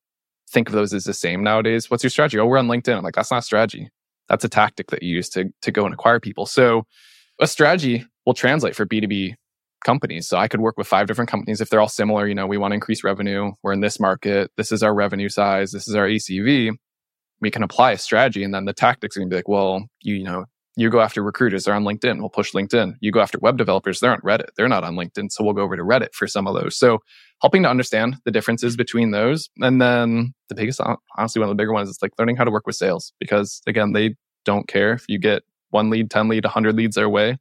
think 0.48 0.68
of 0.68 0.74
those 0.74 0.94
as 0.94 1.04
the 1.04 1.14
same 1.14 1.42
nowadays. 1.42 1.90
What's 1.90 2.04
your 2.04 2.10
strategy? 2.10 2.38
Oh, 2.38 2.46
we're 2.46 2.58
on 2.58 2.68
LinkedIn. 2.68 2.96
I'm 2.96 3.02
like, 3.02 3.16
that's 3.16 3.32
not 3.32 3.44
strategy. 3.44 3.90
That's 4.28 4.44
a 4.44 4.48
tactic 4.48 4.90
that 4.90 5.02
you 5.02 5.16
use 5.16 5.28
to, 5.30 5.46
to 5.62 5.72
go 5.72 5.84
and 5.84 5.92
acquire 5.92 6.20
people. 6.20 6.46
So 6.46 6.84
a 7.40 7.46
strategy 7.46 8.06
will 8.24 8.34
translate 8.34 8.74
for 8.74 8.86
B2B 8.86 9.34
companies. 9.84 10.28
So 10.28 10.36
I 10.36 10.48
could 10.48 10.60
work 10.60 10.76
with 10.76 10.86
five 10.86 11.06
different 11.06 11.30
companies 11.30 11.60
if 11.60 11.70
they're 11.70 11.80
all 11.80 11.88
similar. 11.88 12.26
You 12.26 12.34
know, 12.34 12.46
we 12.46 12.58
want 12.58 12.72
to 12.72 12.76
increase 12.76 13.04
revenue. 13.04 13.52
We're 13.62 13.72
in 13.72 13.80
this 13.80 14.00
market. 14.00 14.50
This 14.56 14.72
is 14.72 14.82
our 14.82 14.94
revenue 14.94 15.28
size. 15.28 15.72
This 15.72 15.86
is 15.86 15.94
our 15.94 16.06
ACV. 16.06 16.72
We 17.40 17.50
can 17.50 17.62
apply 17.62 17.92
a 17.92 17.98
strategy 17.98 18.42
and 18.42 18.54
then 18.54 18.64
the 18.64 18.72
tactics 18.72 19.16
are 19.16 19.20
going 19.20 19.30
to 19.30 19.34
be 19.34 19.38
like, 19.38 19.48
well, 19.48 19.86
you, 20.00 20.16
you 20.16 20.24
know, 20.24 20.46
you 20.78 20.90
go 20.90 21.00
after 21.00 21.22
recruiters, 21.22 21.64
they're 21.64 21.74
on 21.74 21.84
LinkedIn. 21.84 22.18
We'll 22.18 22.28
push 22.28 22.52
LinkedIn. 22.52 22.96
You 23.00 23.10
go 23.10 23.20
after 23.20 23.38
web 23.40 23.56
developers, 23.56 24.00
they're 24.00 24.12
on 24.12 24.20
Reddit. 24.20 24.48
They're 24.56 24.68
not 24.68 24.84
on 24.84 24.94
LinkedIn. 24.94 25.30
So 25.30 25.42
we'll 25.42 25.54
go 25.54 25.62
over 25.62 25.76
to 25.76 25.82
Reddit 25.82 26.12
for 26.12 26.26
some 26.26 26.46
of 26.46 26.54
those. 26.54 26.76
So 26.78 26.98
helping 27.40 27.62
to 27.62 27.70
understand 27.70 28.16
the 28.24 28.30
differences 28.30 28.76
between 28.76 29.10
those. 29.10 29.48
And 29.58 29.80
then 29.80 30.34
the 30.48 30.54
biggest, 30.54 30.80
honestly, 31.16 31.40
one 31.40 31.48
of 31.48 31.56
the 31.56 31.60
bigger 31.60 31.72
ones 31.72 31.88
is 31.88 31.98
like 32.02 32.12
learning 32.18 32.36
how 32.36 32.44
to 32.44 32.50
work 32.50 32.66
with 32.66 32.76
sales 32.76 33.12
because 33.18 33.62
again, 33.66 33.92
they 33.92 34.16
don't 34.44 34.68
care 34.68 34.92
if 34.92 35.04
you 35.08 35.18
get 35.18 35.42
one 35.70 35.90
lead, 35.90 36.10
10 36.10 36.28
lead, 36.28 36.44
100 36.44 36.76
leads 36.76 36.96
their 36.96 37.08
way. 37.08 37.38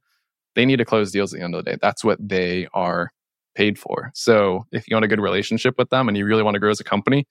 They 0.54 0.64
need 0.64 0.76
to 0.76 0.84
close 0.84 1.12
deals 1.12 1.32
at 1.32 1.38
the 1.38 1.44
end 1.44 1.54
of 1.54 1.64
the 1.64 1.70
day. 1.72 1.78
That's 1.80 2.02
what 2.02 2.18
they 2.20 2.66
are 2.72 3.10
paid 3.54 3.78
for. 3.78 4.10
So 4.14 4.66
if 4.72 4.88
you 4.88 4.94
want 4.94 5.04
a 5.04 5.08
good 5.08 5.20
relationship 5.20 5.74
with 5.78 5.90
them 5.90 6.08
and 6.08 6.16
you 6.16 6.24
really 6.24 6.42
want 6.42 6.54
to 6.54 6.60
grow 6.60 6.70
as 6.70 6.80
a 6.80 6.84
company, 6.84 7.26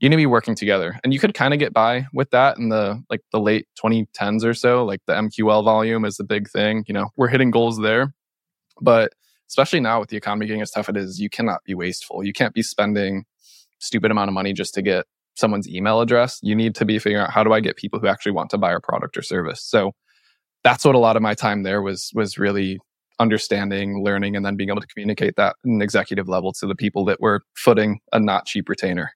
you 0.00 0.08
need 0.08 0.16
to 0.16 0.20
be 0.20 0.26
working 0.26 0.54
together. 0.54 0.98
And 1.04 1.12
you 1.12 1.20
could 1.20 1.34
kind 1.34 1.54
of 1.54 1.60
get 1.60 1.72
by 1.72 2.06
with 2.12 2.30
that 2.30 2.58
in 2.58 2.68
the 2.68 3.02
like 3.10 3.20
the 3.32 3.40
late 3.40 3.66
2010s 3.82 4.44
or 4.44 4.54
so. 4.54 4.84
Like 4.84 5.00
the 5.06 5.14
MQL 5.14 5.64
volume 5.64 6.04
is 6.04 6.16
the 6.16 6.24
big 6.24 6.48
thing. 6.50 6.84
You 6.86 6.94
know, 6.94 7.10
we're 7.16 7.28
hitting 7.28 7.50
goals 7.50 7.78
there. 7.78 8.12
But 8.80 9.12
especially 9.48 9.80
now 9.80 10.00
with 10.00 10.08
the 10.08 10.16
economy 10.16 10.46
getting 10.46 10.62
as 10.62 10.70
tough 10.70 10.88
as 10.88 10.96
it 10.96 10.98
is, 10.98 11.20
you 11.20 11.30
cannot 11.30 11.60
be 11.64 11.74
wasteful. 11.74 12.24
You 12.24 12.32
can't 12.32 12.54
be 12.54 12.62
spending 12.62 13.24
stupid 13.78 14.10
amount 14.10 14.28
of 14.28 14.34
money 14.34 14.52
just 14.52 14.74
to 14.74 14.82
get 14.82 15.06
someone's 15.36 15.68
email 15.68 16.00
address. 16.00 16.38
You 16.42 16.54
need 16.54 16.74
to 16.76 16.84
be 16.84 16.98
figuring 16.98 17.22
out 17.22 17.30
how 17.30 17.44
do 17.44 17.52
I 17.52 17.60
get 17.60 17.76
people 17.76 18.00
who 18.00 18.06
actually 18.06 18.32
want 18.32 18.50
to 18.50 18.58
buy 18.58 18.72
our 18.72 18.80
product 18.80 19.16
or 19.16 19.22
service. 19.22 19.62
So 19.62 19.92
that's 20.64 20.84
what 20.84 20.94
a 20.94 20.98
lot 20.98 21.16
of 21.16 21.22
my 21.22 21.34
time 21.34 21.62
there 21.62 21.82
was 21.82 22.10
was 22.14 22.38
really 22.38 22.80
understanding, 23.20 24.02
learning, 24.02 24.34
and 24.34 24.44
then 24.44 24.56
being 24.56 24.70
able 24.70 24.80
to 24.80 24.86
communicate 24.88 25.36
that 25.36 25.56
in 25.64 25.80
executive 25.80 26.28
level 26.28 26.52
to 26.52 26.66
the 26.66 26.74
people 26.74 27.04
that 27.04 27.20
were 27.20 27.42
footing 27.54 28.00
a 28.12 28.18
not 28.18 28.46
cheap 28.46 28.68
retainer. 28.68 29.12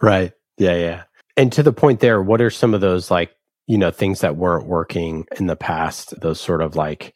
Right. 0.00 0.32
Yeah. 0.56 0.76
Yeah. 0.76 1.02
And 1.36 1.52
to 1.52 1.62
the 1.62 1.72
point 1.72 2.00
there, 2.00 2.22
what 2.22 2.40
are 2.40 2.50
some 2.50 2.74
of 2.74 2.80
those 2.80 3.10
like, 3.10 3.32
you 3.66 3.78
know, 3.78 3.90
things 3.90 4.20
that 4.20 4.36
weren't 4.36 4.66
working 4.66 5.26
in 5.38 5.46
the 5.46 5.56
past, 5.56 6.14
those 6.20 6.40
sort 6.40 6.62
of 6.62 6.76
like 6.76 7.14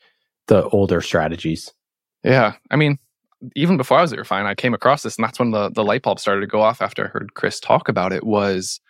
the 0.48 0.64
older 0.68 1.00
strategies? 1.00 1.72
Yeah. 2.24 2.54
I 2.70 2.76
mean, 2.76 2.98
even 3.56 3.76
before 3.76 3.98
I 3.98 4.02
was 4.02 4.12
at 4.12 4.18
Refine, 4.18 4.46
I 4.46 4.54
came 4.54 4.74
across 4.74 5.02
this, 5.02 5.16
and 5.16 5.24
that's 5.24 5.38
when 5.38 5.50
the 5.50 5.70
the 5.70 5.82
light 5.82 6.02
bulb 6.02 6.20
started 6.20 6.42
to 6.42 6.46
go 6.46 6.60
off 6.60 6.80
after 6.80 7.04
I 7.04 7.08
heard 7.08 7.34
Chris 7.34 7.58
talk 7.58 7.88
about 7.88 8.12
it. 8.12 8.24
Was 8.24 8.80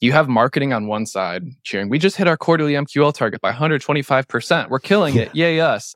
you 0.00 0.12
have 0.12 0.28
marketing 0.28 0.72
on 0.72 0.86
one 0.86 1.06
side 1.06 1.44
cheering, 1.64 1.88
we 1.88 1.98
just 1.98 2.16
hit 2.16 2.28
our 2.28 2.36
quarterly 2.36 2.74
MQL 2.74 3.14
target 3.14 3.40
by 3.40 3.52
125%. 3.52 4.68
We're 4.68 4.78
killing 4.78 5.16
it. 5.16 5.34
Yay, 5.34 5.60
us. 5.60 5.94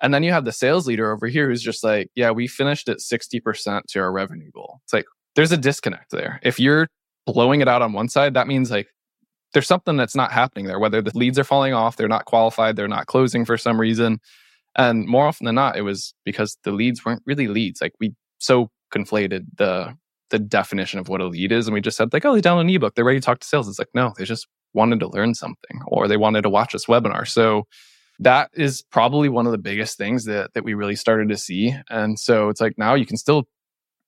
And 0.00 0.12
then 0.12 0.22
you 0.22 0.32
have 0.32 0.44
the 0.44 0.52
sales 0.52 0.86
leader 0.86 1.12
over 1.12 1.28
here 1.28 1.48
who's 1.48 1.62
just 1.62 1.84
like, 1.84 2.10
yeah, 2.14 2.30
we 2.30 2.48
finished 2.48 2.88
at 2.88 2.98
60% 2.98 3.82
to 3.88 4.00
our 4.00 4.12
revenue 4.12 4.50
goal. 4.50 4.80
It's 4.84 4.92
like, 4.92 5.06
there's 5.34 5.52
a 5.52 5.56
disconnect 5.56 6.10
there. 6.10 6.40
If 6.42 6.58
you're 6.58 6.88
blowing 7.26 7.60
it 7.60 7.68
out 7.68 7.82
on 7.82 7.92
one 7.92 8.08
side, 8.08 8.34
that 8.34 8.48
means 8.48 8.70
like 8.70 8.88
there's 9.52 9.66
something 9.66 9.96
that's 9.96 10.16
not 10.16 10.32
happening 10.32 10.66
there, 10.66 10.78
whether 10.78 11.00
the 11.00 11.16
leads 11.16 11.38
are 11.38 11.44
falling 11.44 11.72
off, 11.72 11.96
they're 11.96 12.08
not 12.08 12.24
qualified, 12.24 12.76
they're 12.76 12.88
not 12.88 13.06
closing 13.06 13.44
for 13.44 13.56
some 13.56 13.80
reason. 13.80 14.18
And 14.76 15.06
more 15.06 15.26
often 15.26 15.44
than 15.44 15.54
not, 15.54 15.76
it 15.76 15.82
was 15.82 16.14
because 16.24 16.58
the 16.64 16.72
leads 16.72 17.04
weren't 17.04 17.22
really 17.24 17.48
leads. 17.48 17.80
Like 17.80 17.92
we 18.00 18.14
so 18.38 18.70
conflated 18.92 19.46
the 19.56 19.96
the 20.32 20.40
definition 20.40 20.98
of 20.98 21.08
what 21.08 21.20
a 21.20 21.26
lead 21.26 21.52
is. 21.52 21.68
And 21.68 21.74
we 21.74 21.80
just 21.80 21.96
said, 21.96 22.12
like, 22.12 22.24
oh, 22.24 22.34
they 22.34 22.40
download 22.40 22.62
an 22.62 22.70
ebook, 22.70 22.96
they're 22.96 23.04
ready 23.04 23.20
to 23.20 23.24
talk 23.24 23.38
to 23.38 23.46
sales. 23.46 23.68
It's 23.68 23.78
like, 23.78 23.94
no, 23.94 24.12
they 24.18 24.24
just 24.24 24.48
wanted 24.74 24.98
to 25.00 25.08
learn 25.08 25.34
something 25.34 25.80
or 25.86 26.08
they 26.08 26.16
wanted 26.16 26.42
to 26.42 26.50
watch 26.50 26.72
this 26.72 26.86
webinar. 26.86 27.28
So 27.28 27.66
that 28.18 28.50
is 28.54 28.82
probably 28.90 29.28
one 29.28 29.46
of 29.46 29.52
the 29.52 29.58
biggest 29.58 29.96
things 29.96 30.24
that 30.24 30.54
that 30.54 30.64
we 30.64 30.74
really 30.74 30.96
started 30.96 31.28
to 31.28 31.36
see. 31.36 31.74
And 31.90 32.18
so 32.18 32.48
it's 32.48 32.60
like 32.60 32.74
now 32.76 32.94
you 32.94 33.06
can 33.06 33.16
still 33.16 33.46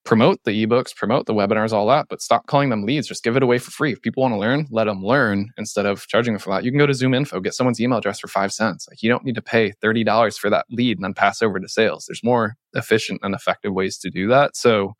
promote 0.04 0.38
the 0.44 0.66
ebooks, 0.66 0.94
promote 0.94 1.26
the 1.26 1.34
webinars, 1.34 1.72
all 1.72 1.86
that, 1.86 2.06
but 2.10 2.20
stop 2.20 2.46
calling 2.46 2.68
them 2.68 2.84
leads. 2.84 3.08
Just 3.08 3.24
give 3.24 3.36
it 3.36 3.42
away 3.42 3.58
for 3.58 3.70
free. 3.70 3.92
If 3.92 4.02
people 4.02 4.22
want 4.22 4.34
to 4.34 4.38
learn, 4.38 4.66
let 4.70 4.84
them 4.84 5.02
learn 5.02 5.50
instead 5.56 5.86
of 5.86 6.06
charging 6.06 6.34
them 6.34 6.40
for 6.40 6.50
that. 6.50 6.62
You 6.62 6.70
can 6.70 6.78
go 6.78 6.86
to 6.86 6.94
Zoom 6.94 7.14
Info, 7.14 7.40
get 7.40 7.54
someone's 7.54 7.80
email 7.80 7.98
address 7.98 8.20
for 8.20 8.28
five 8.28 8.52
cents. 8.52 8.86
Like 8.88 9.02
you 9.02 9.08
don't 9.08 9.24
need 9.24 9.34
to 9.34 9.42
pay 9.42 9.72
$30 9.82 10.38
for 10.38 10.50
that 10.50 10.66
lead 10.70 10.98
and 10.98 11.04
then 11.04 11.14
pass 11.14 11.40
over 11.40 11.58
to 11.58 11.68
sales. 11.68 12.04
There's 12.06 12.22
more 12.22 12.56
efficient 12.74 13.20
and 13.22 13.34
effective 13.34 13.72
ways 13.72 13.96
to 13.98 14.10
do 14.10 14.28
that. 14.28 14.56
So 14.56 14.94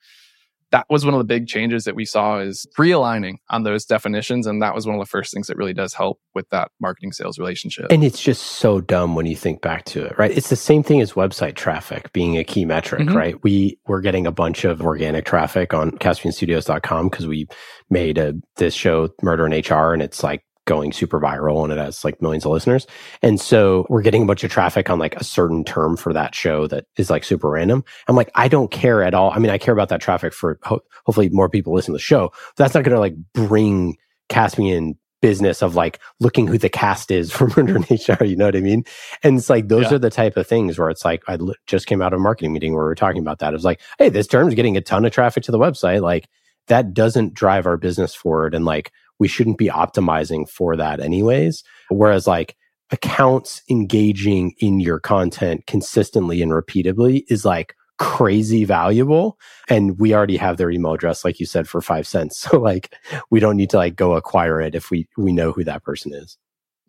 that 0.75 0.87
was 0.91 1.05
one 1.05 1.15
of 1.15 1.19
the 1.19 1.25
big 1.25 1.47
changes 1.47 1.85
that 1.85 1.95
we 1.95 2.05
saw 2.05 2.41
is 2.41 2.67
realigning 2.77 3.37
on 3.49 3.63
those 3.63 3.85
definitions 3.85 4.45
and 4.45 4.61
that 4.61 4.75
was 4.75 4.89
one 4.89 4.97
of 4.97 5.01
the 5.01 5.07
first 5.07 5.33
things 5.33 5.47
that 5.47 5.57
really 5.57 5.73
does 5.73 5.95
help 5.95 6.19
with 6.35 6.49
that 6.49 6.73
marketing 6.81 7.13
sales 7.13 7.39
relationship. 7.39 7.87
And 7.91 8.03
it's 8.03 8.21
just 8.21 8.43
so 8.43 8.81
dumb 8.81 9.15
when 9.15 9.25
you 9.25 9.37
think 9.37 9.63
back 9.63 9.85
to 9.85 10.05
it 10.05 10.19
right? 10.19 10.33
It's 10.37 10.49
the 10.49 10.57
same 10.57 10.83
thing 10.83 11.01
as 11.01 11.13
website 11.13 11.55
traffic 11.55 12.13
being 12.13 12.37
a 12.37 12.43
key 12.43 12.65
metric 12.65 13.03
mm-hmm. 13.03 13.17
right? 13.17 13.45
We 13.45 13.79
we're 13.87 14.01
getting 14.01 14.27
a 14.27 14.33
bunch 14.33 14.65
of 14.65 14.83
organic 14.83 15.27
traffic 15.27 15.73
on 15.73 15.93
caspianstudios.com 15.93 17.09
because 17.09 17.29
we 17.29 17.47
made 17.89 18.19
a 18.19 18.35
this 18.57 18.75
show 18.75 19.11
murder 19.23 19.47
in 19.47 19.53
hr 19.53 19.93
and 19.93 20.03
it's 20.03 20.25
like 20.25 20.43
going 20.67 20.93
super 20.93 21.21
viral 21.21 21.63
and 21.63 21.73
it 21.73 21.79
has 21.79 22.05
like 22.05 22.21
millions 22.23 22.45
of 22.45 22.53
listeners. 22.53 22.87
And 23.23 23.41
so 23.41 23.87
we're 23.89 24.03
getting 24.03 24.23
a 24.23 24.27
bunch 24.27 24.45
of 24.45 24.51
traffic 24.51 24.89
on 24.89 24.99
like 24.99 25.17
a 25.17 25.25
certain 25.25 25.65
term 25.65 25.97
for 25.97 26.13
that 26.13 26.35
show 26.35 26.67
that 26.69 26.87
is 26.97 27.11
like 27.11 27.25
super 27.25 27.51
random. 27.51 27.85
I'm 28.09 28.17
like, 28.17 28.31
I 28.35 28.49
don't 28.49 28.71
care 28.71 29.03
at 29.03 29.15
all. 29.15 29.31
I 29.31 29.39
mean, 29.39 29.51
I 29.51 29.59
care 29.59 29.75
about 29.75 29.91
that 29.91 30.01
traffic 30.01 30.33
for 30.33 30.59
ho- 30.63 30.83
hopefully 31.05 31.29
more 31.29 31.49
people 31.49 31.75
listen 31.75 31.93
to 31.93 31.97
the 31.97 32.03
show. 32.03 32.33
That's 32.57 32.75
not 32.75 32.85
going 32.85 32.95
to 32.95 33.01
like 33.01 33.15
bring 33.35 33.97
Caspian 34.29 34.99
business 35.21 35.63
of 35.63 35.75
like 35.75 36.01
looking 36.21 36.47
who 36.47 36.59
the 36.59 36.69
cast 36.69 37.11
is 37.11 37.33
from 37.37 37.53
Murder 37.57 37.79
HR. 37.91 38.25
You 38.25 38.37
know 38.37 38.47
what 38.47 38.57
I 38.57 38.61
mean? 38.61 38.85
And 39.23 39.39
it's 39.39 39.51
like, 39.51 39.69
those 39.69 39.91
yeah. 39.91 39.95
are 39.95 39.99
the 39.99 40.11
type 40.11 40.37
of 40.37 40.47
things 40.47 40.79
where 40.79 40.91
it's 40.91 41.05
like, 41.05 41.23
I 41.29 41.35
l- 41.35 41.55
just 41.67 41.87
came 41.87 42.03
out 42.03 42.13
of 42.13 42.21
a 42.21 42.23
marketing 42.23 42.53
meeting 42.53 42.75
where 42.75 42.85
we 42.85 42.91
are 42.91 42.95
talking 42.95 43.23
about 43.23 43.39
that. 43.39 43.53
It 43.53 43.57
was 43.57 43.65
like, 43.65 43.81
Hey, 43.99 44.09
this 44.09 44.27
term's 44.27 44.55
getting 44.55 44.77
a 44.77 44.83
ton 44.83 45.05
of 45.05 45.13
traffic 45.13 45.43
to 45.45 45.53
the 45.53 45.59
website. 45.59 46.03
Like 46.03 46.29
that 46.69 46.95
doesn't 46.95 47.35
drive 47.35 47.67
our 47.67 47.77
business 47.77 48.15
forward. 48.15 48.55
And 48.55 48.65
like, 48.65 48.93
we 49.19 49.29
shouldn't 49.29 49.59
be 49.59 49.69
optimizing 49.69 50.49
for 50.49 50.77
that 50.77 51.01
anyways. 51.01 51.63
Whereas 51.91 52.27
like 52.27 52.57
accounts 52.91 53.63
engaging 53.71 54.55
in 54.59 54.81
your 54.81 55.01
content 55.01 55.67
consistently 55.67 56.43
and 56.43 56.53
repeatedly 56.53 57.25
is 57.29 57.45
like 57.45 57.75
crazy 57.99 58.65
valuable. 58.65 59.39
And 59.69 59.99
we 59.99 60.15
already 60.15 60.37
have 60.37 60.57
their 60.57 60.71
email 60.71 60.93
address, 60.93 61.25
like 61.25 61.41
you 61.41 61.47
said, 61.47 61.69
for 61.69 61.81
five 61.81 62.07
cents. 62.07 62.47
So 62.51 62.59
like 62.59 62.95
we 63.31 63.41
don't 63.41 63.57
need 63.57 63.71
to 63.71 63.77
like 63.77 63.97
go 63.97 64.15
acquire 64.15 64.61
it 64.61 64.75
if 64.75 64.91
we 64.91 65.09
we 65.17 65.33
know 65.33 65.53
who 65.53 65.65
that 65.65 65.83
person 65.83 66.13
is. 66.15 66.37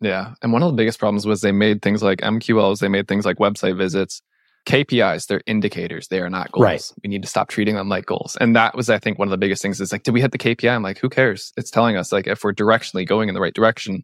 Yeah. 0.00 0.34
And 0.42 0.52
one 0.52 0.62
of 0.62 0.70
the 0.70 0.76
biggest 0.76 0.98
problems 0.98 1.26
was 1.26 1.40
they 1.40 1.52
made 1.52 1.80
things 1.80 2.02
like 2.02 2.18
MQLs, 2.20 2.80
they 2.80 2.88
made 2.88 3.08
things 3.08 3.24
like 3.24 3.38
website 3.38 3.78
visits 3.78 4.20
KPIs, 4.66 5.26
they're 5.26 5.42
indicators. 5.46 6.08
They 6.08 6.20
are 6.20 6.28
not 6.28 6.52
goals. 6.52 6.64
Right. 6.64 6.92
We 7.02 7.08
need 7.08 7.22
to 7.22 7.28
stop 7.28 7.48
treating 7.48 7.76
them 7.76 7.88
like 7.88 8.04
goals. 8.04 8.36
And 8.40 8.54
that 8.56 8.76
was, 8.76 8.90
I 8.90 8.98
think, 8.98 9.18
one 9.18 9.28
of 9.28 9.30
the 9.30 9.38
biggest 9.38 9.62
things 9.62 9.80
is 9.80 9.92
like, 9.92 10.02
did 10.02 10.12
we 10.12 10.20
hit 10.20 10.32
the 10.32 10.38
KPI? 10.38 10.74
I'm 10.74 10.82
like, 10.82 10.98
who 10.98 11.08
cares? 11.08 11.52
It's 11.56 11.70
telling 11.70 11.96
us 11.96 12.12
like 12.12 12.26
if 12.26 12.42
we're 12.42 12.52
directionally 12.52 13.06
going 13.06 13.28
in 13.28 13.34
the 13.34 13.40
right 13.40 13.54
direction, 13.54 14.02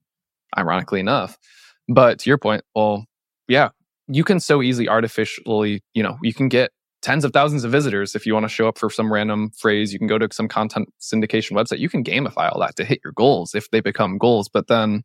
ironically 0.56 1.00
enough. 1.00 1.36
But 1.88 2.20
to 2.20 2.30
your 2.30 2.38
point, 2.38 2.62
well, 2.74 3.06
yeah, 3.48 3.70
you 4.06 4.24
can 4.24 4.40
so 4.40 4.62
easily 4.62 4.88
artificially, 4.88 5.82
you 5.94 6.02
know, 6.02 6.16
you 6.22 6.32
can 6.32 6.48
get 6.48 6.70
tens 7.02 7.24
of 7.24 7.32
thousands 7.32 7.64
of 7.64 7.72
visitors 7.72 8.14
if 8.14 8.24
you 8.24 8.32
want 8.32 8.44
to 8.44 8.48
show 8.48 8.68
up 8.68 8.78
for 8.78 8.88
some 8.88 9.12
random 9.12 9.50
phrase. 9.50 9.92
You 9.92 9.98
can 9.98 10.06
go 10.06 10.18
to 10.18 10.28
some 10.30 10.46
content 10.46 10.88
syndication 11.00 11.52
website. 11.52 11.80
You 11.80 11.88
can 11.88 12.04
gamify 12.04 12.52
all 12.52 12.60
that 12.60 12.76
to 12.76 12.84
hit 12.84 13.00
your 13.04 13.12
goals 13.12 13.54
if 13.54 13.68
they 13.70 13.80
become 13.80 14.16
goals. 14.16 14.48
But 14.48 14.68
then 14.68 15.02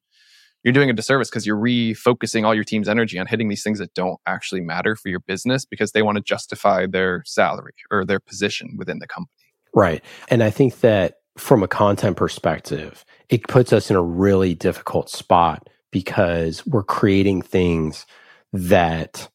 you're 0.63 0.73
doing 0.73 0.89
a 0.89 0.93
disservice 0.93 1.29
because 1.29 1.45
you're 1.45 1.57
refocusing 1.57 2.45
all 2.45 2.53
your 2.53 2.63
team's 2.63 2.89
energy 2.89 3.17
on 3.19 3.27
hitting 3.27 3.47
these 3.47 3.63
things 3.63 3.79
that 3.79 3.93
don't 3.93 4.19
actually 4.25 4.61
matter 4.61 4.95
for 4.95 5.09
your 5.09 5.19
business 5.21 5.65
because 5.65 5.91
they 5.91 6.01
want 6.01 6.17
to 6.17 6.23
justify 6.23 6.85
their 6.85 7.23
salary 7.25 7.73
or 7.91 8.05
their 8.05 8.19
position 8.19 8.75
within 8.77 8.99
the 8.99 9.07
company. 9.07 9.53
Right. 9.73 10.03
And 10.29 10.43
I 10.43 10.49
think 10.49 10.79
that 10.81 11.15
from 11.37 11.63
a 11.63 11.67
content 11.67 12.17
perspective, 12.17 13.05
it 13.29 13.47
puts 13.47 13.71
us 13.71 13.89
in 13.89 13.95
a 13.95 14.01
really 14.01 14.55
difficult 14.55 15.09
spot 15.09 15.69
because 15.91 16.65
we're 16.65 16.83
creating 16.83 17.41
things 17.41 18.05
that 18.53 19.29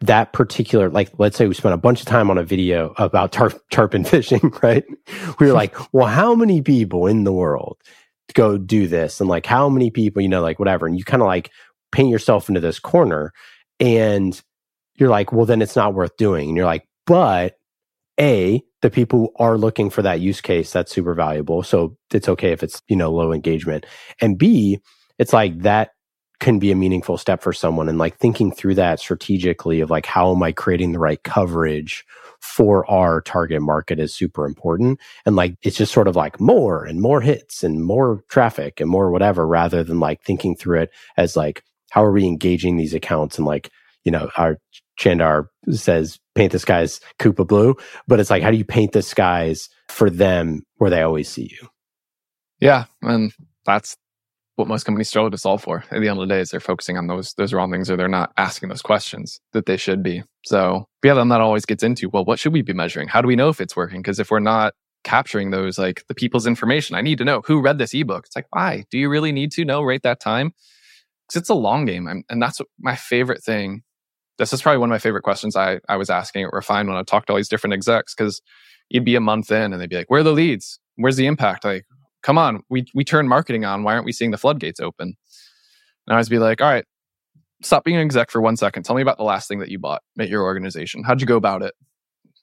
that 0.00 0.32
particular 0.32 0.90
like 0.90 1.10
let's 1.18 1.36
say 1.36 1.46
we 1.46 1.54
spent 1.54 1.74
a 1.74 1.78
bunch 1.78 2.00
of 2.00 2.06
time 2.06 2.30
on 2.30 2.36
a 2.36 2.42
video 2.42 2.92
about 2.98 3.32
tarp, 3.32 3.54
tarpon 3.70 4.04
fishing 4.04 4.52
right 4.62 4.84
we 5.38 5.46
were 5.46 5.52
like 5.52 5.74
well 5.94 6.06
how 6.06 6.34
many 6.34 6.60
people 6.60 7.06
in 7.06 7.24
the 7.24 7.32
world 7.32 7.78
go 8.32 8.56
do 8.56 8.86
this 8.86 9.20
and 9.20 9.28
like 9.28 9.46
how 9.46 9.68
many 9.68 9.90
people 9.90 10.22
you 10.22 10.28
know 10.28 10.42
like 10.42 10.58
whatever 10.58 10.86
and 10.86 10.98
you 10.98 11.04
kind 11.04 11.22
of 11.22 11.26
like 11.26 11.50
paint 11.92 12.08
yourself 12.08 12.48
into 12.48 12.60
this 12.60 12.78
corner 12.78 13.32
and 13.78 14.42
you're 14.96 15.10
like 15.10 15.32
well 15.32 15.46
then 15.46 15.62
it's 15.62 15.76
not 15.76 15.94
worth 15.94 16.16
doing 16.16 16.48
and 16.48 16.56
you're 16.56 16.66
like 16.66 16.86
but 17.06 17.56
a 18.18 18.62
the 18.82 18.90
people 18.90 19.32
are 19.36 19.58
looking 19.58 19.90
for 19.90 20.02
that 20.02 20.20
use 20.20 20.40
case 20.40 20.72
that's 20.72 20.92
super 20.92 21.14
valuable 21.14 21.62
so 21.62 21.96
it's 22.12 22.28
okay 22.28 22.52
if 22.52 22.62
it's 22.62 22.82
you 22.88 22.96
know 22.96 23.12
low 23.12 23.32
engagement 23.32 23.84
and 24.20 24.38
b 24.38 24.78
it's 25.18 25.32
like 25.32 25.58
that 25.60 25.90
can 26.40 26.58
be 26.58 26.70
a 26.70 26.76
meaningful 26.76 27.16
step 27.16 27.42
for 27.42 27.52
someone 27.52 27.88
and 27.88 27.98
like 27.98 28.16
thinking 28.18 28.50
through 28.50 28.74
that 28.74 28.98
strategically 28.98 29.80
of 29.80 29.90
like 29.90 30.06
how 30.06 30.34
am 30.34 30.42
i 30.42 30.52
creating 30.52 30.92
the 30.92 30.98
right 30.98 31.22
coverage 31.22 32.04
for 32.44 32.88
our 32.90 33.22
target 33.22 33.62
market 33.62 33.98
is 33.98 34.14
super 34.14 34.44
important. 34.44 35.00
And 35.24 35.34
like, 35.34 35.56
it's 35.62 35.78
just 35.78 35.92
sort 35.92 36.06
of 36.06 36.14
like 36.14 36.38
more 36.38 36.84
and 36.84 37.00
more 37.00 37.22
hits 37.22 37.64
and 37.64 37.82
more 37.82 38.22
traffic 38.28 38.80
and 38.80 38.90
more 38.90 39.10
whatever, 39.10 39.46
rather 39.46 39.82
than 39.82 39.98
like 39.98 40.22
thinking 40.22 40.54
through 40.54 40.82
it 40.82 40.90
as 41.16 41.36
like, 41.36 41.64
how 41.90 42.04
are 42.04 42.12
we 42.12 42.26
engaging 42.26 42.76
these 42.76 42.92
accounts? 42.92 43.38
And 43.38 43.46
like, 43.46 43.70
you 44.04 44.12
know, 44.12 44.30
our 44.36 44.58
Chandar 44.96 45.48
says, 45.70 46.20
paint 46.34 46.52
the 46.52 46.58
skies 46.58 47.00
Koopa 47.18 47.46
blue, 47.46 47.76
but 48.06 48.20
it's 48.20 48.30
like, 48.30 48.42
how 48.42 48.50
do 48.50 48.58
you 48.58 48.64
paint 48.64 48.92
the 48.92 49.02
skies 49.02 49.70
for 49.88 50.10
them 50.10 50.62
where 50.76 50.90
they 50.90 51.00
always 51.00 51.28
see 51.28 51.48
you? 51.50 51.68
Yeah. 52.60 52.84
And 53.00 53.32
that's 53.64 53.96
what 54.56 54.68
most 54.68 54.84
companies 54.84 55.08
struggle 55.08 55.30
to 55.30 55.38
solve 55.38 55.62
for. 55.62 55.84
At 55.90 56.00
the 56.00 56.08
end 56.08 56.18
of 56.20 56.28
the 56.28 56.34
day 56.34 56.40
is 56.40 56.50
they're 56.50 56.60
focusing 56.60 56.96
on 56.96 57.06
those 57.06 57.34
those 57.34 57.52
wrong 57.52 57.70
things 57.70 57.90
or 57.90 57.96
they're 57.96 58.08
not 58.08 58.32
asking 58.36 58.68
those 58.68 58.82
questions 58.82 59.40
that 59.52 59.66
they 59.66 59.76
should 59.76 60.02
be. 60.02 60.22
So 60.44 60.86
yeah 61.02 61.14
then 61.14 61.28
that 61.28 61.40
always 61.40 61.64
gets 61.64 61.82
into 61.82 62.08
well 62.08 62.24
what 62.24 62.38
should 62.38 62.52
we 62.52 62.62
be 62.62 62.72
measuring? 62.72 63.08
How 63.08 63.20
do 63.20 63.28
we 63.28 63.36
know 63.36 63.48
if 63.48 63.60
it's 63.60 63.76
working? 63.76 64.00
Because 64.00 64.20
if 64.20 64.30
we're 64.30 64.40
not 64.40 64.74
capturing 65.02 65.50
those 65.50 65.78
like 65.78 66.02
the 66.08 66.14
people's 66.14 66.46
information 66.46 66.96
i 66.96 67.02
need 67.02 67.18
to 67.18 67.26
know 67.26 67.42
who 67.46 67.60
read 67.60 67.78
this 67.78 67.92
ebook. 67.92 68.24
It's 68.26 68.36
like 68.36 68.46
why? 68.50 68.84
Do 68.90 68.98
you 68.98 69.08
really 69.08 69.32
need 69.32 69.52
to 69.52 69.64
know 69.64 69.82
right 69.82 70.02
that 70.02 70.20
time? 70.20 70.52
Because 71.28 71.42
it's 71.42 71.50
a 71.50 71.54
long 71.54 71.84
game 71.84 72.06
I'm, 72.08 72.24
and 72.30 72.40
that's 72.40 72.60
my 72.78 72.96
favorite 72.96 73.42
thing. 73.42 73.82
This 74.38 74.52
is 74.52 74.62
probably 74.62 74.78
one 74.78 74.88
of 74.88 74.94
my 74.94 74.98
favorite 74.98 75.22
questions 75.22 75.56
i 75.56 75.80
i 75.88 75.96
was 75.96 76.10
asking 76.10 76.44
at 76.44 76.52
refine 76.52 76.86
when 76.86 76.96
i 76.96 77.02
talked 77.02 77.26
to 77.26 77.32
all 77.32 77.36
these 77.36 77.48
different 77.48 77.74
execs 77.74 78.14
because 78.14 78.40
you'd 78.88 79.04
be 79.04 79.16
a 79.16 79.20
month 79.20 79.50
in 79.50 79.72
and 79.72 79.80
they'd 79.80 79.90
be 79.90 79.96
like 79.96 80.10
where 80.10 80.20
are 80.20 80.24
the 80.24 80.32
leads? 80.32 80.78
Where's 80.96 81.16
the 81.16 81.26
impact? 81.26 81.64
Like 81.64 81.84
come 82.24 82.38
on, 82.38 82.62
we 82.68 82.86
we 82.94 83.04
turn 83.04 83.28
marketing 83.28 83.64
on. 83.64 83.84
Why 83.84 83.94
aren't 83.94 84.06
we 84.06 84.12
seeing 84.12 84.32
the 84.32 84.38
floodgates 84.38 84.80
open? 84.80 85.14
And 86.06 86.12
I 86.12 86.14
always 86.14 86.28
be 86.28 86.38
like, 86.38 86.60
all 86.60 86.68
right, 86.68 86.84
stop 87.62 87.84
being 87.84 87.96
an 87.96 88.02
exec 88.02 88.30
for 88.30 88.40
one 88.40 88.56
second. 88.56 88.82
Tell 88.82 88.96
me 88.96 89.02
about 89.02 89.18
the 89.18 89.24
last 89.24 89.46
thing 89.46 89.60
that 89.60 89.68
you 89.68 89.78
bought 89.78 90.02
at 90.18 90.28
your 90.28 90.42
organization. 90.42 91.04
How'd 91.04 91.20
you 91.20 91.26
go 91.26 91.36
about 91.36 91.62
it? 91.62 91.74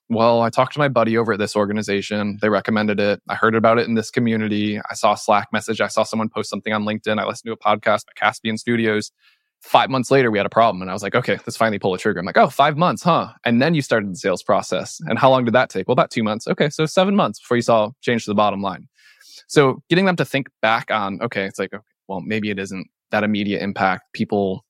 Well, 0.09 0.41
I 0.41 0.49
talked 0.49 0.73
to 0.73 0.79
my 0.79 0.89
buddy 0.89 1.17
over 1.17 1.33
at 1.33 1.39
this 1.39 1.55
organization. 1.55 2.37
They 2.41 2.49
recommended 2.49 2.99
it. 2.99 3.21
I 3.29 3.35
heard 3.35 3.55
about 3.55 3.79
it 3.79 3.87
in 3.87 3.93
this 3.93 4.11
community. 4.11 4.79
I 4.89 4.93
saw 4.93 5.13
a 5.13 5.17
Slack 5.17 5.47
message. 5.53 5.79
I 5.79 5.87
saw 5.87 6.03
someone 6.03 6.27
post 6.27 6.49
something 6.49 6.73
on 6.73 6.83
LinkedIn. 6.83 7.17
I 7.17 7.25
listened 7.25 7.47
to 7.47 7.53
a 7.53 7.57
podcast 7.57 8.05
by 8.05 8.13
Caspian 8.15 8.57
Studios. 8.57 9.11
Five 9.61 9.89
months 9.89 10.11
later, 10.11 10.29
we 10.29 10.37
had 10.37 10.45
a 10.45 10.49
problem. 10.49 10.81
And 10.81 10.91
I 10.91 10.93
was 10.93 11.03
like, 11.03 11.15
okay, 11.15 11.37
let's 11.37 11.55
finally 11.55 11.79
pull 11.79 11.93
a 11.93 11.97
trigger. 11.97 12.19
I'm 12.19 12.25
like, 12.25 12.35
oh, 12.35 12.49
five 12.49 12.77
months, 12.77 13.03
huh? 13.03 13.29
And 13.45 13.61
then 13.61 13.73
you 13.73 13.81
started 13.81 14.11
the 14.11 14.17
sales 14.17 14.43
process. 14.43 14.99
And 15.05 15.17
how 15.17 15.29
long 15.29 15.45
did 15.45 15.53
that 15.53 15.69
take? 15.69 15.87
Well, 15.87 15.93
about 15.93 16.11
two 16.11 16.23
months. 16.23 16.45
Okay, 16.45 16.69
so 16.69 16.85
seven 16.85 17.15
months 17.15 17.39
before 17.39 17.55
you 17.55 17.61
saw 17.61 17.91
change 18.01 18.25
to 18.25 18.31
the 18.31 18.35
bottom 18.35 18.61
line. 18.61 18.89
So 19.51 19.83
getting 19.89 20.05
them 20.05 20.15
to 20.15 20.23
think 20.23 20.47
back 20.61 20.89
on, 20.91 21.19
okay, 21.21 21.43
it's 21.43 21.59
like, 21.59 21.71
well, 22.07 22.21
maybe 22.21 22.51
it 22.51 22.57
isn't 22.57 22.87
that 23.11 23.25
immediate 23.25 23.61
impact. 23.61 24.13
People 24.13 24.63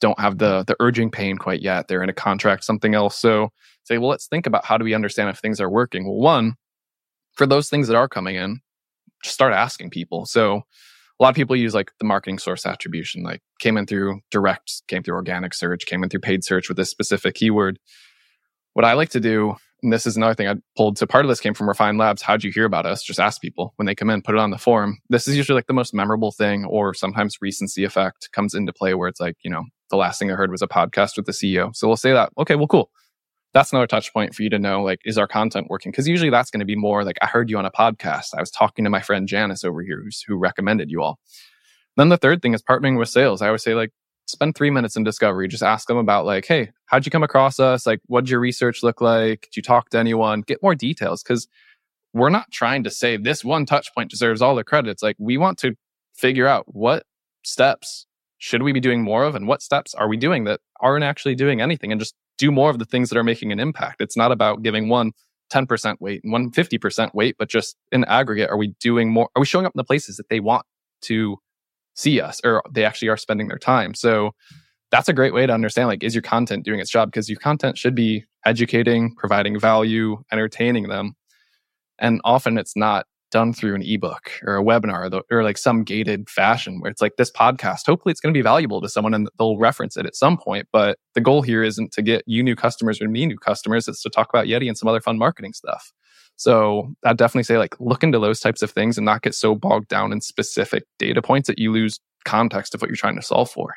don't 0.00 0.18
have 0.20 0.38
the 0.38 0.62
the 0.64 0.76
urging 0.78 1.10
pain 1.10 1.36
quite 1.36 1.60
yet. 1.60 1.88
They're 1.88 2.04
in 2.04 2.08
a 2.08 2.14
contract, 2.14 2.62
something 2.62 2.94
else. 2.94 3.18
So 3.18 3.48
say, 3.82 3.98
well, 3.98 4.10
let's 4.10 4.28
think 4.28 4.46
about 4.46 4.64
how 4.64 4.78
do 4.78 4.84
we 4.84 4.94
understand 4.94 5.28
if 5.28 5.38
things 5.38 5.60
are 5.60 5.68
working? 5.68 6.04
Well, 6.04 6.20
one, 6.20 6.54
for 7.34 7.48
those 7.48 7.68
things 7.68 7.88
that 7.88 7.96
are 7.96 8.08
coming 8.08 8.36
in, 8.36 8.60
just 9.24 9.34
start 9.34 9.52
asking 9.52 9.90
people. 9.90 10.24
So 10.24 10.54
a 10.54 11.22
lot 11.22 11.30
of 11.30 11.34
people 11.34 11.56
use 11.56 11.74
like 11.74 11.90
the 11.98 12.04
marketing 12.04 12.38
source 12.38 12.64
attribution, 12.64 13.24
like 13.24 13.42
came 13.58 13.76
in 13.76 13.86
through 13.86 14.20
direct, 14.30 14.82
came 14.86 15.02
through 15.02 15.16
organic 15.16 15.52
search, 15.52 15.84
came 15.84 16.04
in 16.04 16.10
through 16.10 16.20
paid 16.20 16.44
search 16.44 16.68
with 16.68 16.76
this 16.76 16.90
specific 16.90 17.34
keyword. 17.34 17.80
What 18.74 18.84
I 18.84 18.92
like 18.92 19.10
to 19.10 19.20
do, 19.20 19.56
and 19.82 19.92
this 19.92 20.06
is 20.06 20.16
another 20.16 20.34
thing 20.34 20.48
I 20.48 20.54
pulled. 20.76 20.98
So 20.98 21.06
part 21.06 21.24
of 21.24 21.28
this 21.28 21.40
came 21.40 21.54
from 21.54 21.68
Refined 21.68 21.98
Labs. 21.98 22.22
How'd 22.22 22.44
you 22.44 22.52
hear 22.52 22.64
about 22.64 22.86
us? 22.86 23.02
Just 23.02 23.20
ask 23.20 23.40
people 23.40 23.72
when 23.76 23.86
they 23.86 23.94
come 23.94 24.10
in, 24.10 24.22
put 24.22 24.34
it 24.34 24.40
on 24.40 24.50
the 24.50 24.58
forum. 24.58 24.98
This 25.08 25.26
is 25.26 25.36
usually 25.36 25.56
like 25.56 25.66
the 25.66 25.72
most 25.72 25.92
memorable 25.92 26.30
thing, 26.30 26.64
or 26.64 26.94
sometimes 26.94 27.38
recency 27.40 27.84
effect 27.84 28.30
comes 28.32 28.54
into 28.54 28.72
play 28.72 28.94
where 28.94 29.08
it's 29.08 29.20
like, 29.20 29.36
you 29.42 29.50
know, 29.50 29.64
the 29.90 29.96
last 29.96 30.18
thing 30.18 30.30
I 30.30 30.34
heard 30.34 30.50
was 30.50 30.62
a 30.62 30.68
podcast 30.68 31.16
with 31.16 31.26
the 31.26 31.32
CEO. 31.32 31.74
So 31.74 31.88
we'll 31.88 31.96
say 31.96 32.12
that, 32.12 32.30
okay, 32.38 32.54
well, 32.54 32.68
cool 32.68 32.90
that's 33.52 33.72
another 33.72 33.86
touch 33.86 34.12
point 34.12 34.34
for 34.34 34.42
you 34.42 34.50
to 34.50 34.58
know 34.58 34.82
like 34.82 35.00
is 35.04 35.18
our 35.18 35.26
content 35.26 35.66
working 35.68 35.92
because 35.92 36.08
usually 36.08 36.30
that's 36.30 36.50
going 36.50 36.60
to 36.60 36.66
be 36.66 36.76
more 36.76 37.04
like 37.04 37.18
i 37.22 37.26
heard 37.26 37.50
you 37.50 37.58
on 37.58 37.66
a 37.66 37.70
podcast 37.70 38.28
i 38.36 38.40
was 38.40 38.50
talking 38.50 38.84
to 38.84 38.90
my 38.90 39.00
friend 39.00 39.28
janice 39.28 39.64
over 39.64 39.82
here 39.82 40.02
who 40.26 40.36
recommended 40.36 40.90
you 40.90 41.02
all 41.02 41.18
then 41.96 42.08
the 42.08 42.16
third 42.16 42.40
thing 42.42 42.54
is 42.54 42.62
partnering 42.62 42.98
with 42.98 43.08
sales 43.08 43.42
i 43.42 43.46
always 43.46 43.62
say 43.62 43.74
like 43.74 43.90
spend 44.32 44.54
three 44.54 44.70
minutes 44.70 44.96
in 44.96 45.04
discovery 45.04 45.48
just 45.48 45.62
ask 45.62 45.86
them 45.88 45.96
about 45.96 46.24
like 46.24 46.46
hey 46.46 46.70
how'd 46.86 47.04
you 47.04 47.10
come 47.10 47.22
across 47.22 47.60
us 47.60 47.86
like 47.86 48.00
what 48.06 48.24
did 48.24 48.30
your 48.30 48.40
research 48.40 48.82
look 48.82 49.00
like 49.00 49.42
did 49.42 49.56
you 49.56 49.62
talk 49.62 49.90
to 49.90 49.98
anyone 49.98 50.40
get 50.40 50.62
more 50.62 50.74
details 50.74 51.22
because 51.22 51.46
we're 52.14 52.30
not 52.30 52.50
trying 52.50 52.82
to 52.84 52.90
say 52.90 53.16
this 53.16 53.44
one 53.44 53.64
touch 53.64 53.94
point 53.94 54.10
deserves 54.10 54.42
all 54.42 54.54
the 54.54 54.64
credits 54.64 55.02
like 55.02 55.16
we 55.18 55.38
want 55.38 55.58
to 55.58 55.74
figure 56.14 56.46
out 56.46 56.64
what 56.74 57.04
steps 57.44 58.06
should 58.38 58.62
we 58.62 58.72
be 58.72 58.80
doing 58.80 59.02
more 59.02 59.22
of 59.22 59.34
and 59.34 59.46
what 59.46 59.62
steps 59.62 59.94
are 59.94 60.08
we 60.08 60.16
doing 60.16 60.44
that 60.44 60.60
aren't 60.80 61.04
actually 61.04 61.34
doing 61.34 61.60
anything 61.60 61.92
and 61.92 62.00
just 62.00 62.14
do 62.38 62.50
more 62.50 62.70
of 62.70 62.80
the 62.80 62.84
things 62.84 63.08
that 63.08 63.16
are 63.16 63.22
making 63.22 63.52
an 63.52 63.60
impact. 63.60 64.00
It's 64.00 64.16
not 64.16 64.32
about 64.32 64.62
giving 64.62 64.88
one 64.88 65.12
10% 65.52 66.00
weight 66.00 66.22
and 66.24 66.32
one 66.32 66.50
50% 66.50 67.14
weight, 67.14 67.36
but 67.38 67.48
just 67.48 67.76
in 67.92 68.04
aggregate, 68.06 68.50
are 68.50 68.56
we 68.56 68.74
doing 68.80 69.12
more? 69.12 69.28
Are 69.36 69.40
we 69.40 69.46
showing 69.46 69.64
up 69.64 69.72
in 69.74 69.78
the 69.78 69.84
places 69.84 70.16
that 70.16 70.28
they 70.28 70.40
want 70.40 70.66
to 71.02 71.38
see 71.94 72.20
us 72.20 72.40
or 72.44 72.62
they 72.70 72.84
actually 72.84 73.08
are 73.08 73.16
spending 73.16 73.48
their 73.48 73.58
time? 73.58 73.94
So 73.94 74.34
that's 74.90 75.08
a 75.08 75.12
great 75.12 75.32
way 75.32 75.46
to 75.46 75.52
understand 75.52 75.88
like, 75.88 76.02
is 76.02 76.14
your 76.14 76.22
content 76.22 76.64
doing 76.64 76.80
its 76.80 76.90
job? 76.90 77.10
Because 77.10 77.28
your 77.28 77.38
content 77.38 77.78
should 77.78 77.94
be 77.94 78.24
educating, 78.44 79.14
providing 79.16 79.58
value, 79.58 80.22
entertaining 80.30 80.88
them. 80.88 81.14
And 81.98 82.20
often 82.24 82.58
it's 82.58 82.76
not 82.76 83.06
done 83.32 83.52
through 83.52 83.74
an 83.74 83.82
ebook 83.82 84.30
or 84.44 84.56
a 84.56 84.62
webinar 84.62 85.22
or 85.30 85.42
like 85.42 85.56
some 85.56 85.82
gated 85.82 86.28
fashion 86.28 86.80
where 86.80 86.90
it's 86.90 87.00
like 87.00 87.16
this 87.16 87.30
podcast. 87.32 87.86
Hopefully, 87.86 88.12
it's 88.12 88.20
going 88.20 88.32
to 88.32 88.38
be 88.38 88.42
valuable 88.42 88.80
to 88.80 88.88
someone 88.88 89.14
and 89.14 89.28
they'll 89.38 89.58
reference 89.58 89.96
it 89.96 90.06
at 90.06 90.14
some 90.14 90.36
point. 90.36 90.68
But 90.70 90.98
the 91.14 91.20
goal 91.20 91.42
here 91.42 91.62
isn't 91.64 91.92
to 91.92 92.02
get 92.02 92.22
you 92.26 92.42
new 92.42 92.54
customers 92.54 93.00
or 93.00 93.08
me 93.08 93.26
new 93.26 93.38
customers. 93.38 93.88
It's 93.88 94.02
to 94.02 94.10
talk 94.10 94.28
about 94.28 94.46
Yeti 94.46 94.68
and 94.68 94.78
some 94.78 94.88
other 94.88 95.00
fun 95.00 95.18
marketing 95.18 95.54
stuff. 95.54 95.92
So 96.42 96.92
I'd 97.04 97.16
definitely 97.16 97.44
say 97.44 97.56
like 97.56 97.78
look 97.78 98.02
into 98.02 98.18
those 98.18 98.40
types 98.40 98.62
of 98.62 98.70
things 98.70 98.98
and 98.98 99.04
not 99.04 99.22
get 99.22 99.34
so 99.34 99.54
bogged 99.54 99.88
down 99.88 100.12
in 100.12 100.20
specific 100.20 100.84
data 100.98 101.22
points 101.22 101.46
that 101.46 101.58
you 101.58 101.70
lose 101.70 102.00
context 102.24 102.74
of 102.74 102.80
what 102.80 102.88
you're 102.88 102.96
trying 102.96 103.16
to 103.16 103.22
solve 103.22 103.48
for. 103.48 103.74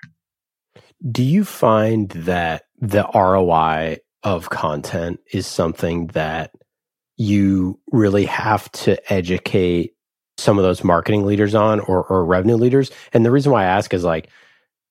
Do 1.12 1.22
you 1.22 1.46
find 1.46 2.10
that 2.10 2.64
the 2.80 3.08
ROI 3.14 3.98
of 4.24 4.50
content 4.50 5.20
is 5.32 5.46
something 5.46 6.08
that 6.08 6.52
you 7.18 7.80
really 7.92 8.26
have 8.26 8.72
to 8.72 9.14
educate 9.14 9.94
some 10.38 10.58
of 10.58 10.64
those 10.64 10.84
marketing 10.84 11.26
leaders 11.26 11.56
on 11.56 11.80
or, 11.82 12.04
or 12.06 12.26
revenue 12.26 12.58
leaders. 12.58 12.92
And 13.14 13.26
the 13.26 13.32
reason 13.32 13.52
why 13.52 13.64
I 13.64 13.68
ask 13.68 13.94
is 13.94 14.04
like, 14.04 14.30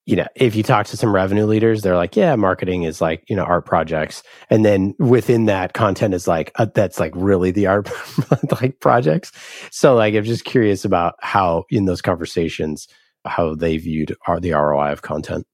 you 0.07 0.17
know, 0.17 0.27
if 0.37 0.55
you 0.55 0.63
talk 0.63 0.87
to 0.87 0.97
some 0.97 1.15
revenue 1.15 1.47
leaders, 1.47 1.83
they're 1.83 1.97
like, 1.97 2.15
yeah, 2.15 2.37
marketing 2.37 2.83
is 2.83 3.01
like, 3.01 3.25
you 3.29 3.35
know, 3.35 3.45
art 3.45 3.65
projects. 3.65 4.23
And 4.51 4.65
then 4.65 4.95
within 4.99 5.47
that 5.47 5.73
content 5.73 6.13
is 6.13 6.29
like, 6.29 6.53
uh, 6.57 6.67
that's 6.75 7.01
like 7.01 7.13
really 7.15 7.51
the 7.51 7.67
art 7.67 7.91
like 8.61 8.81
projects. 8.81 9.33
So 9.71 9.95
like, 9.95 10.15
I'm 10.15 10.25
just 10.25 10.45
curious 10.45 10.85
about 10.85 11.15
how 11.21 11.65
in 11.71 11.87
those 11.87 12.03
conversations, 12.03 12.87
how 13.25 13.55
they 13.55 13.79
viewed 13.79 14.15
are 14.27 14.41
the 14.41 14.53
ROI 14.53 14.93
of 14.93 15.01
content. 15.01 15.47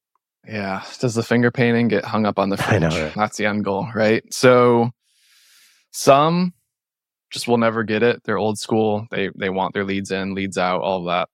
Yeah. 0.47 0.83
Does 0.99 1.15
the 1.15 1.23
finger 1.23 1.53
painting 1.53 1.87
get 1.87 2.05
hung 2.05 2.27
up 2.27 2.39
on 2.39 2.49
the 2.49 2.57
fringe? 2.57 2.83
Know, 2.83 3.05
right? 3.05 3.15
That's 3.15 3.37
the 3.37 3.47
end 3.47 3.65
goal, 3.65 3.89
right? 3.95 4.25
So 4.33 4.91
some 5.93 6.55
just 7.31 7.47
will 7.47 7.59
never 7.59 7.85
get 7.85 8.03
it. 8.03 8.23
They're 8.25 8.39
old 8.39 8.59
school. 8.59 9.07
They 9.13 9.31
they 9.39 9.51
want 9.51 9.75
their 9.75 9.85
leads 9.85 10.11
in, 10.11 10.35
leads 10.35 10.59
out, 10.59 10.81
all 10.81 10.99
of 10.99 11.07
that. 11.07 11.29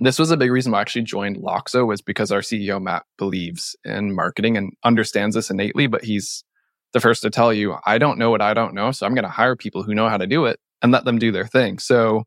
This 0.00 0.18
was 0.18 0.30
a 0.30 0.36
big 0.36 0.50
reason 0.50 0.72
why 0.72 0.78
I 0.78 0.80
actually 0.80 1.02
joined 1.02 1.36
Loxo 1.36 1.86
was 1.86 2.02
because 2.02 2.32
our 2.32 2.40
CEO 2.40 2.82
Matt 2.82 3.04
believes 3.16 3.76
in 3.84 4.14
marketing 4.14 4.56
and 4.56 4.72
understands 4.82 5.36
this 5.36 5.50
innately, 5.50 5.86
but 5.86 6.04
he's 6.04 6.44
the 6.92 7.00
first 7.00 7.22
to 7.22 7.30
tell 7.30 7.52
you, 7.52 7.76
I 7.86 7.98
don't 7.98 8.18
know 8.18 8.30
what 8.30 8.42
I 8.42 8.54
don't 8.54 8.74
know, 8.74 8.90
so 8.90 9.06
I'm 9.06 9.14
going 9.14 9.24
to 9.24 9.30
hire 9.30 9.56
people 9.56 9.82
who 9.82 9.94
know 9.94 10.08
how 10.08 10.16
to 10.16 10.26
do 10.26 10.46
it 10.46 10.58
and 10.82 10.90
let 10.90 11.04
them 11.04 11.18
do 11.18 11.30
their 11.30 11.46
thing. 11.46 11.78
So 11.78 12.24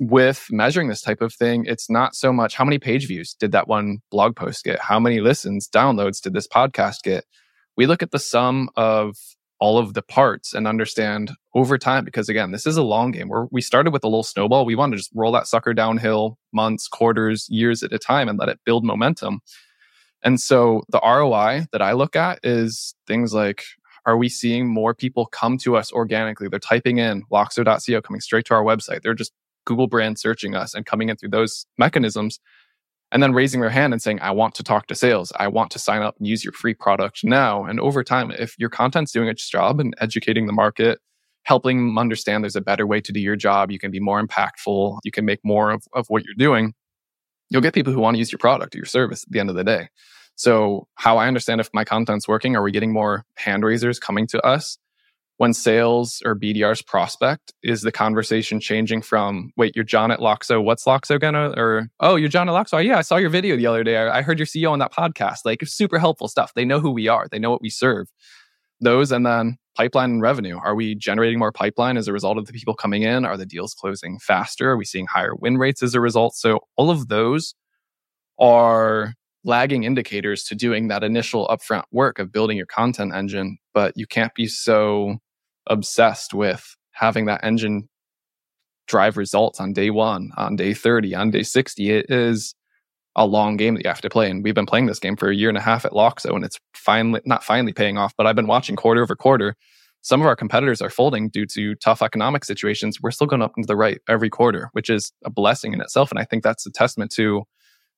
with 0.00 0.46
measuring 0.50 0.88
this 0.88 1.02
type 1.02 1.20
of 1.20 1.34
thing, 1.34 1.64
it's 1.66 1.90
not 1.90 2.14
so 2.14 2.32
much 2.32 2.54
how 2.54 2.64
many 2.64 2.78
page 2.78 3.06
views 3.06 3.34
did 3.38 3.52
that 3.52 3.68
one 3.68 3.98
blog 4.10 4.34
post 4.34 4.64
get? 4.64 4.80
How 4.80 4.98
many 4.98 5.20
listens, 5.20 5.68
downloads 5.68 6.20
did 6.20 6.32
this 6.32 6.48
podcast 6.48 7.02
get? 7.02 7.24
We 7.76 7.86
look 7.86 8.02
at 8.02 8.10
the 8.10 8.18
sum 8.18 8.68
of 8.74 9.16
all 9.62 9.78
of 9.78 9.94
the 9.94 10.02
parts 10.02 10.54
and 10.54 10.66
understand 10.66 11.30
over 11.54 11.78
time 11.78 12.04
because 12.04 12.28
again 12.28 12.50
this 12.50 12.66
is 12.66 12.76
a 12.76 12.82
long 12.82 13.12
game. 13.12 13.28
Where 13.28 13.46
we 13.52 13.60
started 13.60 13.92
with 13.92 14.02
a 14.02 14.08
little 14.08 14.24
snowball. 14.24 14.64
We 14.64 14.74
want 14.74 14.92
to 14.92 14.96
just 14.96 15.12
roll 15.14 15.30
that 15.32 15.46
sucker 15.46 15.72
downhill 15.72 16.36
months 16.52 16.88
quarters 16.88 17.46
years 17.48 17.84
at 17.84 17.92
a 17.92 17.98
time 17.98 18.28
and 18.28 18.40
let 18.40 18.48
it 18.48 18.58
build 18.66 18.84
momentum. 18.84 19.38
And 20.24 20.40
so 20.40 20.82
the 20.88 21.00
roi 21.00 21.66
that 21.70 21.80
i 21.80 21.92
look 21.92 22.16
at 22.16 22.40
is 22.42 22.96
things 23.06 23.32
like 23.32 23.62
are 24.04 24.16
we 24.16 24.28
seeing 24.28 24.66
more 24.66 24.94
people 24.94 25.26
come 25.26 25.58
to 25.58 25.76
us 25.76 25.92
organically? 25.92 26.48
They're 26.48 26.58
typing 26.58 26.98
in 26.98 27.22
loxo.co 27.30 28.02
coming 28.02 28.20
straight 28.20 28.46
to 28.46 28.54
our 28.54 28.64
website. 28.64 29.02
They're 29.02 29.14
just 29.14 29.32
google 29.64 29.86
brand 29.86 30.18
searching 30.18 30.56
us 30.56 30.74
and 30.74 30.84
coming 30.84 31.08
in 31.08 31.16
through 31.16 31.28
those 31.28 31.66
mechanisms 31.78 32.40
and 33.12 33.22
then 33.22 33.34
raising 33.34 33.60
their 33.60 33.70
hand 33.70 33.92
and 33.92 34.00
saying, 34.00 34.18
I 34.22 34.30
want 34.30 34.54
to 34.56 34.62
talk 34.62 34.86
to 34.86 34.94
sales. 34.94 35.32
I 35.38 35.46
want 35.46 35.70
to 35.72 35.78
sign 35.78 36.00
up 36.00 36.16
and 36.18 36.26
use 36.26 36.42
your 36.42 36.52
free 36.54 36.72
product 36.72 37.22
now. 37.22 37.64
And 37.64 37.78
over 37.78 38.02
time, 38.02 38.30
if 38.32 38.58
your 38.58 38.70
content's 38.70 39.12
doing 39.12 39.28
its 39.28 39.48
job 39.48 39.78
and 39.78 39.94
educating 40.00 40.46
the 40.46 40.52
market, 40.52 40.98
helping 41.44 41.76
them 41.76 41.98
understand 41.98 42.42
there's 42.42 42.56
a 42.56 42.62
better 42.62 42.86
way 42.86 43.02
to 43.02 43.12
do 43.12 43.20
your 43.20 43.36
job, 43.36 43.70
you 43.70 43.78
can 43.78 43.90
be 43.90 44.00
more 44.00 44.24
impactful, 44.24 44.98
you 45.04 45.10
can 45.10 45.26
make 45.26 45.40
more 45.44 45.70
of, 45.70 45.84
of 45.92 46.06
what 46.08 46.24
you're 46.24 46.34
doing, 46.34 46.72
you'll 47.50 47.60
get 47.60 47.74
people 47.74 47.92
who 47.92 48.00
want 48.00 48.14
to 48.14 48.18
use 48.18 48.32
your 48.32 48.38
product 48.38 48.74
or 48.74 48.78
your 48.78 48.86
service 48.86 49.24
at 49.24 49.30
the 49.30 49.38
end 49.38 49.50
of 49.50 49.56
the 49.56 49.64
day. 49.64 49.88
So, 50.34 50.88
how 50.94 51.18
I 51.18 51.28
understand 51.28 51.60
if 51.60 51.68
my 51.74 51.84
content's 51.84 52.26
working, 52.26 52.56
are 52.56 52.62
we 52.62 52.72
getting 52.72 52.92
more 52.92 53.26
hand 53.36 53.62
raisers 53.62 53.98
coming 53.98 54.26
to 54.28 54.40
us? 54.40 54.78
When 55.42 55.52
sales 55.52 56.22
or 56.24 56.36
BDRs 56.36 56.86
prospect, 56.86 57.52
is 57.64 57.82
the 57.82 57.90
conversation 57.90 58.60
changing 58.60 59.02
from, 59.02 59.50
wait, 59.56 59.74
you're 59.74 59.84
John 59.84 60.12
at 60.12 60.20
Loxo. 60.20 60.62
What's 60.62 60.84
Loxo 60.84 61.18
gonna? 61.18 61.52
Or, 61.56 61.88
oh, 61.98 62.14
you're 62.14 62.28
John 62.28 62.48
at 62.48 62.52
Loxo. 62.52 62.84
Yeah, 62.84 62.98
I 62.98 63.02
saw 63.02 63.16
your 63.16 63.28
video 63.28 63.56
the 63.56 63.66
other 63.66 63.82
day. 63.82 63.96
I 63.96 64.22
heard 64.22 64.38
your 64.38 64.46
CEO 64.46 64.70
on 64.70 64.78
that 64.78 64.92
podcast. 64.92 65.38
Like, 65.44 65.58
super 65.64 65.98
helpful 65.98 66.28
stuff. 66.28 66.54
They 66.54 66.64
know 66.64 66.78
who 66.78 66.92
we 66.92 67.08
are, 67.08 67.26
they 67.28 67.40
know 67.40 67.50
what 67.50 67.60
we 67.60 67.70
serve. 67.70 68.06
Those 68.80 69.10
and 69.10 69.26
then 69.26 69.56
pipeline 69.76 70.12
and 70.12 70.22
revenue. 70.22 70.60
Are 70.62 70.76
we 70.76 70.94
generating 70.94 71.40
more 71.40 71.50
pipeline 71.50 71.96
as 71.96 72.06
a 72.06 72.12
result 72.12 72.38
of 72.38 72.46
the 72.46 72.52
people 72.52 72.74
coming 72.74 73.02
in? 73.02 73.24
Are 73.24 73.36
the 73.36 73.44
deals 73.44 73.74
closing 73.74 74.20
faster? 74.20 74.70
Are 74.70 74.76
we 74.76 74.84
seeing 74.84 75.08
higher 75.08 75.34
win 75.34 75.58
rates 75.58 75.82
as 75.82 75.96
a 75.96 76.00
result? 76.00 76.36
So, 76.36 76.60
all 76.76 76.88
of 76.88 77.08
those 77.08 77.56
are 78.38 79.14
lagging 79.42 79.82
indicators 79.82 80.44
to 80.44 80.54
doing 80.54 80.86
that 80.86 81.02
initial 81.02 81.48
upfront 81.48 81.82
work 81.90 82.20
of 82.20 82.30
building 82.30 82.56
your 82.56 82.66
content 82.66 83.12
engine, 83.12 83.58
but 83.74 83.92
you 83.96 84.06
can't 84.06 84.32
be 84.36 84.46
so 84.46 85.18
obsessed 85.66 86.34
with 86.34 86.76
having 86.92 87.26
that 87.26 87.44
engine 87.44 87.88
drive 88.86 89.16
results 89.16 89.60
on 89.60 89.72
day 89.72 89.90
one, 89.90 90.30
on 90.36 90.56
day 90.56 90.74
30, 90.74 91.14
on 91.14 91.30
day 91.30 91.42
60. 91.42 91.90
It 91.90 92.06
is 92.10 92.54
a 93.16 93.26
long 93.26 93.56
game 93.56 93.74
that 93.74 93.84
you 93.84 93.88
have 93.88 94.00
to 94.00 94.10
play. 94.10 94.30
And 94.30 94.42
we've 94.42 94.54
been 94.54 94.66
playing 94.66 94.86
this 94.86 94.98
game 94.98 95.16
for 95.16 95.28
a 95.28 95.34
year 95.34 95.48
and 95.48 95.58
a 95.58 95.62
half 95.62 95.84
at 95.84 95.92
Loxo, 95.92 96.34
and 96.34 96.44
it's 96.44 96.58
finally 96.74 97.20
not 97.24 97.44
finally 97.44 97.72
paying 97.72 97.98
off, 97.98 98.14
but 98.16 98.26
I've 98.26 98.36
been 98.36 98.46
watching 98.46 98.76
quarter 98.76 99.02
over 99.02 99.14
quarter. 99.14 99.54
Some 100.00 100.20
of 100.20 100.26
our 100.26 100.34
competitors 100.34 100.82
are 100.82 100.90
folding 100.90 101.28
due 101.28 101.46
to 101.46 101.76
tough 101.76 102.02
economic 102.02 102.44
situations. 102.44 102.98
We're 103.00 103.12
still 103.12 103.28
going 103.28 103.42
up 103.42 103.52
into 103.56 103.68
the 103.68 103.76
right 103.76 104.00
every 104.08 104.30
quarter, 104.30 104.68
which 104.72 104.90
is 104.90 105.12
a 105.24 105.30
blessing 105.30 105.72
in 105.72 105.80
itself. 105.80 106.10
And 106.10 106.18
I 106.18 106.24
think 106.24 106.42
that's 106.42 106.66
a 106.66 106.72
testament 106.72 107.12
to 107.12 107.44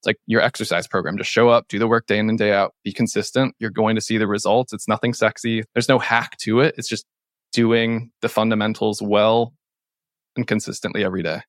it's 0.04 0.06
like 0.06 0.18
your 0.26 0.42
exercise 0.42 0.86
program. 0.86 1.16
Just 1.16 1.30
show 1.30 1.48
up, 1.48 1.66
do 1.68 1.78
the 1.78 1.88
work 1.88 2.06
day 2.06 2.18
in 2.18 2.28
and 2.28 2.36
day 2.36 2.52
out, 2.52 2.74
be 2.84 2.92
consistent. 2.92 3.54
You're 3.58 3.70
going 3.70 3.94
to 3.94 4.02
see 4.02 4.18
the 4.18 4.26
results. 4.26 4.74
It's 4.74 4.86
nothing 4.86 5.14
sexy. 5.14 5.64
There's 5.72 5.88
no 5.88 5.98
hack 5.98 6.36
to 6.42 6.60
it. 6.60 6.74
It's 6.76 6.88
just 6.88 7.06
doing 7.54 8.10
the 8.20 8.28
fundamentals 8.28 9.00
well 9.00 9.54
and 10.36 10.46
consistently 10.46 11.04
every 11.04 11.22
day. 11.22 11.40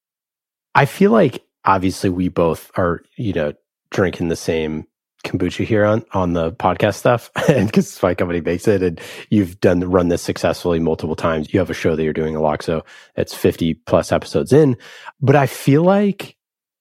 I 0.73 0.85
feel 0.85 1.11
like 1.11 1.43
obviously 1.65 2.09
we 2.09 2.29
both 2.29 2.71
are, 2.77 3.01
you 3.17 3.33
know, 3.33 3.53
drinking 3.91 4.29
the 4.29 4.35
same 4.35 4.85
kombucha 5.25 5.65
here 5.65 5.83
on 5.83 6.05
on 6.11 6.33
the 6.33 6.51
podcast 6.51 6.95
stuff 6.95 7.31
and 7.49 7.65
because 7.65 8.01
my 8.03 8.13
company 8.13 8.41
makes 8.41 8.67
it 8.67 8.83
and 8.83 9.01
you've 9.31 9.59
done 9.59 9.79
run 9.79 10.09
this 10.09 10.21
successfully 10.21 10.79
multiple 10.79 11.15
times 11.15 11.51
you 11.51 11.57
have 11.57 11.71
a 11.71 11.73
show 11.73 11.95
that 11.95 12.03
you're 12.03 12.13
doing 12.13 12.35
a 12.35 12.41
lot 12.41 12.61
so 12.61 12.85
it's 13.15 13.33
50 13.33 13.73
plus 13.73 14.11
episodes 14.11 14.53
in 14.53 14.77
but 15.21 15.35
i 15.35 15.47
feel 15.47 15.81
like 15.81 16.34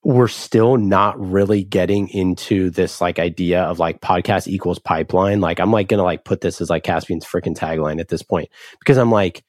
we're 0.05 0.29
still 0.29 0.77
not 0.77 1.19
really 1.19 1.65
getting 1.65 2.09
into 2.09 2.71
this 2.71 3.01
like 3.01 3.19
idea 3.19 3.63
of 3.63 3.79
like 3.79 4.01
podcast 4.01 4.47
equals 4.47 4.79
pipeline. 4.79 5.41
Like 5.41 5.59
I'm 5.59 5.73
like 5.73 5.89
gonna 5.89 6.03
like 6.03 6.25
put 6.25 6.43
this 6.43 6.61
as 6.61 6.69
like 6.69 6.85
Caspian's 6.85 7.25
freaking 7.25 7.57
tagline 7.57 8.01
at 8.01 8.09
this 8.09 8.23
point 8.23 8.51
because 8.79 8.99
I'm 8.99 9.11
like, 9.11 9.43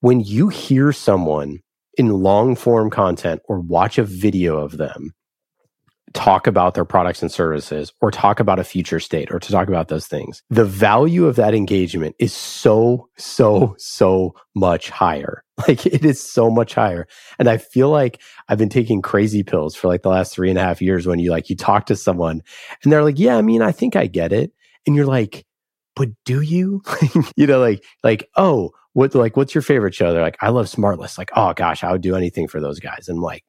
when 0.00 0.20
you 0.20 0.48
hear 0.48 0.92
someone 0.92 1.60
in 1.96 2.08
long 2.08 2.56
form 2.56 2.90
content 2.90 3.40
or 3.48 3.60
watch 3.60 3.98
a 3.98 4.04
video 4.04 4.58
of 4.58 4.78
them 4.78 5.14
talk 6.12 6.46
about 6.46 6.74
their 6.74 6.84
products 6.84 7.22
and 7.22 7.30
services 7.30 7.92
or 8.00 8.10
talk 8.10 8.40
about 8.40 8.58
a 8.58 8.64
future 8.64 9.00
state 9.00 9.30
or 9.30 9.38
to 9.38 9.52
talk 9.52 9.68
about 9.68 9.88
those 9.88 10.06
things, 10.06 10.42
the 10.50 10.64
value 10.64 11.26
of 11.26 11.36
that 11.36 11.54
engagement 11.54 12.16
is 12.18 12.32
so, 12.32 13.08
so, 13.16 13.74
so 13.78 14.34
much 14.54 14.90
higher. 14.90 15.44
Like 15.68 15.84
it 15.84 16.06
is 16.06 16.18
so 16.18 16.48
much 16.48 16.72
higher. 16.72 17.06
And 17.38 17.46
I 17.46 17.58
feel 17.58 17.90
like 17.90 18.22
I've 18.48 18.56
been 18.56 18.70
taking 18.70 19.02
crazy 19.02 19.42
pills 19.42 19.76
for 19.76 19.88
like 19.88 20.00
the 20.00 20.08
last 20.08 20.32
three 20.32 20.48
and 20.48 20.58
a 20.58 20.62
half 20.62 20.80
years 20.80 21.06
when 21.06 21.18
you 21.18 21.30
like, 21.30 21.50
you 21.50 21.56
talk 21.56 21.84
to 21.86 21.96
someone 21.96 22.40
and 22.82 22.90
they're 22.90 23.04
like, 23.04 23.18
yeah, 23.18 23.36
I 23.36 23.42
mean, 23.42 23.60
I 23.60 23.70
think 23.70 23.94
I 23.94 24.06
get 24.06 24.32
it. 24.32 24.52
And 24.86 24.96
you're 24.96 25.04
like, 25.04 25.44
but 25.94 26.08
do 26.24 26.40
you? 26.40 26.80
you 27.36 27.46
know, 27.46 27.60
like, 27.60 27.84
like, 28.02 28.26
oh, 28.36 28.70
what, 28.94 29.14
like, 29.14 29.36
what's 29.36 29.54
your 29.54 29.60
favorite 29.60 29.94
show? 29.94 30.14
They're 30.14 30.22
like, 30.22 30.38
I 30.40 30.48
love 30.48 30.64
Smartless. 30.64 31.18
Like, 31.18 31.30
oh 31.36 31.52
gosh, 31.52 31.84
I 31.84 31.92
would 31.92 32.00
do 32.00 32.16
anything 32.16 32.48
for 32.48 32.58
those 32.58 32.80
guys. 32.80 33.08
And 33.08 33.18
I'm 33.18 33.22
like, 33.22 33.44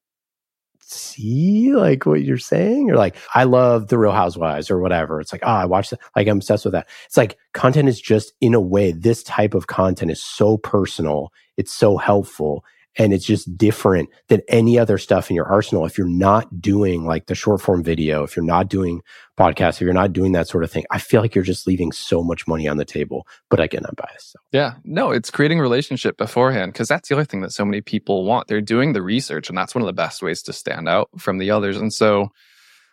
see 0.92 1.74
like 1.74 2.06
what 2.06 2.24
you're 2.24 2.38
saying? 2.38 2.92
Or 2.92 2.96
like 2.96 3.16
i 3.34 3.44
love 3.44 3.88
the 3.88 3.98
real 3.98 4.12
housewives 4.12 4.70
or 4.70 4.80
whatever. 4.80 5.22
It's 5.22 5.32
like 5.32 5.44
oh 5.44 5.50
i 5.50 5.66
watch 5.66 5.90
that 5.90 6.00
like 6.16 6.28
i'm 6.28 6.38
obsessed 6.38 6.66
with 6.66 6.74
that. 6.74 6.90
It's 7.06 7.18
like 7.18 7.38
content 7.54 7.90
is 7.90 8.02
just 8.02 8.34
in 8.42 8.54
a 8.54 8.62
way 8.62 8.92
this 8.92 9.24
type 9.24 9.54
of 9.54 9.68
content 9.68 10.12
is 10.12 10.22
so 10.22 10.58
personal 10.58 11.32
it's 11.58 11.72
so 11.72 11.98
helpful 11.98 12.64
and 12.98 13.14
it's 13.14 13.26
just 13.26 13.58
different 13.58 14.10
than 14.28 14.42
any 14.48 14.78
other 14.78 14.98
stuff 14.98 15.30
in 15.30 15.36
your 15.36 15.46
arsenal. 15.46 15.86
If 15.86 15.98
you're 15.98 16.08
not 16.08 16.62
doing 16.62 17.06
like 17.06 17.28
the 17.28 17.36
short 17.36 17.62
form 17.62 17.84
video 17.84 18.24
if 18.24 18.36
you're 18.36 18.46
not 18.46 18.68
doing 18.70 19.02
podcasts 19.38 19.76
if 19.76 19.82
you're 19.82 19.94
not 19.94 20.14
doing 20.14 20.34
that 20.34 20.48
sort 20.48 20.64
of 20.64 20.72
thing 20.72 20.86
i 20.92 20.98
feel 21.00 21.22
like 21.22 21.34
you're 21.34 21.44
just 21.44 21.66
leaving 21.66 21.92
so 21.92 22.24
much 22.24 22.48
money 22.48 22.68
on 22.68 22.78
the 22.78 22.86
table 22.86 23.26
but 23.50 23.60
again 23.60 23.84
i'm 23.88 23.96
biased 23.96 24.32
so. 24.32 24.40
yeah. 24.52 24.74
No 24.84 25.12
it's 25.12 25.32
creating 25.32 25.60
relationship 25.60 26.18
beforehand 26.18 26.74
because 26.74 26.88
that's 26.88 27.10
the 27.10 27.16
other 27.16 27.26
thing 27.26 27.42
that 27.42 27.52
so 27.52 27.66
many 27.66 27.82
people 27.82 28.26
want. 28.26 28.48
They're 28.48 28.62
doing 28.62 28.94
the 28.94 29.02
research 29.02 29.50
and 29.50 29.58
that's 29.58 29.74
one 29.74 29.82
of 29.82 29.88
the 29.88 29.94
best 29.94 30.22
ways 30.22 30.42
to 30.44 30.54
stand 30.54 30.88
out 30.88 31.10
from 31.18 31.38
the 31.38 31.52
others 31.52 31.78
and 31.78 31.92
so 31.92 32.30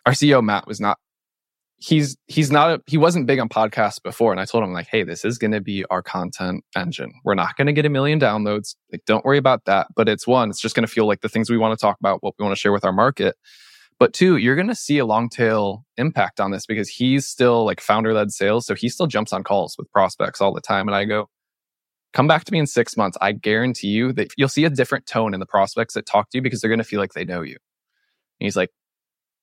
our 0.05 0.13
ceo 0.13 0.43
matt 0.43 0.67
was 0.67 0.79
not 0.79 0.97
he's 1.79 2.17
he's 2.27 2.51
not 2.51 2.71
a, 2.71 2.81
he 2.87 2.97
wasn't 2.97 3.25
big 3.25 3.39
on 3.39 3.47
podcasts 3.47 4.03
before 4.03 4.33
and 4.33 4.41
i 4.41 4.45
told 4.45 4.63
him 4.63 4.73
like 4.73 4.87
hey 4.87 5.01
this 5.01 5.23
is 5.23 5.37
going 5.37 5.51
to 5.51 5.61
be 5.61 5.85
our 5.89 6.01
content 6.01 6.63
engine. 6.75 7.13
We're 7.23 7.35
not 7.35 7.55
going 7.55 7.67
to 7.67 7.73
get 7.73 7.85
a 7.85 7.89
million 7.89 8.19
downloads. 8.19 8.75
Like 8.91 9.05
don't 9.05 9.25
worry 9.25 9.37
about 9.37 9.65
that. 9.65 9.87
But 9.95 10.09
it's 10.09 10.27
one 10.27 10.49
it's 10.49 10.61
just 10.61 10.75
going 10.75 10.85
to 10.85 10.91
feel 10.91 11.07
like 11.07 11.21
the 11.21 11.29
things 11.29 11.49
we 11.49 11.57
want 11.57 11.77
to 11.77 11.81
talk 11.81 11.97
about 11.99 12.21
what 12.21 12.35
we 12.37 12.43
want 12.43 12.55
to 12.55 12.59
share 12.59 12.73
with 12.73 12.85
our 12.85 12.91
market. 12.91 13.35
But 13.97 14.13
two 14.13 14.37
you're 14.37 14.55
going 14.55 14.67
to 14.67 14.75
see 14.75 14.97
a 14.97 15.05
long 15.05 15.29
tail 15.29 15.85
impact 15.97 16.39
on 16.39 16.51
this 16.51 16.65
because 16.65 16.89
he's 16.89 17.25
still 17.25 17.65
like 17.65 17.79
founder 17.79 18.13
led 18.13 18.31
sales 18.31 18.65
so 18.65 18.75
he 18.75 18.89
still 18.89 19.07
jumps 19.07 19.31
on 19.31 19.43
calls 19.43 19.75
with 19.77 19.91
prospects 19.91 20.41
all 20.41 20.53
the 20.53 20.61
time. 20.61 20.87
And 20.87 20.95
i 20.95 21.05
go 21.05 21.29
come 22.11 22.27
back 22.27 22.43
to 22.43 22.51
me 22.51 22.59
in 22.59 22.65
six 22.67 22.97
months. 22.97 23.17
I 23.21 23.31
guarantee 23.31 23.89
you 23.89 24.11
that 24.13 24.31
you'll 24.35 24.49
see 24.49 24.65
a 24.65 24.69
different 24.69 25.05
tone 25.05 25.33
in 25.33 25.39
the 25.39 25.45
prospects 25.45 25.93
that 25.93 26.05
talk 26.05 26.29
to 26.31 26.39
you 26.39 26.41
because 26.41 26.59
they're 26.59 26.69
going 26.69 26.79
to 26.79 26.83
feel 26.83 26.99
like 26.99 27.13
they 27.13 27.25
know 27.25 27.41
you. 27.41 27.55
And 28.39 28.45
he's 28.45 28.57
like 28.57 28.71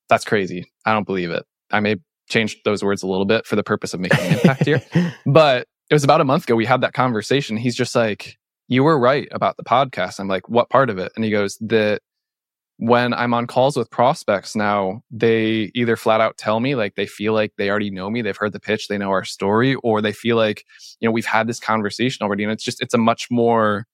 that's 0.08 0.24
crazy. 0.24 0.66
I 0.84 0.92
don't 0.92 1.06
believe 1.06 1.30
it. 1.30 1.44
I 1.72 1.80
may 1.80 1.96
changed 2.28 2.58
those 2.64 2.82
words 2.82 3.02
a 3.02 3.06
little 3.06 3.24
bit 3.24 3.46
for 3.46 3.56
the 3.56 3.62
purpose 3.62 3.94
of 3.94 4.00
making 4.00 4.20
an 4.20 4.34
impact 4.34 4.64
here. 4.64 4.82
But 5.26 5.66
it 5.90 5.94
was 5.94 6.04
about 6.04 6.20
a 6.20 6.24
month 6.24 6.44
ago 6.44 6.56
we 6.56 6.66
had 6.66 6.80
that 6.80 6.92
conversation. 6.92 7.56
He's 7.56 7.76
just 7.76 7.94
like, 7.94 8.36
"You 8.68 8.82
were 8.84 8.98
right 8.98 9.28
about 9.30 9.56
the 9.56 9.64
podcast." 9.64 10.18
I'm 10.18 10.28
like, 10.28 10.48
"What 10.48 10.68
part 10.70 10.90
of 10.90 10.98
it?" 10.98 11.12
And 11.14 11.24
he 11.24 11.30
goes, 11.30 11.56
"That 11.60 12.02
when 12.78 13.14
I'm 13.14 13.32
on 13.32 13.46
calls 13.46 13.76
with 13.76 13.90
prospects 13.90 14.54
now, 14.54 15.02
they 15.10 15.70
either 15.74 15.96
flat 15.96 16.20
out 16.20 16.36
tell 16.36 16.60
me 16.60 16.74
like 16.74 16.94
they 16.94 17.06
feel 17.06 17.32
like 17.32 17.52
they 17.56 17.70
already 17.70 17.90
know 17.90 18.10
me, 18.10 18.22
they've 18.22 18.36
heard 18.36 18.52
the 18.52 18.60
pitch, 18.60 18.88
they 18.88 18.98
know 18.98 19.10
our 19.10 19.24
story, 19.24 19.76
or 19.76 20.02
they 20.02 20.12
feel 20.12 20.36
like, 20.36 20.64
you 21.00 21.08
know, 21.08 21.12
we've 21.12 21.26
had 21.26 21.46
this 21.46 21.60
conversation 21.60 22.22
already 22.22 22.42
and 22.42 22.52
it's 22.52 22.64
just 22.64 22.82
it's 22.82 22.94
a 22.94 22.98
much 22.98 23.28
more 23.30 23.86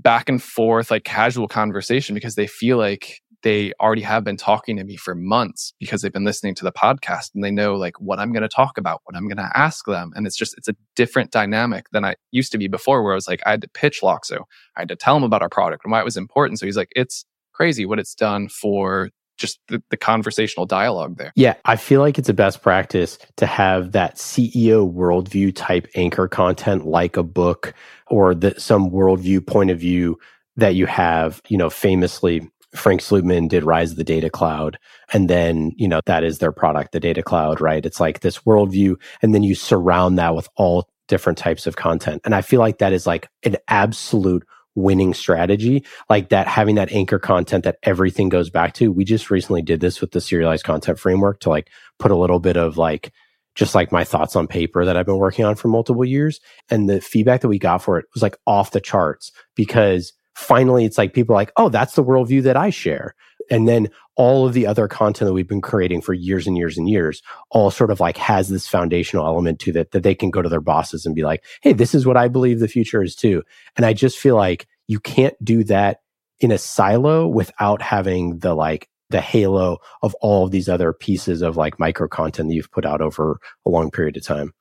back 0.00 0.28
and 0.28 0.42
forth 0.42 0.90
like 0.90 1.04
casual 1.04 1.46
conversation 1.46 2.14
because 2.14 2.34
they 2.34 2.48
feel 2.48 2.76
like 2.76 3.20
they 3.44 3.74
already 3.78 4.00
have 4.00 4.24
been 4.24 4.38
talking 4.38 4.78
to 4.78 4.84
me 4.84 4.96
for 4.96 5.14
months 5.14 5.74
because 5.78 6.00
they've 6.00 6.12
been 6.12 6.24
listening 6.24 6.54
to 6.54 6.64
the 6.64 6.72
podcast 6.72 7.30
and 7.34 7.44
they 7.44 7.50
know 7.50 7.76
like 7.76 8.00
what 8.00 8.18
I'm 8.18 8.32
going 8.32 8.42
to 8.42 8.48
talk 8.48 8.78
about, 8.78 9.02
what 9.04 9.14
I'm 9.14 9.28
going 9.28 9.36
to 9.36 9.50
ask 9.54 9.84
them. 9.84 10.12
And 10.16 10.26
it's 10.26 10.34
just, 10.34 10.56
it's 10.56 10.66
a 10.66 10.74
different 10.96 11.30
dynamic 11.30 11.84
than 11.92 12.06
I 12.06 12.16
used 12.32 12.52
to 12.52 12.58
be 12.58 12.68
before 12.68 13.02
where 13.02 13.12
I 13.12 13.16
was 13.16 13.28
like, 13.28 13.42
I 13.44 13.50
had 13.50 13.60
to 13.60 13.68
pitch 13.68 14.00
Loxo. 14.02 14.38
I 14.76 14.80
had 14.80 14.88
to 14.88 14.96
tell 14.96 15.14
them 15.14 15.24
about 15.24 15.42
our 15.42 15.50
product 15.50 15.84
and 15.84 15.92
why 15.92 16.00
it 16.00 16.06
was 16.06 16.16
important. 16.16 16.58
So 16.58 16.64
he's 16.64 16.76
like, 16.76 16.88
it's 16.96 17.26
crazy 17.52 17.84
what 17.84 17.98
it's 17.98 18.14
done 18.14 18.48
for 18.48 19.10
just 19.36 19.60
the, 19.68 19.82
the, 19.90 19.96
conversational 19.96 20.64
dialogue 20.64 21.18
there. 21.18 21.32
Yeah, 21.36 21.54
I 21.66 21.76
feel 21.76 22.00
like 22.00 22.18
it's 22.18 22.28
a 22.28 22.34
best 22.34 22.62
practice 22.62 23.18
to 23.36 23.46
have 23.46 23.92
that 23.92 24.16
CEO 24.16 24.90
worldview 24.90 25.52
type 25.54 25.86
anchor 25.96 26.28
content 26.28 26.86
like 26.86 27.16
a 27.16 27.24
book 27.24 27.74
or 28.06 28.34
the, 28.34 28.58
some 28.58 28.90
worldview 28.90 29.46
point 29.46 29.70
of 29.70 29.78
view 29.78 30.18
that 30.56 30.76
you 30.76 30.86
have, 30.86 31.42
you 31.48 31.58
know, 31.58 31.68
famously 31.68 32.48
Frank 32.74 33.00
Slootman 33.00 33.48
did 33.48 33.64
Rise 33.64 33.92
of 33.92 33.96
the 33.96 34.04
Data 34.04 34.30
Cloud. 34.30 34.78
And 35.12 35.30
then, 35.30 35.72
you 35.76 35.88
know, 35.88 36.00
that 36.06 36.24
is 36.24 36.38
their 36.38 36.52
product, 36.52 36.92
the 36.92 37.00
Data 37.00 37.22
Cloud, 37.22 37.60
right? 37.60 37.84
It's 37.84 38.00
like 38.00 38.20
this 38.20 38.40
worldview. 38.40 38.96
And 39.22 39.34
then 39.34 39.42
you 39.42 39.54
surround 39.54 40.18
that 40.18 40.34
with 40.34 40.48
all 40.56 40.88
different 41.06 41.38
types 41.38 41.66
of 41.66 41.76
content. 41.76 42.22
And 42.24 42.34
I 42.34 42.40
feel 42.40 42.60
like 42.60 42.78
that 42.78 42.92
is 42.92 43.06
like 43.06 43.28
an 43.44 43.56
absolute 43.68 44.44
winning 44.74 45.14
strategy, 45.14 45.84
like 46.10 46.30
that 46.30 46.48
having 46.48 46.74
that 46.74 46.90
anchor 46.92 47.18
content 47.18 47.64
that 47.64 47.78
everything 47.84 48.28
goes 48.28 48.50
back 48.50 48.74
to. 48.74 48.90
We 48.90 49.04
just 49.04 49.30
recently 49.30 49.62
did 49.62 49.80
this 49.80 50.00
with 50.00 50.10
the 50.10 50.20
serialized 50.20 50.64
content 50.64 50.98
framework 50.98 51.40
to 51.40 51.50
like 51.50 51.70
put 51.98 52.10
a 52.10 52.16
little 52.16 52.40
bit 52.40 52.56
of 52.56 52.76
like, 52.76 53.12
just 53.54 53.76
like 53.76 53.92
my 53.92 54.02
thoughts 54.02 54.34
on 54.34 54.48
paper 54.48 54.84
that 54.84 54.96
I've 54.96 55.06
been 55.06 55.18
working 55.18 55.44
on 55.44 55.54
for 55.54 55.68
multiple 55.68 56.04
years. 56.04 56.40
And 56.70 56.88
the 56.88 57.00
feedback 57.00 57.40
that 57.42 57.48
we 57.48 57.58
got 57.58 57.82
for 57.82 57.98
it 57.98 58.06
was 58.12 58.22
like 58.22 58.36
off 58.48 58.72
the 58.72 58.80
charts 58.80 59.30
because 59.54 60.12
finally 60.34 60.84
it's 60.84 60.98
like 60.98 61.14
people 61.14 61.34
are 61.34 61.38
like, 61.38 61.52
oh, 61.56 61.68
that's 61.68 61.94
the 61.94 62.04
worldview 62.04 62.42
that 62.42 62.56
I 62.56 62.70
share. 62.70 63.14
And 63.50 63.68
then 63.68 63.90
all 64.16 64.46
of 64.46 64.54
the 64.54 64.66
other 64.66 64.88
content 64.88 65.26
that 65.26 65.32
we've 65.32 65.48
been 65.48 65.60
creating 65.60 66.00
for 66.00 66.14
years 66.14 66.46
and 66.46 66.56
years 66.56 66.78
and 66.78 66.88
years 66.88 67.22
all 67.50 67.70
sort 67.70 67.90
of 67.90 68.00
like 68.00 68.16
has 68.16 68.48
this 68.48 68.66
foundational 68.66 69.26
element 69.26 69.58
to 69.60 69.72
that 69.72 69.90
that 69.90 70.02
they 70.02 70.14
can 70.14 70.30
go 70.30 70.40
to 70.40 70.48
their 70.48 70.60
bosses 70.60 71.04
and 71.04 71.14
be 71.14 71.24
like, 71.24 71.44
hey, 71.62 71.72
this 71.72 71.94
is 71.94 72.06
what 72.06 72.16
I 72.16 72.28
believe 72.28 72.60
the 72.60 72.68
future 72.68 73.02
is 73.02 73.14
too. 73.14 73.42
And 73.76 73.84
I 73.84 73.92
just 73.92 74.18
feel 74.18 74.36
like 74.36 74.66
you 74.86 75.00
can't 75.00 75.34
do 75.44 75.64
that 75.64 76.00
in 76.40 76.52
a 76.52 76.58
silo 76.58 77.26
without 77.26 77.82
having 77.82 78.38
the 78.38 78.54
like 78.54 78.88
the 79.10 79.20
halo 79.20 79.78
of 80.02 80.14
all 80.16 80.44
of 80.44 80.50
these 80.50 80.68
other 80.68 80.92
pieces 80.92 81.42
of 81.42 81.56
like 81.56 81.78
micro 81.78 82.08
content 82.08 82.48
that 82.48 82.54
you've 82.54 82.70
put 82.70 82.86
out 82.86 83.00
over 83.00 83.38
a 83.66 83.70
long 83.70 83.90
period 83.90 84.16
of 84.16 84.24
time. 84.24 84.52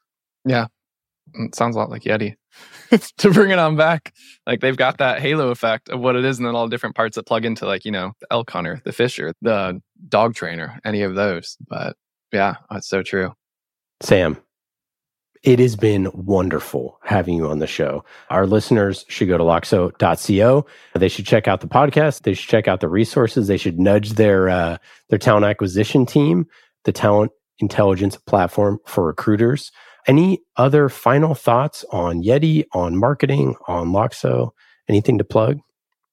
Yeah. 0.46 0.68
It 1.34 1.56
sounds 1.56 1.76
a 1.76 1.80
lot 1.80 1.90
like 1.90 2.04
Yeti. 2.04 2.36
to 3.18 3.32
bring 3.32 3.52
it 3.52 3.60
on 3.60 3.76
back. 3.76 4.14
Like 4.46 4.62
they've 4.62 4.78
got 4.78 4.98
that 4.98 5.20
halo 5.20 5.50
effect 5.50 5.90
of 5.90 6.00
what 6.00 6.16
it 6.16 6.26
is, 6.26 6.38
and 6.38 6.48
then 6.48 6.56
all 6.56 6.66
the 6.66 6.72
different 6.72 6.96
parts 6.96 7.16
that 7.16 7.26
plug 7.26 7.46
into 7.46 7.66
like, 7.66 7.86
you 7.86 7.92
know, 7.92 8.14
the 8.20 8.28
elk 8.32 8.50
hunter, 8.50 8.82
the 8.84 8.92
fisher, 8.92 9.34
the 9.42 9.82
dog 10.08 10.36
trainer, 10.36 10.80
any 10.86 11.02
of 11.02 11.16
those. 11.16 11.58
But 11.68 11.96
yeah, 12.32 12.56
that's 12.70 12.88
so 12.88 13.04
true. 13.04 13.34
Sam, 14.02 14.38
it 15.44 15.60
has 15.60 15.76
been 15.76 16.10
wonderful 16.14 17.00
having 17.04 17.36
you 17.36 17.50
on 17.50 17.60
the 17.60 17.68
show. 17.68 18.04
Our 18.30 18.48
listeners 18.48 19.06
should 19.10 19.28
go 19.28 19.38
to 19.38 19.44
loxo.co. 19.44 20.66
They 20.96 21.10
should 21.10 21.26
check 21.26 21.48
out 21.48 21.62
the 21.62 21.68
podcast. 21.68 22.22
They 22.22 22.34
should 22.34 22.50
check 22.50 22.68
out 22.68 22.80
the 22.80 22.90
resources. 22.90 23.48
They 23.48 23.58
should 23.58 23.80
nudge 23.80 24.14
their 24.14 24.50
uh, 24.50 24.78
their 25.10 25.20
talent 25.20 25.46
acquisition 25.46 26.06
team, 26.06 26.48
the 26.86 26.94
talent 26.94 27.32
intelligence 27.60 28.18
platform 28.18 28.80
for 28.86 29.06
recruiters. 29.06 29.72
Any 30.06 30.40
other 30.58 30.90
final 30.90 31.34
thoughts 31.34 31.86
on 31.92 32.24
Yeti, 32.24 32.66
on 32.74 32.98
marketing, 32.98 33.56
on 33.68 33.90
Loxo? 33.90 34.52
Anything 34.90 35.18
to 35.18 35.24
plug? 35.24 35.60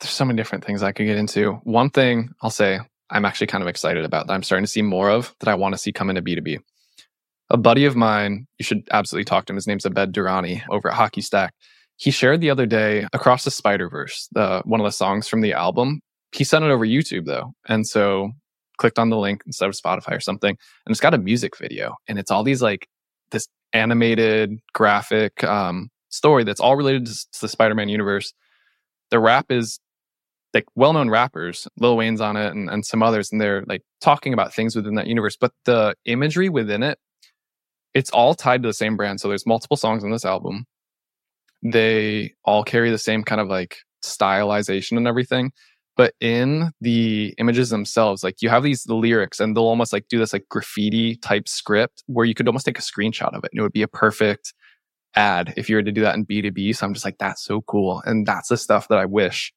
There's 0.01 0.11
so 0.11 0.24
many 0.24 0.36
different 0.36 0.64
things 0.64 0.82
I 0.82 0.93
could 0.93 1.07
get 1.07 1.18
into. 1.18 1.55
One 1.64 1.91
thing 1.91 2.30
I'll 2.41 2.51
say 2.51 2.80
I'm 3.11 3.24
actually 3.24 3.49
kind 3.49 3.62
of 3.62 3.68
excited 3.68 4.05
about 4.05 4.28
that 4.28 4.32
I'm 4.32 4.43
starting 4.43 4.64
to 4.64 4.70
see 4.70 4.82
more 4.82 5.11
of 5.11 5.34
that 5.41 5.49
I 5.49 5.55
want 5.57 5.74
to 5.74 5.78
see 5.78 5.93
come 5.93 6.09
into 6.09 6.22
B2B. 6.22 6.59
A 7.51 7.57
buddy 7.57 7.84
of 7.84 7.97
mine, 7.97 8.47
you 8.59 8.64
should 8.64 8.88
absolutely 8.93 9.24
talk 9.24 9.47
to 9.47 9.53
him. 9.53 9.57
His 9.57 9.66
name's 9.66 9.84
Abed 9.84 10.12
Durrani 10.12 10.62
over 10.70 10.88
at 10.88 10.95
Hockey 10.95 11.20
Stack. 11.20 11.53
He 11.97 12.12
shared 12.12 12.41
the 12.41 12.51
other 12.51 12.64
day 12.64 13.09
Across 13.12 13.45
the 13.45 13.51
Spider 13.51 13.91
Verse, 13.91 14.28
one 14.32 14.80
of 14.80 14.84
the 14.84 14.93
songs 14.93 15.26
from 15.26 15.41
the 15.41 15.53
album. 15.53 16.01
He 16.32 16.45
sent 16.45 16.64
it 16.64 16.70
over 16.70 16.86
YouTube 16.86 17.26
though, 17.26 17.53
and 17.68 17.86
so 17.86 18.30
clicked 18.78 19.01
on 19.01 19.11
the 19.11 19.18
link 19.18 19.43
instead 19.45 19.68
of 19.68 19.74
Spotify 19.74 20.16
or 20.16 20.20
something, 20.20 20.51
and 20.51 20.91
it's 20.93 21.01
got 21.01 21.12
a 21.12 21.18
music 21.18 21.59
video, 21.59 21.97
and 22.07 22.20
it's 22.20 22.30
all 22.30 22.45
these 22.45 22.62
like 22.62 22.86
this 23.32 23.49
animated 23.73 24.59
graphic 24.73 25.45
um, 25.45 25.91
story 26.09 26.45
that's 26.45 26.61
all 26.61 26.77
related 26.77 27.07
to, 27.07 27.12
to 27.12 27.41
the 27.41 27.49
Spider-Man 27.49 27.89
universe. 27.89 28.33
The 29.11 29.18
rap 29.21 29.47
is 29.51 29.81
like 30.53 30.66
well-known 30.75 31.11
rappers, 31.11 31.68
Lil 31.79 31.97
Wayne's 31.97 32.21
on 32.21 32.37
it 32.37 32.51
and, 32.51 32.68
and 32.68 32.85
some 32.85 33.03
others, 33.03 33.31
and 33.31 33.41
they're 33.41 33.64
like 33.66 33.83
talking 34.01 34.33
about 34.33 34.53
things 34.53 34.75
within 34.75 34.95
that 34.97 35.07
universe. 35.07 35.37
But 35.37 35.53
the 35.64 35.95
imagery 36.05 36.49
within 36.49 36.83
it, 36.83 36.99
it's 37.95 38.11
all 38.11 38.35
tied 38.35 38.62
to 38.62 38.68
the 38.68 38.75
same 38.75 38.97
brand. 38.97 39.21
So 39.21 39.29
there's 39.29 39.47
multiple 39.47 39.77
songs 39.77 40.05
on 40.05 40.11
this 40.11 40.25
album. 40.25 40.66
They 41.62 42.35
all 42.45 42.64
carry 42.64 42.91
the 42.91 42.99
same 42.99 43.23
kind 43.23 43.41
of 43.41 43.49
like 43.49 43.79
stylization 44.03 44.97
and 44.97 45.07
everything, 45.07 45.53
but 46.01 46.14
in 46.18 46.72
the 46.80 47.34
images 47.36 47.68
themselves, 47.68 48.24
like 48.24 48.40
you 48.40 48.48
have 48.48 48.62
these 48.62 48.84
the 48.84 48.94
lyrics 48.94 49.38
and 49.38 49.55
they'll 49.55 49.64
almost 49.64 49.92
like 49.92 50.09
do 50.09 50.16
this 50.16 50.32
like 50.32 50.48
graffiti 50.48 51.16
type 51.16 51.46
script 51.46 52.03
where 52.07 52.24
you 52.24 52.32
could 52.32 52.48
almost 52.48 52.64
take 52.64 52.78
a 52.78 52.80
screenshot 52.80 53.36
of 53.36 53.44
it 53.44 53.51
and 53.53 53.59
it 53.59 53.62
would 53.62 53.70
be 53.70 53.82
a 53.82 53.86
perfect 53.86 54.55
ad 55.14 55.53
if 55.59 55.68
you 55.68 55.76
were 55.76 55.82
to 55.82 55.92
do 55.92 56.01
that 56.01 56.14
in 56.14 56.24
B2B. 56.24 56.74
So 56.74 56.86
I'm 56.86 56.94
just 56.94 57.05
like, 57.05 57.18
that's 57.18 57.44
so 57.44 57.61
cool. 57.61 58.03
And 58.07 58.24
that's 58.24 58.48
the 58.48 58.57
stuff 58.57 58.88
that 58.88 58.96
I 58.96 59.05
wish 59.05 59.53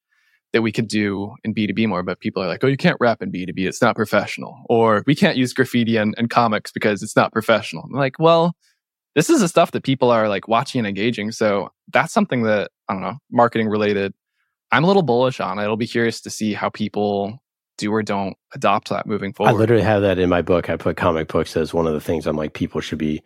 that 0.52 0.62
we 0.62 0.74
could 0.74 0.90
do 0.90 1.34
in 1.46 1.56
B2B 1.56 1.88
more. 1.88 2.04
But 2.04 2.20
people 2.20 2.44
are 2.44 2.48
like, 2.48 2.62
oh, 2.62 2.68
you 2.68 2.76
can't 2.76 2.98
rap 3.00 3.22
in 3.22 3.32
B2B. 3.32 3.60
It's 3.60 3.82
not 3.82 3.96
professional. 3.96 4.64
Or 4.68 5.02
we 5.08 5.16
can't 5.16 5.38
use 5.38 5.54
graffiti 5.54 5.96
and, 5.96 6.14
and 6.18 6.30
comics 6.30 6.74
because 6.74 7.02
it's 7.02 7.16
not 7.16 7.32
professional. 7.32 7.84
I'm 7.86 7.98
like, 7.98 8.20
well, 8.20 8.52
this 9.16 9.30
is 9.30 9.40
the 9.40 9.48
stuff 9.48 9.72
that 9.72 9.86
people 9.86 10.12
are 10.12 10.28
like 10.28 10.50
watching 10.50 10.80
and 10.80 10.88
engaging. 10.90 11.32
So 11.32 11.70
that's 11.94 12.12
something 12.12 12.44
that, 12.44 12.70
I 12.90 12.94
don't 12.96 13.02
know, 13.02 13.20
marketing 13.32 13.70
related. 13.70 14.14
I'm 14.74 14.84
a 14.84 14.88
little 14.88 15.04
bullish 15.04 15.40
on. 15.40 15.60
it. 15.60 15.64
I'll 15.64 15.78
be 15.78 15.88
curious 15.88 16.20
to 16.22 16.30
see 16.30 16.54
how 16.54 16.70
people 16.70 17.40
do 17.78 17.94
or 17.94 18.02
don't 18.02 18.36
adopt 18.54 18.90
that 18.90 19.06
moving 19.06 19.32
forward. 19.32 19.52
I 19.52 19.54
literally 19.54 19.84
have 19.84 20.02
that 20.02 20.18
in 20.18 20.30
my 20.30 20.42
book. 20.42 20.70
I 20.70 20.78
put 20.78 20.98
comic 20.98 21.28
books 21.28 21.56
as 21.56 21.74
one 21.74 21.86
of 21.86 21.94
the 21.94 22.02
things 22.02 22.26
I'm 22.26 22.36
like, 22.36 22.54
people 22.54 22.82
should 22.82 22.98
be 22.98 23.22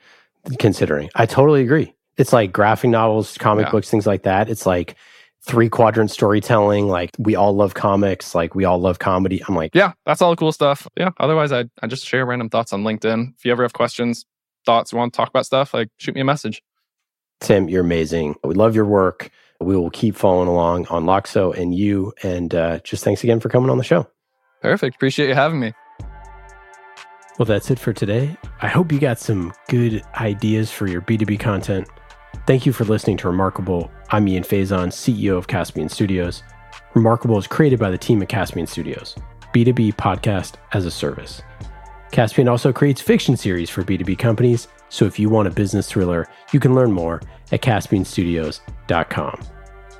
considering. 0.60 1.10
I 1.16 1.26
totally 1.26 1.62
agree. 1.62 1.94
It's 2.18 2.34
like 2.34 2.52
graphic 2.52 2.90
novels, 2.90 3.38
comic 3.38 3.68
yeah. 3.68 3.72
books, 3.72 3.90
things 3.90 4.06
like 4.06 4.24
that. 4.24 4.50
It's 4.50 4.66
like 4.66 4.96
three 5.42 5.70
quadrant 5.70 6.12
storytelling. 6.12 6.88
Like 6.88 7.12
we 7.18 7.36
all 7.36 7.56
love 7.56 7.76
comics. 7.76 8.36
Like 8.36 8.54
we 8.54 8.66
all 8.66 8.80
love 8.80 9.00
comedy. 9.00 9.42
I'm 9.48 9.56
like, 9.56 9.72
yeah, 9.74 9.94
that's 10.06 10.22
all 10.22 10.32
the 10.32 10.36
cool 10.36 10.52
stuff. 10.52 10.88
Yeah. 10.98 11.12
Otherwise, 11.20 11.54
I 11.54 11.66
I 11.82 11.88
just 11.88 12.06
share 12.06 12.26
random 12.26 12.50
thoughts 12.50 12.74
on 12.74 12.84
LinkedIn. 12.84 13.36
If 13.38 13.46
you 13.46 13.52
ever 13.54 13.64
have 13.64 13.74
questions, 13.74 14.26
thoughts, 14.66 14.92
want 14.92 15.14
to 15.14 15.18
talk 15.18 15.30
about 15.30 15.46
stuff, 15.46 15.74
like 15.74 15.90
shoot 15.98 16.16
me 16.16 16.22
a 16.22 16.26
message. 16.26 16.62
Tim, 17.40 17.70
you're 17.70 17.84
amazing. 17.84 18.36
We 18.44 18.56
love 18.56 18.76
your 18.76 18.86
work. 18.86 19.30
We 19.60 19.76
will 19.76 19.90
keep 19.90 20.16
following 20.16 20.48
along 20.48 20.88
on 20.88 21.06
Loxo 21.06 21.56
and 21.58 21.74
you. 21.74 22.14
And 22.24 22.54
uh, 22.54 22.80
just 22.80 23.04
thanks 23.04 23.24
again 23.24 23.40
for 23.40 23.50
coming 23.50 23.70
on 23.70 23.78
the 23.78 23.84
show. 23.84 24.08
Perfect. 24.62 24.96
Appreciate 24.96 25.30
you 25.30 25.36
having 25.36 25.60
me. 25.60 25.74
Well, 27.38 27.46
that's 27.46 27.70
it 27.70 27.78
for 27.78 27.94
today. 27.94 28.36
I 28.62 28.68
hope 28.68 28.92
you 28.92 29.00
got 29.00 29.20
some 29.20 29.54
good 29.70 30.04
ideas 30.16 30.72
for 30.72 30.88
your 30.88 31.02
B2B 31.02 31.40
content. 31.40 31.88
Thank 32.48 32.66
you 32.66 32.74
for 32.74 32.84
listening 32.84 33.18
to 33.18 33.28
Remarkable. 33.28 33.92
I'm 34.10 34.28
Ian 34.28 34.44
Faison, 34.44 34.88
CEO 34.88 35.38
of 35.38 35.48
Caspian 35.48 35.90
Studios. 35.90 36.44
Remarkable 36.96 37.38
is 37.38 37.46
created 37.46 37.80
by 37.80 37.92
the 37.92 37.98
team 37.98 38.22
at 38.24 38.30
Caspian 38.30 38.66
Studios, 38.66 39.16
B2B 39.54 39.96
podcast 39.96 40.56
as 40.74 40.86
a 40.86 40.92
service. 40.92 41.42
Caspian 42.12 42.48
also 42.48 42.74
creates 42.74 43.02
fiction 43.02 43.38
series 43.38 43.70
for 43.70 43.84
B2B 43.84 44.18
companies, 44.18 44.68
so 44.90 45.06
if 45.06 45.20
you 45.20 45.30
want 45.30 45.48
a 45.48 45.52
business 45.52 45.90
thriller, 45.90 46.28
you 46.52 46.60
can 46.60 46.76
learn 46.76 46.92
more 46.92 47.22
at 47.52 47.62
caspianstudios.com. 47.62 49.42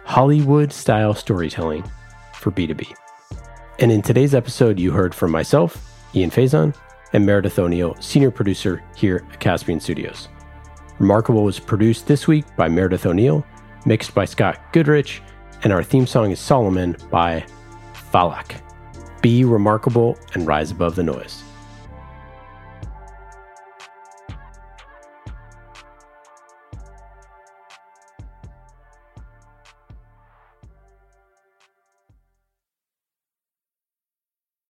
Hollywood 0.06 0.72
style 0.72 1.14
storytelling 1.14 1.84
for 2.34 2.52
B2B. 2.52 2.94
And 3.80 3.92
in 3.92 4.02
today's 4.02 4.34
episode, 4.34 4.80
you 4.80 4.92
heard 4.92 5.14
from 5.14 5.32
myself, 5.32 5.78
Ian 6.16 6.32
Faison, 6.32 6.76
and 7.14 7.26
Meredith 7.26 7.60
O'Neill, 7.60 7.96
senior 8.00 8.32
producer 8.32 8.84
here 8.96 9.26
at 9.32 9.40
Caspian 9.40 9.80
Studios. 9.80 10.30
Remarkable 11.00 11.44
was 11.44 11.60
produced 11.60 12.08
this 12.08 12.28
week 12.28 12.46
by 12.56 12.68
Meredith 12.68 13.06
O'Neill, 13.06 13.46
mixed 13.86 14.16
by 14.16 14.26
Scott 14.26 14.60
Goodrich, 14.74 15.22
and 15.64 15.72
our 15.72 15.84
theme 15.84 16.08
song 16.08 16.32
is 16.32 16.40
Solomon 16.40 16.98
by 17.12 17.46
Falak. 18.12 18.62
Be 19.22 19.44
remarkable 19.44 20.18
and 20.34 20.48
rise 20.48 20.72
above 20.72 20.96
the 20.96 21.04
noise. 21.04 21.44